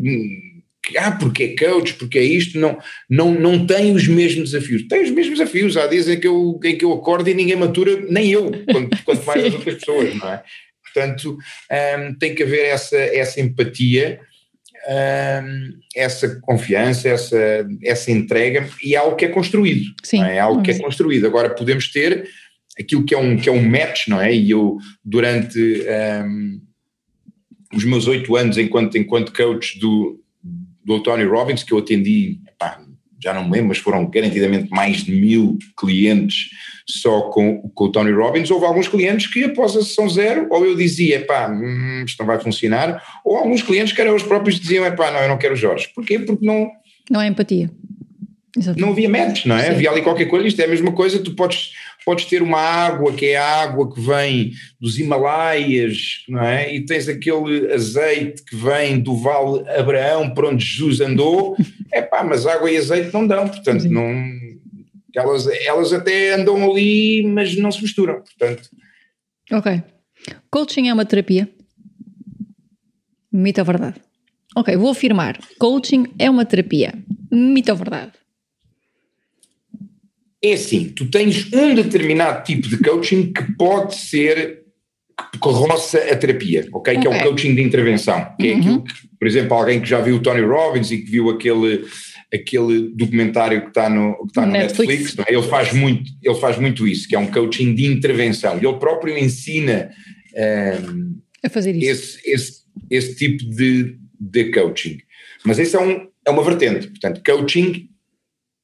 que, 0.83 0.97
ah, 0.99 1.13
porque 1.13 1.43
é 1.45 1.57
coach, 1.57 1.95
porque 1.95 2.19
é 2.19 2.23
isto, 2.23 2.59
não, 2.59 2.79
não, 3.09 3.33
não 3.33 3.67
tem 3.67 3.93
os 3.93 4.07
mesmos 4.07 4.51
desafios. 4.53 4.87
Tem 4.87 5.03
os 5.03 5.11
mesmos 5.11 5.39
desafios. 5.39 5.77
Há 5.77 5.87
dias 5.87 6.09
em 6.09 6.21
que 6.21 6.27
eu, 6.27 6.61
em 6.63 6.77
que 6.77 6.85
eu 6.85 6.93
acordo 6.93 7.29
e 7.29 7.35
ninguém 7.35 7.57
matura, 7.57 8.05
nem 8.09 8.31
eu, 8.31 8.51
quanto, 8.71 9.05
quanto 9.05 9.25
mais 9.25 9.45
as 9.47 9.55
outras 9.55 9.75
pessoas, 9.77 10.15
não 10.15 10.33
é? 10.33 10.43
Portanto, 10.97 11.36
um, 11.36 12.14
tem 12.14 12.34
que 12.34 12.42
haver 12.42 12.66
essa, 12.68 12.97
essa 12.97 13.38
empatia, 13.38 14.18
um, 14.88 15.78
essa 15.94 16.40
confiança, 16.40 17.11
essa, 17.11 17.68
essa 17.84 18.11
entrega, 18.11 18.66
e 18.82 18.94
é 18.94 18.99
algo 18.99 19.14
que 19.14 19.26
é 19.26 19.28
construído. 19.28 19.84
Sim. 20.03 20.22
É? 20.24 20.36
é 20.36 20.38
algo 20.38 20.62
que 20.62 20.70
é 20.70 20.78
construído. 20.78 21.26
Agora, 21.26 21.51
podemos 21.51 21.92
ter 21.92 22.26
aquilo 22.80 23.05
que 23.05 23.14
é 23.14 23.18
um, 23.18 23.36
que 23.36 23.47
é 23.47 23.53
um 23.53 23.62
match, 23.62 24.09
não 24.09 24.18
é? 24.18 24.34
E 24.34 24.51
eu, 24.51 24.78
durante 25.05 25.59
um, 26.24 26.62
os 27.74 27.84
meus 27.84 28.07
oito 28.07 28.34
anos 28.34 28.57
enquanto, 28.57 28.97
enquanto 28.97 29.34
coach 29.34 29.78
do, 29.78 30.18
do 30.82 31.03
Tony 31.03 31.24
Robbins, 31.24 31.62
que 31.62 31.72
eu 31.72 31.78
atendi, 31.78 32.40
epá, 32.49 32.80
já 33.22 33.34
não 33.34 33.44
me 33.44 33.53
lembro, 33.53 33.68
mas 33.68 33.78
foram 33.78 34.09
garantidamente 34.09 34.70
mais 34.70 35.05
de 35.05 35.12
mil 35.12 35.59
clientes 35.78 36.49
só 36.89 37.22
com, 37.22 37.68
com 37.74 37.84
o 37.84 37.93
Tony 37.93 38.12
Robbins. 38.12 38.51
Houve 38.51 38.64
alguns 38.64 38.89
clientes 38.89 39.26
que, 39.26 39.45
após 39.45 39.76
a 39.76 39.82
sessão 39.82 40.09
zero, 40.09 40.47
ou 40.51 40.64
eu 40.64 40.76
dizia, 40.76 41.24
pá, 41.24 41.49
hum, 41.49 42.05
isto 42.07 42.18
não 42.20 42.26
vai 42.26 42.39
funcionar, 42.39 43.03
ou 43.24 43.37
alguns 43.37 43.62
clientes 43.62 43.93
que 43.93 44.01
eram 44.01 44.14
os 44.14 44.22
próprios 44.22 44.61
diziam, 44.61 44.84
é 44.84 44.91
pá, 44.91 45.11
não, 45.11 45.20
eu 45.20 45.28
não 45.28 45.39
quero 45.39 45.57
Jorge. 45.57 45.91
Porquê? 45.95 46.18
Porque 46.18 46.47
não. 46.47 46.70
Não 47.11 47.20
há 47.20 47.26
empatia. 47.26 47.70
Exatamente. 48.57 48.80
Não 48.80 48.93
havia 48.93 49.09
match, 49.09 49.45
não 49.45 49.57
é? 49.57 49.64
Sim. 49.64 49.70
Havia 49.72 49.91
ali 49.91 50.03
qualquer 50.03 50.26
coisa, 50.26 50.47
isto 50.47 50.61
é 50.61 50.64
a 50.64 50.68
mesma 50.68 50.91
coisa, 50.93 51.18
tu 51.18 51.34
podes, 51.34 51.72
podes 52.07 52.24
ter 52.24 52.41
uma 52.41 52.59
água 52.59 53.12
que 53.12 53.26
é 53.26 53.37
a 53.37 53.62
água 53.62 53.93
que 53.93 54.01
vem 54.01 54.53
dos 54.80 54.99
Himalaias, 54.99 56.24
não 56.26 56.43
é? 56.43 56.74
E 56.74 56.84
tens 56.87 57.07
aquele 57.07 57.70
azeite 57.70 58.43
que 58.43 58.57
vem 58.57 58.99
do 58.99 59.14
Vale 59.14 59.68
Abraão, 59.68 60.30
por 60.30 60.47
onde 60.47 60.64
Jesus 60.64 61.01
andou, 61.01 61.55
é 61.93 62.01
pá, 62.01 62.24
mas 62.24 62.47
água 62.47 62.70
e 62.70 62.78
azeite 62.78 63.12
não 63.12 63.26
dão, 63.26 63.47
portanto, 63.47 63.82
Sim. 63.82 63.91
não. 63.91 64.45
Elas, 65.17 65.47
elas 65.47 65.93
até 65.95 66.35
andam 66.35 66.71
ali, 66.71 67.27
mas 67.27 67.57
não 67.57 67.73
se 67.73 67.81
misturam, 67.83 68.23
portanto. 68.23 68.69
Ok. 69.51 69.83
Coaching 70.51 70.89
é 70.89 70.93
uma 70.93 71.07
terapia? 71.07 71.49
Mito 73.33 73.61
ou 73.61 73.64
verdade? 73.64 74.01
Ok, 74.55 74.77
vou 74.77 74.91
afirmar. 74.91 75.39
Coaching 75.59 76.07
é 76.19 76.29
uma 76.29 76.45
terapia. 76.45 76.95
Mito 77.33 77.71
ou 77.71 77.77
verdade? 77.77 78.12
É 80.43 80.53
assim, 80.53 80.91
tu 80.91 81.11
tens 81.11 81.51
um 81.53 81.75
determinado 81.75 82.45
tipo 82.45 82.69
de 82.69 82.79
coaching 82.79 83.33
que 83.33 83.53
pode 83.57 83.97
ser 83.97 84.64
que 85.43 85.49
roça 85.49 85.99
a 85.99 86.17
terapia, 86.17 86.69
ok? 86.73 86.97
okay. 86.97 86.99
Que 86.99 87.09
é 87.09 87.11
o 87.11 87.23
coaching 87.23 87.55
de 87.55 87.62
intervenção, 87.62 88.35
que 88.39 88.51
uhum. 88.51 88.55
é 88.55 88.61
aquilo 88.61 88.85
que, 88.85 88.95
por 89.19 89.27
exemplo, 89.27 89.57
alguém 89.57 89.81
que 89.81 89.89
já 89.89 90.01
viu 90.01 90.17
o 90.17 90.21
Tony 90.21 90.43
Robbins 90.43 90.91
e 90.91 90.99
que 90.99 91.11
viu 91.11 91.31
aquele 91.31 91.85
aquele 92.33 92.91
documentário 92.95 93.62
que 93.62 93.68
está 93.68 93.89
no, 93.89 94.16
que 94.18 94.27
está 94.29 94.47
no 94.47 94.53
Netflix, 94.53 95.16
Netflix 95.16 95.29
é? 95.29 95.35
ele 95.35 95.43
faz 95.43 95.72
muito 95.72 96.11
ele 96.22 96.35
faz 96.35 96.59
muito 96.59 96.87
isso, 96.87 97.09
que 97.09 97.14
é 97.14 97.18
um 97.18 97.31
coaching 97.31 97.74
de 97.74 97.87
intervenção. 97.87 98.57
Ele 98.57 98.79
próprio 98.79 99.16
ensina 99.16 99.91
um, 100.35 100.39
ehm, 100.39 101.07
a 101.45 101.49
fazer 101.49 101.77
isso. 101.77 101.91
Esse, 101.91 102.31
esse, 102.31 102.53
esse 102.91 103.14
tipo 103.16 103.45
de, 103.51 103.97
de 104.18 104.51
coaching. 104.51 104.99
Mas 105.45 105.59
esse 105.59 105.77
é, 105.77 105.81
um, 105.81 106.09
é 106.24 106.31
uma 106.31 106.43
vertente. 106.43 106.89
Portanto, 106.89 107.22
coaching 107.24 107.89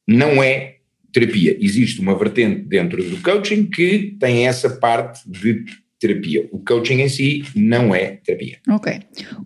não 0.07 0.43
é 0.43 0.77
terapia. 1.13 1.57
Existe 1.61 2.01
uma 2.01 2.19
vertente 2.19 2.63
dentro 2.63 3.03
do 3.03 3.19
coaching 3.23 3.67
que 3.67 4.17
tem 4.19 4.47
essa 4.47 4.69
parte 4.69 5.21
de 5.31 5.65
terapia. 6.03 6.49
O 6.51 6.59
coaching 6.59 7.01
em 7.01 7.09
si 7.09 7.45
não 7.55 7.95
é 7.95 8.19
terapia. 8.25 8.59
Ok. 8.69 9.01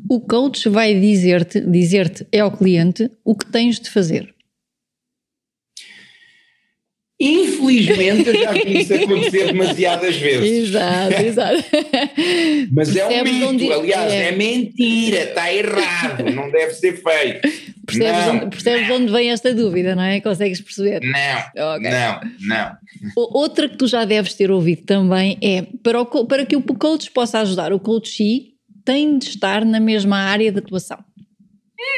O 0.09 0.21
coach 0.21 0.69
vai 0.71 0.99
dizer-te, 0.99 1.61
dizer-te 1.61 2.27
é 2.33 2.41
ao 2.41 2.51
cliente 2.51 3.11
o 3.23 3.35
que 3.37 3.47
tens 3.47 3.79
de 3.79 3.91
fazer. 3.91 4.35
Infelizmente 7.19 8.29
eu 8.29 8.35
já 8.43 8.53
vi 8.53 8.81
isso 8.81 8.93
acontecer 8.95 9.47
demasiadas 9.47 10.17
vezes. 10.17 10.69
Exato, 10.69 11.23
exato. 11.23 11.65
Mas 12.73 12.95
é 12.95 13.07
um 13.07 13.25
mito, 13.55 13.73
aliás, 13.73 14.13
é. 14.13 14.29
é 14.29 14.33
mentira, 14.33 15.23
está 15.25 15.53
errado, 15.53 16.31
não 16.31 16.51
deve 16.51 16.75
ser 16.75 17.03
feito. 17.03 17.49
Percebes, 17.87 18.27
não, 18.27 18.35
onde, 18.35 18.47
percebes 18.49 18.91
onde 18.91 19.13
vem 19.13 19.31
esta 19.31 19.55
dúvida, 19.55 19.95
não 19.95 20.03
é? 20.03 20.21
Consegues 20.21 20.61
perceber? 20.61 21.01
Não, 21.03 21.77
okay. 21.77 21.91
não, 21.91 22.21
não. 22.41 22.77
Outra 23.17 23.69
que 23.69 23.77
tu 23.77 23.87
já 23.87 24.05
deves 24.05 24.35
ter 24.35 24.51
ouvido 24.51 24.85
também 24.85 25.39
é 25.41 25.63
para, 25.83 26.01
o, 26.01 26.27
para 26.27 26.45
que 26.45 26.57
o 26.57 26.63
coach 26.63 27.11
possa 27.13 27.41
ajudar 27.41 27.73
o 27.73 27.79
coachee 27.79 28.57
tem 28.85 29.19
de 29.19 29.29
estar 29.29 29.65
na 29.65 29.81
mesma 29.81 30.17
área 30.19 30.51
de 30.53 30.59
atuação. 30.59 30.99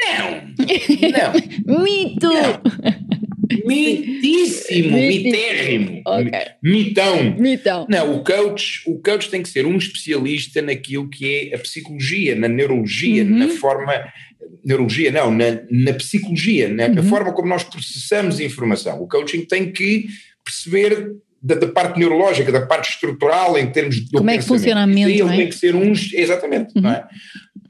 Não, 0.04 0.54
não. 1.66 1.82
Mito! 1.82 2.28
Não. 2.28 2.62
Mitíssimo, 3.64 4.96
mitérrimo, 4.96 6.02
okay. 6.06 6.48
mitão. 6.62 7.34
mitão. 7.38 7.86
Não, 7.88 8.16
o 8.16 8.24
coach, 8.24 8.82
o 8.86 9.00
coach 9.00 9.30
tem 9.30 9.42
que 9.42 9.48
ser 9.48 9.64
um 9.64 9.76
especialista 9.76 10.60
naquilo 10.60 11.08
que 11.08 11.50
é 11.50 11.54
a 11.54 11.58
psicologia, 11.58 12.34
na 12.36 12.46
neurologia, 12.46 13.24
uhum. 13.24 13.38
na 13.38 13.48
forma, 13.48 14.04
neurologia 14.62 15.10
não, 15.10 15.30
na, 15.30 15.60
na 15.70 15.94
psicologia, 15.94 16.68
na, 16.68 16.88
uhum. 16.88 17.02
forma 17.04 17.32
como 17.32 17.48
nós 17.48 17.64
processamos 17.64 18.38
informação. 18.38 19.00
O 19.00 19.08
coaching 19.08 19.46
tem 19.46 19.72
que 19.72 20.06
perceber 20.44 21.16
da, 21.42 21.54
da, 21.54 21.68
parte 21.68 21.98
neurológica, 21.98 22.50
da 22.52 22.66
parte 22.66 22.90
estrutural 22.90 23.56
em 23.56 23.70
termos 23.70 23.96
de 23.96 24.10
como 24.10 24.28
é 24.28 24.36
que 24.36 24.44
funciona 24.44 24.82
a 24.82 24.86
mente, 24.86 25.20
ele 25.20 25.22
é? 25.22 25.36
tem 25.36 25.48
que 25.48 25.54
ser 25.54 25.74
uns, 25.74 26.12
exatamente, 26.12 26.72
uhum. 26.76 26.82
não 26.82 26.90
é? 26.90 27.06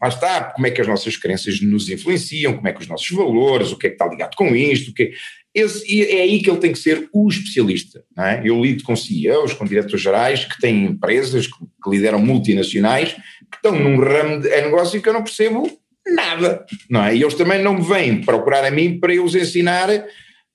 Lá 0.01 0.09
está, 0.09 0.45
como 0.45 0.67
é 0.67 0.71
que 0.71 0.81
as 0.81 0.87
nossas 0.87 1.17
crenças 1.17 1.61
nos 1.61 1.89
influenciam, 1.89 2.55
como 2.55 2.69
é 2.69 2.73
que 2.73 2.81
os 2.81 2.89
nossos 2.89 3.11
valores, 3.11 3.73
o 3.73 3.79
que 3.79 3.87
é 3.87 3.91
que 3.91 3.95
está 3.97 4.07
ligado 4.07 4.35
com 4.37 4.55
isto, 4.55 4.91
o 4.91 4.95
que 4.95 5.13
esse, 5.55 6.05
é 6.11 6.23
aí 6.23 6.41
que 6.41 6.51
ele 6.51 6.61
tem 6.61 6.73
que 6.73 6.79
ser 6.79 7.09
o 7.13 7.29
especialista. 7.29 8.05
É? 8.17 8.41
Eu 8.45 8.63
lido 8.63 8.85
com 8.85 8.95
CEOs, 8.95 9.55
com 9.55 9.65
diretores 9.65 10.01
gerais 10.01 10.45
que 10.45 10.61
têm 10.61 10.85
empresas, 10.85 11.47
que, 11.47 11.59
que 11.83 11.91
lideram 11.91 12.21
multinacionais, 12.21 13.13
que 13.13 13.57
estão 13.57 13.79
num 13.79 13.99
ramo 13.99 14.41
de 14.41 14.49
negócio 14.49 15.01
que 15.03 15.09
eu 15.09 15.13
não 15.13 15.25
percebo 15.25 15.69
nada. 16.07 16.65
Não 16.89 17.05
é? 17.05 17.17
E 17.17 17.23
eles 17.23 17.35
também 17.35 17.63
não 17.63 17.75
me 17.75 17.83
vêm 17.83 18.21
procurar 18.21 18.65
a 18.65 18.71
mim 18.71 18.99
para 18.99 19.15
eu 19.15 19.25
os 19.25 19.35
ensinar 19.35 19.89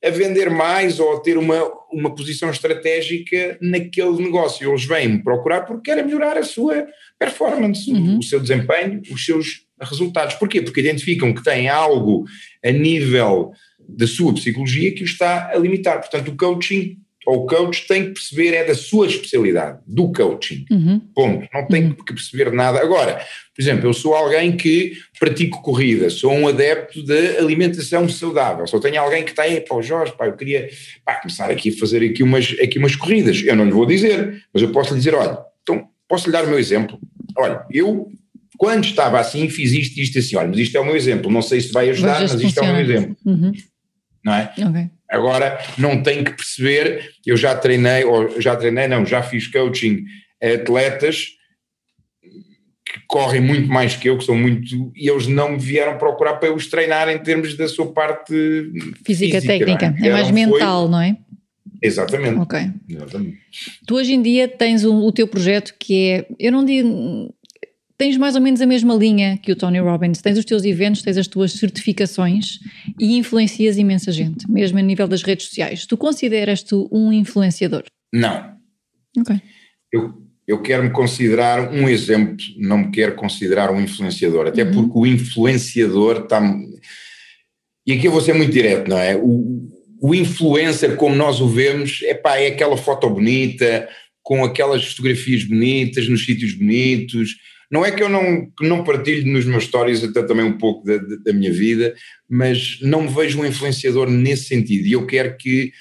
a 0.04 0.10
vender 0.10 0.50
mais 0.50 1.00
ou 1.00 1.16
a 1.16 1.20
ter 1.22 1.38
uma, 1.38 1.72
uma 1.92 2.14
posição 2.14 2.50
estratégica 2.50 3.58
naquele 3.62 4.22
negócio. 4.22 4.70
Eles 4.70 4.84
vêm-me 4.84 5.24
procurar 5.24 5.62
porque 5.62 5.92
querem 5.92 6.06
melhorar 6.06 6.38
a 6.38 6.44
sua 6.44 6.86
performance, 7.18 7.90
uhum. 7.90 8.20
o 8.20 8.24
seu 8.24 8.40
desempenho, 8.40 9.02
os 9.10 9.26
seus 9.26 9.66
resultados. 9.82 10.36
Porquê? 10.36 10.62
Porque 10.62 10.82
identificam 10.82 11.34
que 11.34 11.44
têm 11.44 11.70
algo 11.70 12.26
a 12.64 12.72
nível 12.72 13.52
da 13.88 14.06
sua 14.08 14.34
psicologia 14.34 14.94
que 14.94 15.04
o 15.04 15.06
está 15.06 15.52
a 15.52 15.58
limitar. 15.58 16.00
Portanto, 16.00 16.30
o 16.30 16.38
coaching 16.38 16.98
ou 17.26 17.44
o 17.44 17.46
coach 17.46 17.88
tem 17.88 18.08
que 18.08 18.12
perceber 18.14 18.54
é 18.54 18.66
da 18.66 18.76
sua 18.76 19.08
especialidade, 19.08 19.80
do 19.88 20.12
coaching. 20.12 20.66
Uhum. 20.70 21.00
Ponto. 21.16 21.48
Não 21.54 21.68
tem 21.68 21.86
Uhum. 21.86 21.94
que 21.94 22.14
perceber 22.14 22.52
nada. 22.52 22.82
Agora, 22.82 23.26
por 23.56 23.62
exemplo, 23.62 23.88
eu 23.88 23.94
sou 23.94 24.16
alguém 24.16 24.56
que 24.58 24.94
pratico 25.20 25.62
corrida, 25.62 26.10
sou 26.10 26.32
um 26.34 26.48
adepto 26.48 27.04
de 27.04 27.38
alimentação 27.38 28.10
saudável. 28.10 28.66
Só 28.66 28.80
tenho 28.80 29.00
alguém 29.00 29.24
que 29.24 29.30
está 29.32 29.44
aí, 29.44 29.62
pá, 29.62 29.80
Jorge, 29.82 30.14
pá, 30.18 30.26
eu 30.26 30.34
queria 30.36 30.70
pá, 31.06 31.16
começar 31.16 31.50
aqui 31.52 31.70
a 31.70 31.78
fazer 31.78 32.04
aqui 32.04 32.24
umas, 32.24 32.56
aqui 32.62 32.80
umas 32.80 32.96
corridas. 32.96 33.44
Eu 33.46 33.56
não 33.56 33.66
lhe 33.66 33.72
vou 33.72 33.86
dizer, 33.86 34.44
mas 34.54 34.64
eu 34.64 34.72
posso 34.72 34.92
lhe 34.94 34.98
dizer, 35.00 35.14
olha, 35.14 35.38
então 35.62 35.88
posso 36.08 36.26
lhe 36.28 36.32
dar 36.34 36.46
o 36.46 36.48
meu 36.48 36.58
exemplo. 36.58 37.00
Olha, 37.38 37.64
eu 37.72 38.08
quando 38.58 38.86
estava 38.86 39.20
assim 39.20 39.50
fiz 39.50 39.72
isto 39.72 40.00
e 40.00 40.04
isto 40.04 40.18
assim, 40.20 40.36
olha, 40.36 40.48
mas 40.48 40.58
isto 40.60 40.76
é 40.78 40.80
o 40.80 40.86
meu 40.86 40.96
exemplo, 40.96 41.30
não 41.32 41.42
sei 41.42 41.60
se 41.62 41.72
vai 41.72 41.90
ajudar, 41.90 42.28
se 42.28 42.34
mas 42.36 42.42
isto 42.44 42.58
é 42.60 42.62
o 42.62 42.66
meu 42.66 42.76
funciona. 42.76 42.98
exemplo, 43.00 43.18
Uhum. 43.26 43.52
não 44.24 44.34
é? 44.34 44.54
Ok. 44.58 44.82
Agora 45.10 45.60
não 45.78 46.02
tenho 46.02 46.24
que 46.24 46.32
perceber, 46.32 47.12
eu 47.26 47.36
já 47.38 47.56
treinei, 47.56 48.04
ou 48.04 48.40
já 48.42 48.56
treinei, 48.56 48.88
não, 48.88 49.06
já 49.06 49.22
fiz 49.22 49.48
coaching 49.48 50.06
a 50.42 50.54
atletas 50.56 51.28
correm 53.14 53.42
muito 53.42 53.68
mais 53.70 53.96
que 53.96 54.10
eu, 54.10 54.18
que 54.18 54.24
são 54.26 54.36
muito, 54.36 54.92
e 54.96 55.08
eles 55.08 55.28
não 55.28 55.52
me 55.52 55.60
vieram 55.60 55.98
procurar 56.00 56.34
para 56.36 56.50
eu 56.50 56.56
os 56.56 56.66
treinar 56.68 57.08
em 57.10 57.20
termos 57.20 57.56
da 57.56 57.68
sua 57.68 57.92
parte 57.94 58.34
Física, 59.06 59.40
Física, 59.40 59.48
técnica. 59.60 59.92
não 60.00 60.06
é? 60.06 60.10
É 60.10 60.12
mais 60.12 60.28
foi- 60.30 60.34
mental, 60.34 60.90
não 60.90 61.00
é? 61.00 61.16
Exatamente. 61.82 62.40
Ok. 62.40 62.60
Exatamente. 62.90 63.38
Tu 63.86 63.96
hoje 63.96 64.14
em 64.14 64.22
dia 64.22 64.48
tens 64.48 64.84
o, 64.84 64.96
o 64.96 65.12
teu 65.12 65.28
projeto 65.28 65.76
que 65.80 66.10
é, 66.10 66.28
eu 66.40 66.52
não 66.52 66.66
digo, 66.66 67.34
tens 67.98 68.18
mais 68.18 68.34
ou 68.36 68.42
menos 68.42 68.62
a 68.62 68.66
mesma 68.66 68.96
linha 68.96 69.38
que 69.38 69.52
o 69.52 69.56
Tony 69.56 69.80
Robbins, 69.80 70.22
tens 70.22 70.38
os 70.40 70.46
teus 70.46 70.64
eventos, 70.64 71.02
tens 71.04 71.18
as 71.18 71.28
tuas 71.28 71.52
certificações 71.54 72.58
e 73.00 73.16
influencias 73.18 73.78
imensa 73.78 74.12
gente, 74.12 74.50
mesmo 74.50 74.80
a 74.80 74.82
nível 74.82 75.08
das 75.08 75.22
redes 75.22 75.48
sociais. 75.48 75.86
Tu 75.86 75.96
consideras-te 75.98 76.74
um 76.92 77.12
influenciador? 77.14 77.84
Não, 78.12 78.54
Ok. 79.20 79.36
eu, 79.92 80.23
eu 80.48 80.62
quero 80.62 80.84
me 80.84 80.90
considerar 80.90 81.72
um 81.74 81.88
exemplo, 81.88 82.36
não 82.58 82.80
me 82.80 82.92
quero 82.92 83.16
considerar 83.16 83.72
um 83.72 83.80
influenciador, 83.82 84.48
até 84.48 84.64
Uhum. 84.64 84.72
porque 84.72 84.92
o 85.00 85.06
influenciador 85.08 86.24
está. 86.24 86.42
E 87.86 87.94
aqui 87.94 88.08
eu 88.08 88.12
vou 88.12 88.22
ser 88.22 88.34
muito 88.34 88.52
direto, 88.52 88.90
não 88.90 88.98
é? 88.98 89.16
O, 89.16 89.70
o 90.02 90.14
influencer, 90.16 90.96
como 90.96 91.16
nós 91.16 91.40
o 91.42 91.48
vemos, 91.48 92.02
epá, 92.04 92.38
é 92.38 92.48
aquela 92.48 92.76
foto 92.78 93.10
bonita, 93.10 93.88
com 94.22 94.44
aquelas 94.44 94.86
fotografias 94.86 95.44
bonitas, 95.44 96.08
nos 96.08 96.26
sítios 96.26 96.54
bonitos. 96.54 97.36
Não 97.72 97.84
é 97.86 97.92
que 97.92 98.04
eu 98.04 98.10
não, 98.10 98.48
não 98.62 98.84
partilho 98.84 99.26
nos 99.32 99.46
meus 99.46 99.64
stories 99.64 100.04
até 100.04 100.22
também 100.24 100.46
um 100.46 100.58
pouco 100.58 100.86
da, 100.86 100.98
da- 100.98 101.34
minha 101.34 101.52
vida, 101.52 101.94
mas 102.30 102.78
não 102.82 103.02
me 103.02 103.08
vejo 103.10 103.40
um 103.42 103.46
influenciador 103.46 104.10
nesse 104.10 104.46
sentido. 104.46 104.86
E 104.88 104.92
eu 104.92 105.06
quero 105.08 105.36
que. 105.38 105.72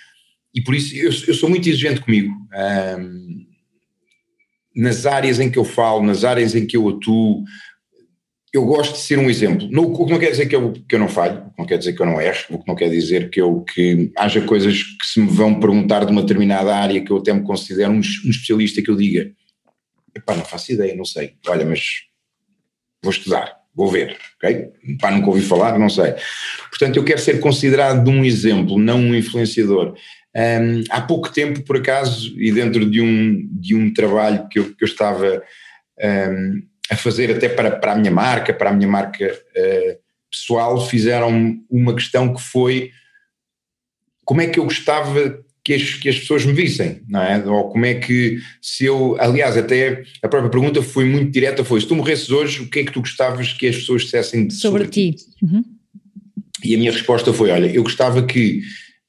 E 0.55 0.61
por 0.63 0.75
isso 0.75 0.95
eu, 0.97 1.11
eu 1.29 1.35
sou 1.35 1.49
muito 1.51 1.69
exigente 1.69 2.01
comigo. 2.01 2.33
Nas 4.75 5.07
áreas 5.07 5.39
em 5.41 5.51
que 5.51 5.59
eu 5.59 5.65
falo, 5.65 6.03
nas 6.03 6.25
áreas 6.25 6.55
em 6.55 6.67
que 6.67 6.77
eu 6.77 6.89
atuo, 6.89 7.45
eu 8.53 8.67
gosto 8.67 8.93
de 8.93 8.99
ser 8.99 9.19
um 9.19 9.31
exemplo. 9.31 9.67
Não, 9.71 9.85
o 9.85 10.05
que 10.05 10.13
não 10.13 10.19
quer 10.19 10.31
dizer 10.31 10.47
que 10.47 10.55
eu, 10.55 10.73
que 10.73 10.95
eu 10.95 10.99
não 10.99 11.09
falho, 11.09 11.51
não 11.59 11.65
quer 11.65 11.79
dizer 11.79 11.95
que 11.95 12.03
eu 12.03 12.07
não 12.07 12.21
erro, 12.21 12.45
o 12.51 12.59
que 12.59 12.69
não 12.69 12.75
quer 12.75 12.91
dizer 12.91 13.31
que, 13.31 13.41
eu, 13.41 13.63
que 13.63 14.13
haja 14.17 14.43
coisas 14.43 14.83
que 14.83 15.07
se 15.07 15.21
me 15.21 15.29
vão 15.29 15.59
perguntar 15.59 16.05
de 16.05 16.13
uma 16.13 16.21
determinada 16.21 16.75
área 16.75 17.03
que 17.03 17.11
eu 17.11 17.17
até 17.17 17.33
me 17.33 17.43
considero 17.43 17.91
um, 17.91 17.97
um 17.97 18.01
especialista 18.01 18.83
que 18.83 18.91
eu 18.91 18.97
diga, 18.97 19.33
epá, 20.15 20.35
não 20.35 20.45
faço 20.45 20.73
ideia, 20.73 20.95
não 20.95 21.05
sei, 21.05 21.35
olha, 21.47 21.65
mas 21.65 22.03
vou 23.03 23.11
estudar, 23.11 23.57
vou 23.75 23.91
ver, 23.91 24.19
ok? 24.37 24.69
Pá, 25.01 25.11
nunca 25.11 25.29
ouvi 25.29 25.41
falar, 25.41 25.79
não 25.79 25.89
sei. 25.89 26.15
Portanto, 26.69 26.97
eu 26.97 27.05
quero 27.05 27.21
ser 27.21 27.41
considerado 27.41 28.07
um 28.09 28.23
exemplo, 28.23 28.79
não 28.79 28.99
um 28.99 29.15
influenciador. 29.15 29.95
Um, 30.35 30.85
há 30.91 31.01
pouco 31.03 31.31
tempo, 31.31 31.63
por 31.63 31.77
acaso, 31.77 32.35
e 32.41 32.51
dentro 32.51 32.89
de 32.89 33.01
um, 33.01 33.49
de 33.53 33.75
um 33.75 33.93
trabalho 33.93 34.49
que 34.49 34.59
eu, 34.59 34.75
que 34.75 34.83
eu 34.83 34.89
estava 34.89 35.43
um, 36.03 36.63
a 36.91 36.97
fazer 36.97 37.31
até 37.31 37.49
para, 37.49 37.71
para 37.71 37.93
a 37.93 37.97
minha 37.97 38.11
marca, 38.11 38.53
para 38.53 38.71
a 38.71 38.73
minha 38.73 38.89
marca 38.89 39.27
uh, 39.27 39.99
pessoal, 40.31 40.87
fizeram 40.87 41.61
uma 41.71 41.95
questão 41.95 42.35
que 42.35 42.41
foi 42.41 42.91
como 44.25 44.41
é 44.41 44.47
que 44.47 44.59
eu 44.59 44.65
gostava 44.65 45.43
que 45.65 45.75
as, 45.75 45.95
que 45.95 46.09
as 46.09 46.19
pessoas 46.19 46.45
me 46.45 46.53
vissem, 46.53 47.03
não 47.09 47.23
é? 47.23 47.45
Ou 47.47 47.71
como 47.71 47.85
é 47.85 47.95
que 47.95 48.41
se 48.61 48.85
eu, 48.85 49.17
aliás, 49.21 49.57
até 49.57 50.03
a 50.23 50.29
própria 50.29 50.51
pergunta 50.51 50.83
foi 50.83 51.05
muito 51.05 51.31
direta, 51.31 51.65
foi 51.65 51.81
se 51.81 51.87
tu 51.87 51.95
morresses 51.95 52.31
hoje, 52.31 52.63
o 52.63 52.69
que 52.69 52.81
é 52.81 52.85
que 52.85 52.93
tu 52.93 53.01
gostavas 53.01 53.53
que 53.53 53.69
as 53.69 53.77
pessoas 53.77 54.03
dissessem 54.03 54.51
sobre, 54.51 54.85
sobre 54.85 54.89
ti? 54.89 55.17
Uhum. 55.41 55.63
E 56.65 56.75
a 56.75 56.79
minha 56.79 56.93
resposta 56.93 57.33
foi, 57.33 57.51
olha, 57.51 57.67
eu 57.67 57.83
gostava 57.83 58.25
que 58.25 58.63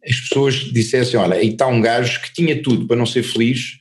as 0.05 0.19
pessoas 0.19 0.55
dissessem, 0.55 1.19
olha, 1.19 1.35
aí 1.35 1.49
está 1.49 1.67
um 1.67 1.81
gajo 1.81 2.21
que 2.21 2.33
tinha 2.33 2.61
tudo 2.61 2.85
para 2.87 2.97
não 2.97 3.05
ser 3.05 3.23
feliz, 3.23 3.79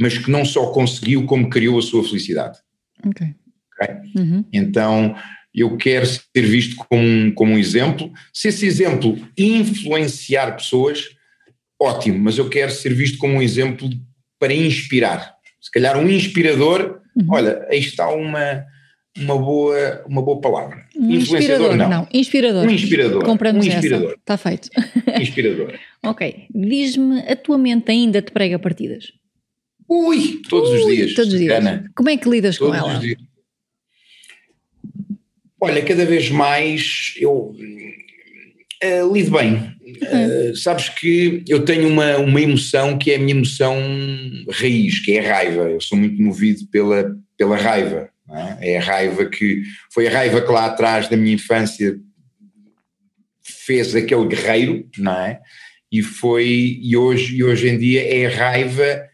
mas 0.00 0.16
que 0.18 0.30
não 0.30 0.44
só 0.44 0.70
conseguiu 0.70 1.24
como 1.24 1.50
criou 1.50 1.78
a 1.78 1.82
sua 1.82 2.04
felicidade. 2.04 2.58
Ok. 3.04 3.26
okay? 3.72 3.96
Uhum. 4.16 4.44
Então, 4.52 5.16
eu 5.54 5.76
quero 5.76 6.06
ser 6.06 6.42
visto 6.42 6.76
como 6.76 7.02
um, 7.02 7.32
como 7.32 7.52
um 7.52 7.58
exemplo. 7.58 8.12
Se 8.32 8.48
esse 8.48 8.66
exemplo 8.66 9.18
influenciar 9.36 10.56
pessoas, 10.56 11.04
ótimo, 11.80 12.18
mas 12.18 12.38
eu 12.38 12.48
quero 12.48 12.70
ser 12.70 12.94
visto 12.94 13.18
como 13.18 13.34
um 13.34 13.42
exemplo 13.42 13.88
para 14.38 14.54
inspirar. 14.54 15.34
Se 15.60 15.70
calhar 15.70 15.98
um 15.98 16.08
inspirador, 16.08 17.00
uhum. 17.16 17.26
olha, 17.30 17.66
aí 17.70 17.78
está 17.78 18.08
uma, 18.10 18.64
uma, 19.16 19.38
boa, 19.38 20.04
uma 20.06 20.22
boa 20.22 20.40
palavra. 20.40 20.86
Um 20.94 21.10
Influenciador, 21.12 21.76
não. 21.76 21.88
não. 21.88 22.08
Inspirador. 22.12 22.66
Um 22.66 22.70
inspirador. 22.70 23.24
Compramos 23.24 23.66
um 23.66 23.68
inspirador. 23.68 24.08
Essa. 24.08 24.18
Está 24.18 24.36
feito. 24.36 24.68
Inspirador. 25.20 25.78
ok. 26.04 26.46
Diz-me, 26.54 27.20
a 27.20 27.36
tua 27.36 27.58
mente 27.58 27.90
ainda 27.90 28.20
te 28.20 28.32
prega 28.32 28.58
partidas? 28.58 29.12
Ui, 29.88 30.40
todos 30.48 30.70
Ui, 30.70 30.78
os 30.78 30.86
dias. 30.86 31.14
Todos 31.14 31.32
os 31.32 31.38
dias. 31.38 31.56
Ana. 31.56 31.90
Como 31.94 32.08
é 32.08 32.16
que 32.16 32.28
lidas 32.28 32.58
todos 32.58 32.78
com 32.78 32.88
ela? 32.90 33.00
Olha, 35.60 35.82
cada 35.82 36.04
vez 36.04 36.30
mais 36.30 37.14
eu 37.18 37.54
uh, 38.84 39.12
lido 39.12 39.30
bem. 39.30 39.54
Uh, 39.54 40.56
sabes 40.56 40.88
que 40.90 41.42
eu 41.48 41.64
tenho 41.64 41.88
uma, 41.88 42.18
uma 42.18 42.40
emoção 42.40 42.98
que 42.98 43.12
é 43.12 43.16
a 43.16 43.18
minha 43.18 43.34
emoção 43.34 43.76
raiz, 44.50 45.00
que 45.00 45.12
é 45.12 45.26
a 45.26 45.36
raiva. 45.36 45.62
Eu 45.62 45.80
sou 45.80 45.96
muito 45.96 46.20
movido 46.20 46.66
pela, 46.70 47.16
pela 47.38 47.56
raiva. 47.56 48.10
É? 48.30 48.72
é 48.72 48.78
a 48.78 48.82
raiva 48.82 49.24
que. 49.26 49.62
Foi 49.92 50.06
a 50.06 50.10
raiva 50.10 50.40
que 50.40 50.50
lá 50.50 50.66
atrás 50.66 51.08
da 51.08 51.16
minha 51.16 51.34
infância 51.34 51.96
fez 53.42 53.94
aquele 53.94 54.26
guerreiro, 54.26 54.88
não 54.98 55.12
é? 55.12 55.40
E 55.90 56.02
foi. 56.02 56.78
E 56.82 56.96
hoje, 56.96 57.36
e 57.36 57.44
hoje 57.44 57.68
em 57.68 57.78
dia 57.78 58.02
é 58.02 58.26
a 58.26 58.36
raiva 58.36 59.06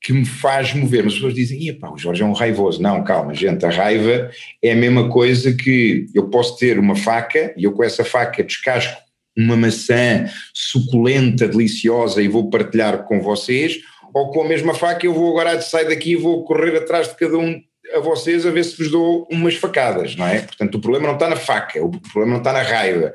que 0.00 0.12
me 0.12 0.24
faz 0.24 0.72
mover. 0.72 1.02
Mas 1.02 1.14
as 1.14 1.18
pessoas 1.18 1.34
dizem, 1.34 1.74
pá, 1.78 1.90
o 1.90 1.98
Jorge 1.98 2.22
é 2.22 2.26
um 2.26 2.32
raivoso. 2.32 2.80
Não, 2.80 3.02
calma, 3.02 3.34
gente, 3.34 3.66
a 3.66 3.70
raiva 3.70 4.30
é 4.62 4.72
a 4.72 4.76
mesma 4.76 5.08
coisa 5.08 5.52
que 5.52 6.06
eu 6.14 6.28
posso 6.28 6.56
ter 6.58 6.78
uma 6.78 6.94
faca 6.94 7.52
e 7.56 7.64
eu 7.64 7.72
com 7.72 7.82
essa 7.82 8.04
faca 8.04 8.44
descasco 8.44 9.06
uma 9.36 9.56
maçã 9.56 10.26
suculenta, 10.54 11.46
deliciosa 11.46 12.22
e 12.22 12.28
vou 12.28 12.48
partilhar 12.48 13.04
com 13.04 13.20
vocês, 13.20 13.78
ou 14.14 14.30
com 14.30 14.42
a 14.42 14.48
mesma 14.48 14.72
faca 14.72 15.04
eu 15.04 15.12
vou 15.12 15.30
agora 15.30 15.60
sair 15.60 15.88
daqui 15.88 16.12
e 16.12 16.16
vou 16.16 16.42
correr 16.44 16.76
atrás 16.76 17.08
de 17.08 17.16
cada 17.16 17.36
um 17.36 17.60
a 17.94 18.00
vocês 18.00 18.44
a 18.46 18.50
ver 18.50 18.64
se 18.64 18.76
vos 18.76 18.90
dou 18.90 19.26
umas 19.30 19.54
facadas, 19.54 20.16
não 20.16 20.26
é? 20.26 20.40
Portanto, 20.40 20.74
o 20.76 20.80
problema 20.80 21.06
não 21.06 21.14
está 21.14 21.28
na 21.28 21.36
faca, 21.36 21.82
o 21.84 21.90
problema 21.90 22.32
não 22.32 22.38
está 22.38 22.52
na 22.52 22.62
raiva, 22.62 23.12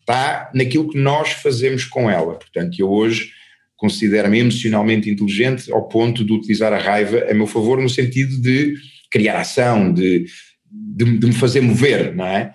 está 0.00 0.50
naquilo 0.54 0.88
que 0.88 0.98
nós 0.98 1.32
fazemos 1.32 1.84
com 1.84 2.10
ela. 2.10 2.34
Portanto, 2.34 2.78
eu 2.78 2.90
hoje 2.90 3.30
considero-me 3.76 4.38
emocionalmente 4.38 5.08
inteligente 5.08 5.72
ao 5.72 5.88
ponto 5.88 6.24
de 6.24 6.32
utilizar 6.32 6.72
a 6.72 6.78
raiva 6.78 7.26
a 7.30 7.34
meu 7.34 7.46
favor 7.46 7.80
no 7.80 7.88
sentido 7.88 8.40
de 8.40 8.74
criar 9.10 9.40
ação, 9.40 9.92
de, 9.92 10.26
de, 10.70 11.18
de 11.18 11.26
me 11.26 11.32
fazer 11.32 11.60
mover, 11.60 12.14
não 12.14 12.26
é? 12.26 12.54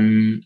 Um, 0.00 0.40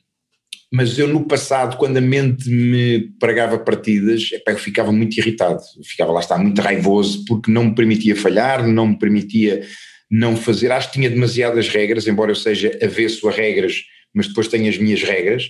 mas 0.73 0.97
eu 0.97 1.09
no 1.09 1.27
passado, 1.27 1.77
quando 1.77 1.97
a 1.97 2.01
mente 2.01 2.49
me 2.49 3.11
pregava 3.19 3.59
partidas, 3.59 4.31
eu 4.47 4.57
ficava 4.57 4.93
muito 4.93 5.19
irritado, 5.19 5.61
eu 5.77 5.83
ficava 5.83 6.13
lá 6.13 6.21
está 6.21 6.39
muito 6.39 6.63
raivoso 6.63 7.25
porque 7.27 7.51
não 7.51 7.65
me 7.65 7.75
permitia 7.75 8.15
falhar, 8.15 8.65
não 8.67 8.87
me 8.87 8.99
permitia 8.99 9.63
não 10.11 10.37
fazer, 10.37 10.73
acho 10.73 10.89
que 10.89 10.95
tinha 10.95 11.09
demasiadas 11.09 11.69
regras, 11.69 12.07
embora 12.07 12.31
eu 12.33 12.35
seja 12.35 12.77
avesso 12.83 13.29
a 13.29 13.33
regras, 13.33 13.85
mas 14.13 14.27
depois 14.27 14.49
tenho 14.49 14.69
as 14.69 14.77
minhas 14.77 15.03
regras, 15.03 15.49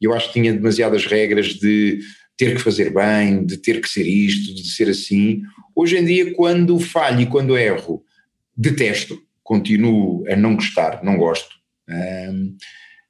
eu 0.00 0.14
acho 0.14 0.28
que 0.28 0.34
tinha 0.34 0.52
demasiadas 0.52 1.04
regras 1.06 1.54
de 1.54 1.98
ter 2.36 2.54
que 2.54 2.62
fazer 2.62 2.94
bem, 2.94 3.44
de 3.44 3.56
ter 3.56 3.80
que 3.80 3.88
ser 3.88 4.06
isto, 4.06 4.54
de 4.54 4.68
ser 4.68 4.88
assim. 4.88 5.42
Hoje 5.74 5.98
em 5.98 6.04
dia, 6.04 6.32
quando 6.34 6.78
falho 6.78 7.20
e 7.20 7.26
quando 7.26 7.58
erro, 7.58 8.04
detesto, 8.56 9.20
continuo 9.42 10.24
a 10.30 10.36
não 10.36 10.54
gostar, 10.54 11.02
não 11.02 11.16
gosto. 11.16 11.56
Um, 11.88 12.56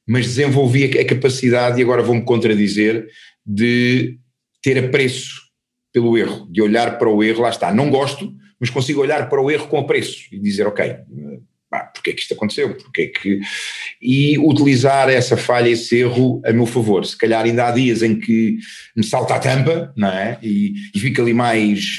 mas 0.07 0.25
desenvolvi 0.25 0.85
a 0.99 1.05
capacidade, 1.05 1.79
e 1.79 1.83
agora 1.83 2.03
vou-me 2.03 2.23
contradizer, 2.23 3.07
de 3.45 4.19
ter 4.63 4.83
apreço 4.83 5.43
pelo 5.93 6.17
erro, 6.17 6.49
de 6.51 6.63
olhar 6.63 6.99
para 6.99 7.11
o 7.11 7.23
erro, 7.23 7.43
lá 7.43 7.51
está, 7.51 7.75
não 7.75 7.91
gosto, 7.91 8.33
mas 8.61 8.71
consigo 8.71 9.01
olhar 9.01 9.29
para 9.29 9.41
o 9.41 9.51
erro 9.51 9.69
com 9.69 9.79
apreço 9.79 10.27
e 10.33 10.39
dizer, 10.39 10.67
ok, 10.67 10.97
porque 11.93 12.11
é 12.11 12.13
que 12.15 12.21
isto 12.23 12.35
aconteceu, 12.35 12.75
porque 12.75 13.03
é 13.03 13.07
que... 13.07 13.41
E 14.01 14.39
utilizar 14.39 15.09
essa 15.11 15.37
falha, 15.37 15.69
esse 15.69 15.99
erro 15.99 16.41
a 16.45 16.53
meu 16.53 16.67
favor. 16.67 17.05
Se 17.05 17.17
calhar 17.17 17.45
ainda 17.45 17.67
há 17.67 17.71
dias 17.71 18.03
em 18.03 18.19
que 18.19 18.57
me 18.97 19.05
salta 19.05 19.35
a 19.35 19.39
tampa, 19.39 19.93
não 19.97 20.09
é? 20.09 20.39
E, 20.43 20.73
e 20.95 20.99
fica 20.99 21.21
ali 21.21 21.35
mais, 21.35 21.99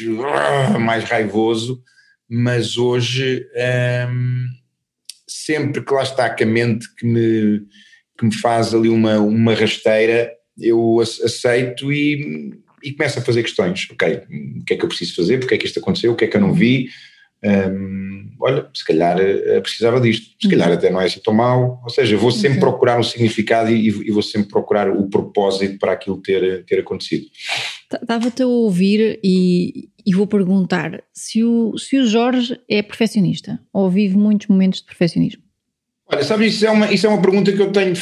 mais 0.80 1.03
raivoso, 1.03 1.84
mas 2.28 2.78
hoje 2.78 3.45
hum, 4.10 4.47
sempre 5.28 5.84
que 5.84 5.93
lá 5.93 6.03
está 6.03 6.30
com 6.30 6.43
a 6.43 6.47
mente 6.47 6.88
que 6.95 7.05
me, 7.05 7.62
que 8.18 8.26
me 8.26 8.34
faz 8.36 8.74
ali 8.74 8.89
uma, 8.89 9.20
uma 9.20 9.53
rasteira, 9.53 10.32
eu 10.57 10.99
aceito 10.99 11.91
e, 11.91 12.53
e 12.84 12.94
começo 12.94 13.20
a 13.20 13.22
fazer 13.22 13.44
questões. 13.44 13.88
Ok, 13.92 14.22
o 14.62 14.66
que 14.66 14.74
é 14.74 14.78
que 14.78 14.84
eu 14.84 14.90
preciso 14.90 15.16
fazer? 15.16 15.40
Porque 15.40 15.56
é 15.56 15.58
que 15.58 15.66
isto 15.66 15.80
aconteceu? 15.80 16.12
O 16.12 16.16
que 16.16 16.26
é 16.26 16.28
que 16.28 16.38
eu 16.38 16.42
não 16.42 16.54
vi? 16.54 16.90
Hum, 17.44 18.32
olha, 18.42 18.68
se 18.74 18.84
calhar 18.84 19.18
uh, 19.18 19.62
precisava 19.62 20.02
disto, 20.02 20.36
se 20.42 20.50
calhar 20.50 20.70
até 20.72 20.90
não 20.90 21.00
é 21.00 21.06
assim 21.06 21.22
tão 21.24 21.34
mal. 21.34 21.82
Ou 21.84 21.90
seja, 21.90 22.18
vou 22.18 22.32
sempre 22.32 22.58
okay. 22.58 22.60
procurar 22.60 23.00
um 23.00 23.04
significado 23.04 23.72
e, 23.72 23.88
e, 23.88 24.12
vou 24.12 24.22
sempre 24.22 24.50
procurar 24.50 24.90
o 24.90 25.10
propósito 25.10 25.80
para 25.80 25.94
aquilo 25.94 26.22
ter, 26.22 26.66
ter 26.66 26.80
acontecido. 26.80 27.28
Estava-te 28.02 28.44
a 28.44 28.48
ouvir 28.48 29.20
e, 29.24 29.90
e, 30.06 30.14
vou 30.14 30.28
perguntar 30.28 31.02
se 31.14 31.44
o, 31.44 31.78
se 31.78 31.98
o 31.98 32.06
Jorge 32.06 32.60
é 32.70 32.82
perfeccionista 32.82 33.60
ou 33.74 33.90
vive 33.90 34.18
muitos 34.18 34.48
momentos 34.48 34.82
de 34.82 34.86
perfeccionismo. 34.86 35.42
Olha, 36.12 36.24
sabes, 36.24 36.56
isso 36.56 36.66
é 36.66 36.72
uma, 36.72 36.92
isso 36.92 37.06
é 37.06 37.10
uma 37.10 37.22
pergunta 37.22 37.52
que 37.52 37.62
eu 37.62 37.72
tenho, 37.72 37.94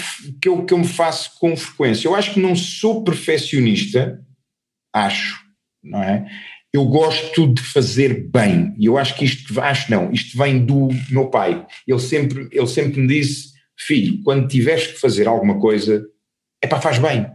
que 0.41 0.47
eu, 0.47 0.63
que 0.63 0.73
eu 0.73 0.77
me 0.77 0.87
faço 0.87 1.37
com 1.39 1.55
frequência. 1.57 2.07
Eu 2.07 2.15
acho 2.15 2.33
que 2.33 2.39
não 2.39 2.55
sou 2.55 3.03
perfeccionista, 3.03 4.19
acho, 4.93 5.39
não 5.83 6.01
é? 6.01 6.27
eu 6.73 6.85
gosto 6.85 7.51
de 7.53 7.61
fazer 7.61 8.29
bem. 8.29 8.73
E 8.77 8.85
eu 8.85 8.97
acho 8.97 9.15
que 9.15 9.25
isto, 9.25 9.59
acho 9.59 9.89
não, 9.89 10.11
isto 10.11 10.37
vem 10.37 10.63
do 10.63 10.89
meu 11.09 11.29
pai. 11.29 11.65
Ele 11.87 11.99
sempre, 11.99 12.47
ele 12.51 12.67
sempre 12.67 13.01
me 13.01 13.07
disse: 13.07 13.53
Filho, 13.77 14.21
quando 14.23 14.47
tiveres 14.47 14.87
que 14.87 14.99
fazer 14.99 15.27
alguma 15.27 15.59
coisa, 15.59 16.05
é 16.61 16.67
para 16.67 16.81
faz 16.81 16.99
bem. 16.99 17.27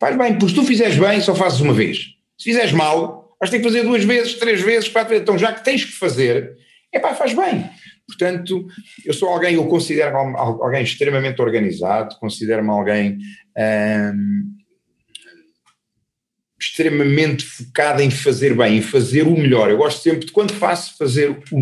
Faz 0.00 0.16
bem, 0.16 0.34
porque 0.34 0.50
se 0.50 0.54
tu 0.54 0.64
fizeres 0.64 0.96
bem, 0.96 1.20
só 1.20 1.34
fazes 1.34 1.60
uma 1.60 1.72
vez. 1.72 1.98
Se 2.38 2.44
fizeres 2.44 2.72
mal, 2.72 3.34
vais 3.40 3.50
ter 3.50 3.58
que 3.58 3.64
fazer 3.64 3.82
duas 3.82 4.04
vezes, 4.04 4.34
três 4.34 4.60
vezes, 4.60 4.88
quatro 4.88 5.10
vezes. 5.10 5.22
Então, 5.22 5.36
já 5.36 5.52
que 5.52 5.64
tens 5.64 5.84
que 5.84 5.92
fazer, 5.92 6.56
é 6.92 7.00
para 7.00 7.16
faz 7.16 7.34
bem. 7.34 7.68
Portanto, 8.06 8.66
eu 9.04 9.12
sou 9.12 9.28
alguém, 9.28 9.54
eu 9.54 9.66
considero-me 9.66 10.36
alguém 10.36 10.82
extremamente 10.82 11.42
organizado, 11.42 12.16
considero-me 12.20 12.70
alguém. 12.70 13.18
Hum, 13.58 14.54
extremamente 16.60 17.44
focada 17.44 18.02
em 18.02 18.10
fazer 18.10 18.56
bem, 18.56 18.78
em 18.78 18.82
fazer 18.82 19.22
o 19.22 19.36
melhor. 19.36 19.70
Eu 19.70 19.76
gosto 19.76 20.02
sempre 20.02 20.26
de, 20.26 20.32
quando 20.32 20.52
faço, 20.52 20.96
fazer 20.98 21.30
o, 21.30 21.60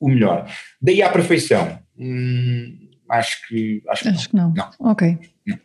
o 0.00 0.08
melhor. 0.08 0.50
Daí 0.80 1.00
à 1.02 1.08
perfeição. 1.08 1.78
Hum, 1.98 2.76
acho 3.08 3.46
que. 3.46 3.82
Acho, 3.88 4.08
acho 4.08 4.28
que, 4.28 4.36
não. 4.36 4.52
não. 4.54 4.70
não. 4.80 4.90
Ok. 4.90 5.18
Não. 5.46 5.58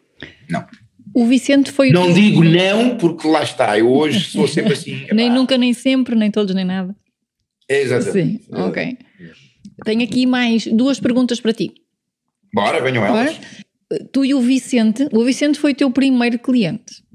não. 0.49 0.67
O 1.13 1.25
Vicente 1.25 1.71
foi. 1.71 1.89
Não 1.89 2.13
digo 2.13 2.43
não, 2.43 2.97
porque 2.97 3.28
lá 3.28 3.41
está. 3.41 3.78
Eu 3.78 3.91
hoje 3.91 4.19
sou 4.30 4.45
sempre 4.47 4.73
assim. 4.73 5.07
nem 5.11 5.30
nunca, 5.30 5.57
nem 5.57 5.73
sempre, 5.73 6.15
nem 6.15 6.30
todos, 6.30 6.53
nem 6.53 6.65
nada. 6.65 6.95
Exatamente. 7.67 8.43
Sim, 8.43 8.51
ok. 8.51 8.97
Tenho 9.84 10.03
aqui 10.03 10.25
mais 10.25 10.67
duas 10.67 10.99
perguntas 10.99 11.39
para 11.39 11.53
ti. 11.53 11.73
Bora, 12.53 12.82
venham 12.82 13.05
elas. 13.05 13.34
Bora. 13.34 14.07
Tu 14.11 14.25
e 14.25 14.34
o 14.34 14.41
Vicente, 14.41 15.07
o 15.13 15.23
Vicente 15.23 15.57
foi 15.59 15.71
o 15.71 15.75
teu 15.75 15.89
primeiro 15.89 16.38
cliente. 16.39 17.07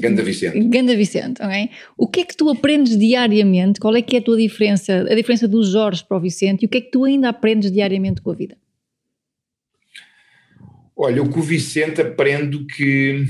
Ganda 0.00 0.22
Vicente. 0.22 0.62
Ganda 0.68 0.94
Vicente, 0.94 1.42
ok? 1.42 1.70
O 1.96 2.06
que 2.06 2.20
é 2.20 2.24
que 2.24 2.36
tu 2.36 2.50
aprendes 2.50 2.98
diariamente? 2.98 3.80
Qual 3.80 3.96
é 3.96 4.02
que 4.02 4.16
é 4.16 4.18
a 4.18 4.22
tua 4.22 4.36
diferença, 4.36 5.06
a 5.10 5.14
diferença 5.14 5.48
dos 5.48 5.70
Jorge 5.70 6.04
para 6.06 6.16
o 6.16 6.20
Vicente 6.20 6.62
e 6.62 6.66
o 6.66 6.68
que 6.68 6.78
é 6.78 6.80
que 6.82 6.90
tu 6.90 7.04
ainda 7.04 7.30
aprendes 7.30 7.70
diariamente 7.72 8.20
com 8.20 8.30
a 8.30 8.34
vida? 8.34 8.56
Olha, 10.94 11.22
o 11.22 11.30
que 11.30 11.38
o 11.38 11.42
Vicente 11.42 12.00
aprendo 12.00 12.66
que. 12.66 13.24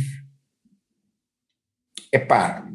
Epá, 2.12 2.68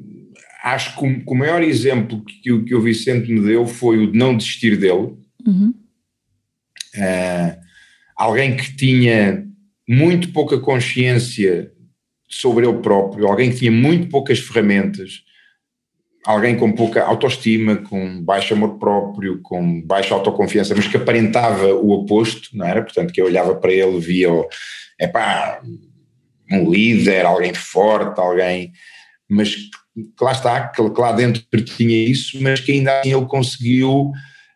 acho 0.64 0.98
que 0.98 1.06
o, 1.06 1.26
que 1.26 1.32
o 1.32 1.36
maior 1.36 1.62
exemplo 1.64 2.24
que 2.24 2.52
o, 2.52 2.64
que 2.64 2.76
o 2.76 2.82
Vicente 2.82 3.32
me 3.32 3.42
deu 3.42 3.66
foi 3.66 3.98
o 3.98 4.12
de 4.12 4.18
não 4.18 4.36
desistir 4.36 4.78
dele. 4.78 5.18
Uhum. 5.46 5.74
Uh, 6.96 7.60
alguém 8.16 8.56
que 8.56 8.76
tinha 8.76 9.48
muito 9.88 10.32
pouca 10.32 10.60
consciência 10.60 11.72
sobre 12.32 12.68
ele 12.68 12.80
próprio, 12.80 13.28
alguém 13.28 13.52
que 13.52 13.58
tinha 13.58 13.72
muito 13.72 14.10
poucas 14.10 14.40
ferramentas, 14.40 15.24
alguém 16.26 16.56
com 16.56 16.72
pouca 16.72 17.04
autoestima, 17.04 17.78
com 17.78 18.24
baixo 18.24 18.54
amor 18.54 18.78
próprio, 18.78 19.42
com 19.42 19.82
baixa 19.82 20.14
autoconfiança, 20.14 20.76
mas 20.76 20.88
que 20.88 20.98
aparentava 20.98 21.74
o 21.74 21.92
oposto, 21.92 22.50
não 22.56 22.66
era? 22.66 22.82
Portanto, 22.82 23.12
que 23.12 23.22
eu 23.22 23.26
olhava 23.26 23.56
para 23.56 23.72
ele 23.72 24.00
via, 24.00 24.30
é 25.00 25.08
pá, 25.08 25.62
um 26.52 26.70
líder, 26.70 27.26
alguém 27.26 27.54
forte, 27.54 28.20
alguém, 28.20 28.72
mas 29.30 29.56
que 29.96 30.24
lá 30.24 30.32
está, 30.32 30.68
que, 30.70 30.82
lá 30.82 31.12
dentro 31.12 31.44
tinha 31.64 31.98
isso, 31.98 32.42
mas 32.42 32.60
que 32.60 32.72
ainda 32.72 33.00
assim 33.00 33.14
ele 33.14 33.26
conseguiu 33.26 34.12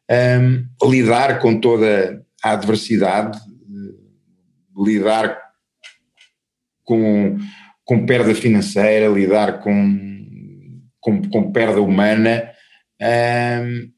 um, 0.10 0.90
lidar 0.90 1.40
com 1.40 1.60
toda 1.60 2.24
a 2.44 2.52
adversidade, 2.52 3.40
lidar 4.78 5.38
com 6.84 7.38
com 7.86 8.06
perda 8.06 8.34
financeira, 8.34 9.08
lidar 9.08 9.60
com, 9.60 10.82
com, 11.00 11.22
com 11.30 11.52
perda 11.52 11.82
humana. 11.82 12.50
Um, 13.02 13.90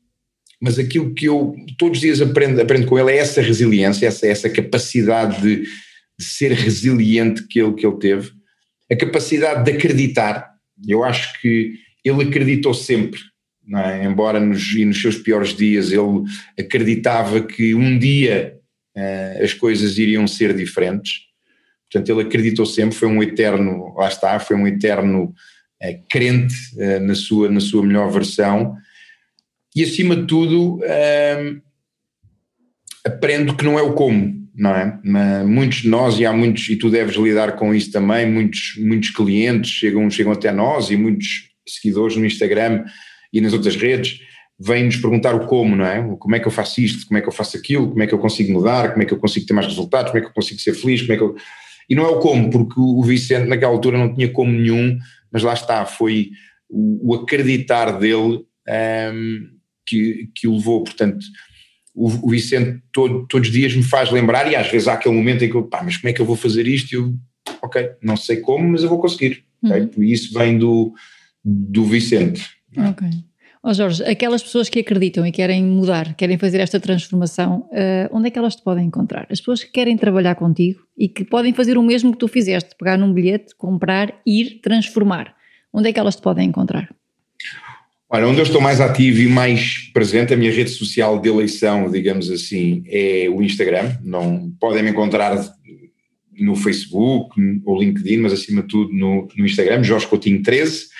mas 0.62 0.78
aquilo 0.78 1.14
que 1.14 1.26
eu 1.26 1.56
todos 1.78 1.98
os 1.98 2.02
dias 2.02 2.22
aprendo, 2.22 2.60
aprendo 2.62 2.88
com 2.88 3.00
ele 3.00 3.12
é 3.12 3.18
essa 3.18 3.42
resiliência, 3.42 4.08
essa, 4.08 4.28
essa 4.28 4.50
capacidade 4.50 5.42
de, 5.42 5.62
de 5.62 6.26
ser 6.26 6.52
resiliente 6.52 7.48
que 7.48 7.60
ele, 7.60 7.74
que 7.74 7.86
ele 7.86 7.98
teve, 7.98 8.32
a 8.92 8.96
capacidade 8.96 9.64
de 9.64 9.78
acreditar. 9.78 10.52
Eu 10.88 11.04
acho 11.04 11.40
que 11.42 11.74
ele 12.04 12.24
acreditou 12.24 12.74
sempre, 12.74 13.20
é? 13.76 14.04
embora 14.04 14.40
nos, 14.40 14.76
nos 14.80 15.02
seus 15.02 15.18
piores 15.18 15.56
dias 15.56 15.92
ele 15.92 16.24
acreditava 16.60 17.42
que 17.42 17.76
um 17.76 17.98
dia 17.98 18.58
uh, 18.98 19.44
as 19.44 19.54
coisas 19.54 19.98
iriam 19.98 20.28
ser 20.28 20.56
diferentes. 20.56 21.27
Portanto, 21.92 22.10
ele 22.10 22.28
acreditou 22.28 22.66
sempre, 22.66 22.96
foi 22.96 23.08
um 23.08 23.24
eterno, 23.24 23.94
lá 23.96 24.08
está, 24.08 24.40
foi 24.40 24.56
um 24.56 24.68
eterno 24.68 25.34
é, 25.82 26.00
crente 26.10 26.56
é, 26.78 27.00
na, 27.00 27.16
sua, 27.16 27.50
na 27.50 27.60
sua 27.60 27.84
melhor 27.84 28.12
versão. 28.12 28.76
E 29.76 29.84
acima 29.84 30.16
de 30.16 30.28
tudo, 30.28 30.80
é, 30.84 31.56
aprendo 33.06 33.56
que 33.56 33.64
não 33.64 33.78
é 33.78 33.82
o 33.82 33.94
como, 33.94 34.36
não 34.56 34.76
é? 34.76 35.44
Muitos 35.44 35.80
de 35.80 35.88
nós, 35.88 36.20
e 36.20 36.26
há 36.26 36.34
muitos, 36.34 36.68
e 36.68 36.76
tu 36.76 36.90
deves 36.90 37.16
lidar 37.16 37.54
com 37.56 37.74
isso 37.74 37.92
também, 37.92 38.30
muitos, 38.30 38.76
muitos 38.80 39.12
clientes 39.12 39.72
chegam, 39.72 40.10
chegam 40.10 40.34
até 40.34 40.52
nós 40.52 40.90
e 40.90 40.98
muitos 40.98 41.50
seguidores 41.68 42.18
no 42.18 42.26
Instagram 42.26 42.86
e 43.32 43.40
nas 43.40 43.54
outras 43.54 43.76
redes 43.76 44.20
vêm-nos 44.60 44.98
perguntar 44.98 45.36
o 45.36 45.46
como, 45.46 45.76
não 45.76 45.86
é? 45.86 46.02
Como 46.18 46.36
é 46.36 46.40
que 46.40 46.48
eu 46.48 46.52
faço 46.52 46.82
isto, 46.82 47.06
como 47.06 47.20
é 47.20 47.22
que 47.22 47.28
eu 47.28 47.32
faço 47.32 47.56
aquilo, 47.56 47.90
como 47.90 48.02
é 48.02 48.08
que 48.08 48.14
eu 48.14 48.20
consigo 48.20 48.52
mudar, 48.52 48.92
como 48.92 49.04
é 49.04 49.06
que 49.06 49.14
eu 49.14 49.20
consigo 49.20 49.46
ter 49.46 49.54
mais 49.54 49.68
resultados, 49.68 50.12
como 50.12 50.18
é 50.18 50.22
que 50.22 50.30
eu 50.30 50.34
consigo 50.34 50.60
ser 50.60 50.74
feliz, 50.74 51.02
como 51.02 51.14
é 51.14 51.18
que 51.18 51.24
eu 51.24 51.36
e 51.90 51.96
não 51.96 52.04
é 52.04 52.08
o 52.08 52.20
como, 52.20 52.50
porque 52.50 52.80
o 52.80 53.02
Vicente 53.04 53.48
naquela 53.48 53.72
altura 53.72 53.98
não 53.98 54.14
tinha 54.14 54.30
como 54.30 54.52
nenhum, 54.52 54.98
mas 55.32 55.44
lá 55.44 55.54
está, 55.54 55.86
foi 55.86 56.32
o, 56.70 57.12
o 57.12 57.16
acreditar 57.16 57.98
dele 57.98 58.46
um, 59.14 59.50
que, 59.86 60.30
que 60.36 60.48
o 60.48 60.56
levou. 60.56 60.84
Portanto, 60.84 61.26
o, 61.96 62.28
o 62.28 62.30
Vicente 62.30 62.82
todo, 62.92 63.26
todos 63.28 63.48
os 63.48 63.54
dias 63.54 63.76
me 63.76 63.84
faz 63.84 64.12
lembrar, 64.12 64.52
e 64.52 64.56
às 64.56 64.70
vezes 64.70 64.88
há 64.88 64.94
aquele 64.94 65.16
momento 65.16 65.44
em 65.44 65.50
que 65.50 65.56
eu, 65.56 65.64
pá, 65.64 65.82
mas 65.84 65.98
como 65.98 66.10
é 66.10 66.14
que 66.14 66.22
eu 66.22 66.26
vou 66.26 66.36
fazer 66.36 66.68
isto? 66.68 66.92
E 66.92 66.96
eu, 66.96 67.16
ok, 67.62 67.92
não 68.02 68.18
sei 68.18 68.38
como, 68.38 68.68
mas 68.70 68.84
eu 68.84 68.90
vou 68.90 69.00
conseguir. 69.00 69.44
Uhum. 69.64 69.70
Okay? 69.70 70.06
E 70.06 70.12
isso 70.12 70.34
vem 70.38 70.58
do, 70.58 70.94
do 71.44 71.86
Vicente. 71.86 72.50
Ok. 72.78 73.08
Oh 73.70 73.74
Jorge, 73.74 74.02
aquelas 74.06 74.42
pessoas 74.42 74.70
que 74.70 74.80
acreditam 74.80 75.28
e 75.28 75.32
querem 75.32 75.62
mudar, 75.62 76.16
querem 76.16 76.38
fazer 76.38 76.62
esta 76.62 76.80
transformação, 76.80 77.68
uh, 77.70 78.08
onde 78.14 78.30
é 78.30 78.32
que 78.32 78.40
elas 78.40 78.56
te 78.56 78.64
podem 78.64 78.86
encontrar? 78.86 79.28
As 79.30 79.42
pessoas 79.42 79.62
que 79.62 79.70
querem 79.70 79.98
trabalhar 79.98 80.36
contigo 80.36 80.80
e 80.98 81.10
que 81.10 81.26
podem 81.26 81.54
fazer 81.54 81.78
o 81.78 81.84
mesmo 81.84 82.14
que 82.14 82.18
tu 82.18 82.30
fizeste, 82.30 82.70
pegar 82.80 82.98
num 82.98 83.12
bilhete, 83.12 83.54
comprar, 83.58 84.22
ir, 84.26 84.62
transformar. 84.62 85.36
Onde 85.74 85.90
é 85.90 85.92
que 85.92 86.00
elas 86.00 86.16
te 86.16 86.22
podem 86.22 86.48
encontrar? 86.48 86.90
Olha, 88.10 88.26
onde 88.30 88.40
eu 88.40 88.44
estou 88.44 88.62
mais 88.62 88.80
ativo 88.80 89.20
e 89.20 89.28
mais 89.28 89.92
presente, 89.94 90.34
a 90.34 90.38
minha 90.38 90.50
rede 90.54 90.70
social 90.70 91.20
de 91.20 91.28
eleição, 91.28 91.92
digamos 91.92 92.32
assim, 92.32 92.86
é 92.88 93.28
o 93.30 93.42
Instagram. 93.42 93.98
Não 94.02 94.50
podem 94.62 94.82
me 94.82 94.92
encontrar 94.92 95.44
no 96.40 96.56
Facebook 96.56 97.36
ou 97.66 97.82
LinkedIn, 97.82 98.20
mas 98.20 98.32
acima 98.32 98.62
de 98.62 98.70
tudo 98.70 98.94
no, 98.94 99.28
no 99.38 99.46
Instagram, 99.46 99.84
Jorge 99.84 100.08
Coutinho 100.08 100.42
13 100.42 100.96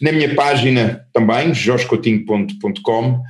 na 0.00 0.12
minha 0.12 0.34
página 0.34 1.06
também, 1.12 1.54
jorgecotinho.com, 1.54 3.22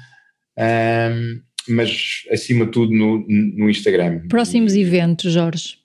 um, 0.59 1.41
mas 1.69 2.23
acima 2.31 2.67
de 2.67 2.73
tudo 2.73 2.93
no, 2.93 3.25
no 3.29 3.71
Instagram. 3.71 4.29
Próximos 4.29 4.75
eventos, 4.75 5.33
Jorge? 5.33 5.79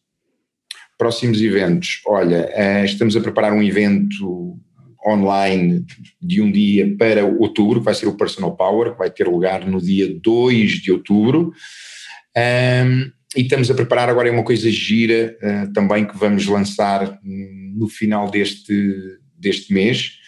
Próximos 0.97 1.41
eventos. 1.41 2.01
Olha, 2.05 2.49
uh, 2.55 2.85
estamos 2.85 3.15
a 3.15 3.21
preparar 3.21 3.53
um 3.53 3.63
evento 3.63 4.59
online 5.05 5.85
de 6.21 6.41
um 6.41 6.51
dia 6.51 6.95
para 6.97 7.25
outubro, 7.25 7.79
que 7.79 7.85
vai 7.85 7.95
ser 7.95 8.07
o 8.07 8.17
Personal 8.17 8.55
Power, 8.55 8.91
que 8.91 8.97
vai 8.97 9.09
ter 9.09 9.27
lugar 9.27 9.65
no 9.65 9.81
dia 9.81 10.13
2 10.21 10.71
de 10.73 10.91
outubro. 10.91 11.53
Um, 12.37 13.11
e 13.35 13.41
estamos 13.41 13.69
a 13.69 13.73
preparar 13.73 14.09
agora 14.09 14.31
uma 14.31 14.43
coisa 14.43 14.69
gira 14.69 15.37
uh, 15.41 15.73
também 15.73 16.05
que 16.05 16.17
vamos 16.17 16.45
lançar 16.47 17.19
no 17.23 17.87
final 17.87 18.29
deste, 18.29 18.73
deste 19.37 19.73
mês, 19.73 20.18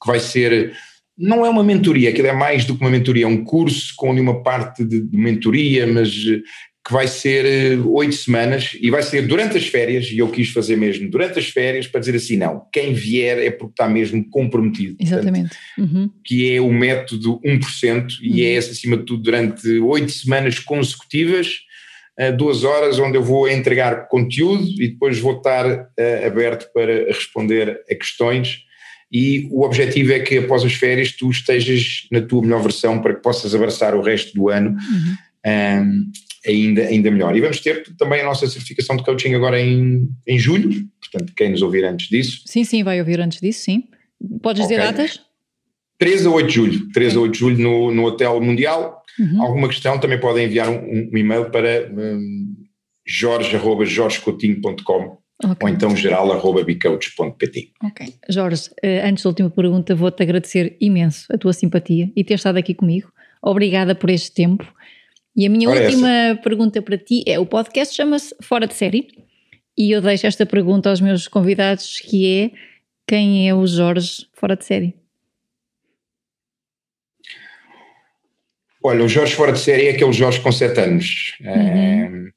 que 0.00 0.06
vai 0.06 0.20
ser, 0.20 0.72
não 1.16 1.44
é 1.44 1.48
uma 1.48 1.64
mentoria, 1.64 2.10
aquilo 2.10 2.28
é 2.28 2.32
mais 2.32 2.64
do 2.64 2.74
que 2.74 2.80
uma 2.80 2.90
mentoria, 2.90 3.24
é 3.24 3.28
um 3.28 3.44
curso 3.44 3.92
com 3.96 4.10
uma 4.10 4.42
parte 4.42 4.84
de, 4.84 5.00
de 5.00 5.16
mentoria, 5.16 5.86
mas 5.86 6.10
que 6.88 6.94
vai 6.94 7.06
ser 7.06 7.44
eh, 7.44 7.76
oito 7.84 8.14
semanas 8.14 8.70
e 8.80 8.90
vai 8.90 9.02
ser 9.02 9.26
durante 9.26 9.58
as 9.58 9.66
férias, 9.66 10.10
e 10.10 10.18
eu 10.18 10.28
quis 10.30 10.48
fazer 10.48 10.74
mesmo 10.74 11.10
durante 11.10 11.38
as 11.38 11.48
férias 11.48 11.86
para 11.86 12.00
dizer 12.00 12.16
assim, 12.16 12.38
não, 12.38 12.62
quem 12.72 12.94
vier 12.94 13.38
é 13.38 13.50
porque 13.50 13.72
está 13.72 13.86
mesmo 13.86 14.24
comprometido. 14.30 14.96
Exatamente. 14.98 15.54
Portanto, 15.76 15.94
uhum. 15.94 16.10
Que 16.24 16.54
é 16.54 16.60
o 16.62 16.72
método 16.72 17.40
1% 17.44 18.06
e 18.22 18.30
uhum. 18.30 18.36
é 18.38 18.40
esse 18.40 18.70
acima 18.70 18.96
de 18.96 19.04
tudo 19.04 19.22
durante 19.22 19.68
oito 19.80 20.10
semanas 20.10 20.58
consecutivas, 20.58 21.58
duas 22.36 22.64
horas 22.64 22.98
onde 22.98 23.16
eu 23.16 23.22
vou 23.22 23.48
entregar 23.48 24.08
conteúdo 24.08 24.64
e 24.82 24.88
depois 24.88 25.18
vou 25.20 25.36
estar 25.36 25.64
uh, 25.66 26.26
aberto 26.26 26.68
para 26.72 27.06
responder 27.06 27.80
a 27.88 27.94
questões 27.94 28.64
e 29.10 29.48
o 29.50 29.64
objetivo 29.64 30.12
é 30.12 30.20
que 30.20 30.38
após 30.38 30.64
as 30.64 30.74
férias 30.74 31.12
tu 31.12 31.30
estejas 31.30 32.06
na 32.12 32.20
tua 32.20 32.42
melhor 32.42 32.62
versão 32.62 33.00
para 33.00 33.14
que 33.14 33.22
possas 33.22 33.54
abraçar 33.54 33.94
o 33.94 34.02
resto 34.02 34.34
do 34.34 34.50
ano 34.50 34.70
uhum. 34.70 35.16
um, 35.46 36.12
ainda, 36.46 36.82
ainda 36.82 37.10
melhor. 37.10 37.34
E 37.34 37.40
vamos 37.40 37.60
ter 37.60 37.82
também 37.96 38.20
a 38.20 38.24
nossa 38.24 38.46
certificação 38.46 38.96
de 38.96 39.04
coaching 39.04 39.34
agora 39.34 39.58
em, 39.60 40.08
em 40.26 40.38
julho, 40.38 40.86
portanto, 41.00 41.32
quem 41.34 41.50
nos 41.50 41.62
ouvir 41.62 41.84
antes 41.84 42.08
disso. 42.08 42.42
Sim, 42.44 42.64
sim, 42.64 42.84
vai 42.84 43.00
ouvir 43.00 43.18
antes 43.20 43.40
disso, 43.40 43.62
sim. 43.62 43.84
Podes 44.42 44.64
okay. 44.64 44.76
dizer 44.76 44.92
datas? 44.92 45.20
3 45.98 46.26
a 46.26 46.30
8 46.30 46.46
de 46.46 46.54
julho, 46.54 46.88
3 46.92 47.12
okay. 47.12 47.18
a 47.18 47.22
8 47.22 47.32
de 47.32 47.38
julho 47.38 47.58
no, 47.58 47.90
no 47.92 48.04
Hotel 48.04 48.40
Mundial. 48.40 49.02
Uhum. 49.18 49.42
Alguma 49.42 49.68
questão 49.68 49.98
também 49.98 50.20
podem 50.20 50.46
enviar 50.46 50.68
um, 50.68 51.10
um 51.12 51.16
e-mail 51.16 51.50
para 51.50 51.90
um, 51.92 52.54
jorge.jorgecotinho.com 53.06 55.18
Okay. 55.42 55.56
ou 55.62 55.68
então 55.68 55.94
geral.bicoach.pt. 55.94 57.72
Ok. 57.84 58.14
Jorge, 58.28 58.70
eh, 58.82 59.08
antes 59.08 59.22
da 59.22 59.30
última 59.30 59.50
pergunta, 59.50 59.94
vou-te 59.94 60.22
agradecer 60.22 60.76
imenso 60.80 61.32
a 61.32 61.38
tua 61.38 61.52
simpatia 61.52 62.10
e 62.16 62.24
ter 62.24 62.34
estado 62.34 62.58
aqui 62.58 62.74
comigo. 62.74 63.12
Obrigada 63.40 63.94
por 63.94 64.10
este 64.10 64.32
tempo 64.32 64.66
e 65.36 65.46
a 65.46 65.50
minha 65.50 65.68
Ora 65.68 65.84
última 65.84 66.10
essa. 66.10 66.42
pergunta 66.42 66.82
para 66.82 66.98
ti 66.98 67.22
é: 67.24 67.38
o 67.38 67.46
podcast 67.46 67.94
chama-se 67.94 68.34
Fora 68.42 68.66
de 68.66 68.74
Série, 68.74 69.06
e 69.78 69.92
eu 69.92 70.02
deixo 70.02 70.26
esta 70.26 70.44
pergunta 70.44 70.90
aos 70.90 71.00
meus 71.00 71.28
convidados, 71.28 72.00
que 72.00 72.26
é 72.26 72.50
quem 73.06 73.48
é 73.48 73.54
o 73.54 73.64
Jorge 73.64 74.26
fora 74.34 74.56
de 74.56 74.64
série? 74.64 74.94
Olha, 78.82 79.04
o 79.04 79.08
Jorge 79.08 79.34
fora 79.34 79.52
de 79.52 79.60
série 79.60 79.86
é 79.86 79.90
aquele 79.90 80.12
Jorge 80.12 80.40
com 80.40 80.50
7 80.50 80.80
anos, 80.80 81.36
uhum. 81.40 82.30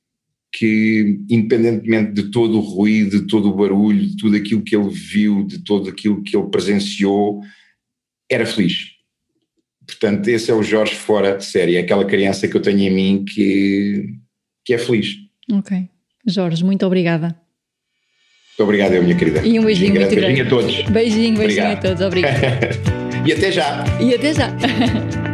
Que 0.52 1.20
independentemente 1.30 2.12
de 2.12 2.24
todo 2.30 2.58
o 2.58 2.62
ruído, 2.62 3.22
de 3.22 3.28
todo 3.28 3.49
o 3.49 3.56
barulho, 3.56 4.06
de 4.06 4.18
tudo 4.18 4.36
aquilo 4.36 4.62
que 4.62 4.76
ele 4.76 4.89
viu, 4.89 5.43
de 5.45 5.64
tudo 5.64 5.89
aquilo 5.89 6.22
que 6.22 6.36
ele 6.36 6.49
presenciou, 6.49 7.41
era 8.30 8.45
feliz. 8.45 8.91
Portanto, 9.86 10.28
esse 10.28 10.52
é 10.52 10.54
o 10.54 10.64
Jorge 10.64 10.95
fora 10.95 11.38
de 11.38 11.45
série, 11.45 11.76
é 11.76 11.80
aquela 11.80 12.06
criança 12.06 12.47
que 12.47 12.56
eu 12.56 12.62
tenho 12.62 12.80
em 12.80 12.89
mim 12.89 13.26
que, 13.26 14.14
que 14.66 14.74
é 14.74 14.78
feliz. 14.78 15.16
Ok. 15.52 15.89
Jorge, 16.28 16.64
muito 16.64 16.86
obrigada. 16.86 17.36
Muito 18.49 18.64
obrigado, 18.64 18.93
eu, 18.93 19.04
minha 19.04 19.16
querida. 19.16 19.41
E 19.45 19.60
um 19.60 19.66
beijinho 19.66 19.95
muito 19.95 20.16
grande. 20.16 20.43
Beijinho 20.43 20.45
a 20.45 20.49
todos. 20.49 20.82
Beijinho, 20.89 21.38
beijinho 21.38 21.39
Obrigado. 21.39 21.78
a 21.78 21.82
todos. 21.82 22.02
Obrigado. 22.02 22.38
e 23.26 23.32
até 23.32 23.52
já. 23.52 23.84
E 23.99 24.14
até 24.14 24.34
já. 24.34 24.56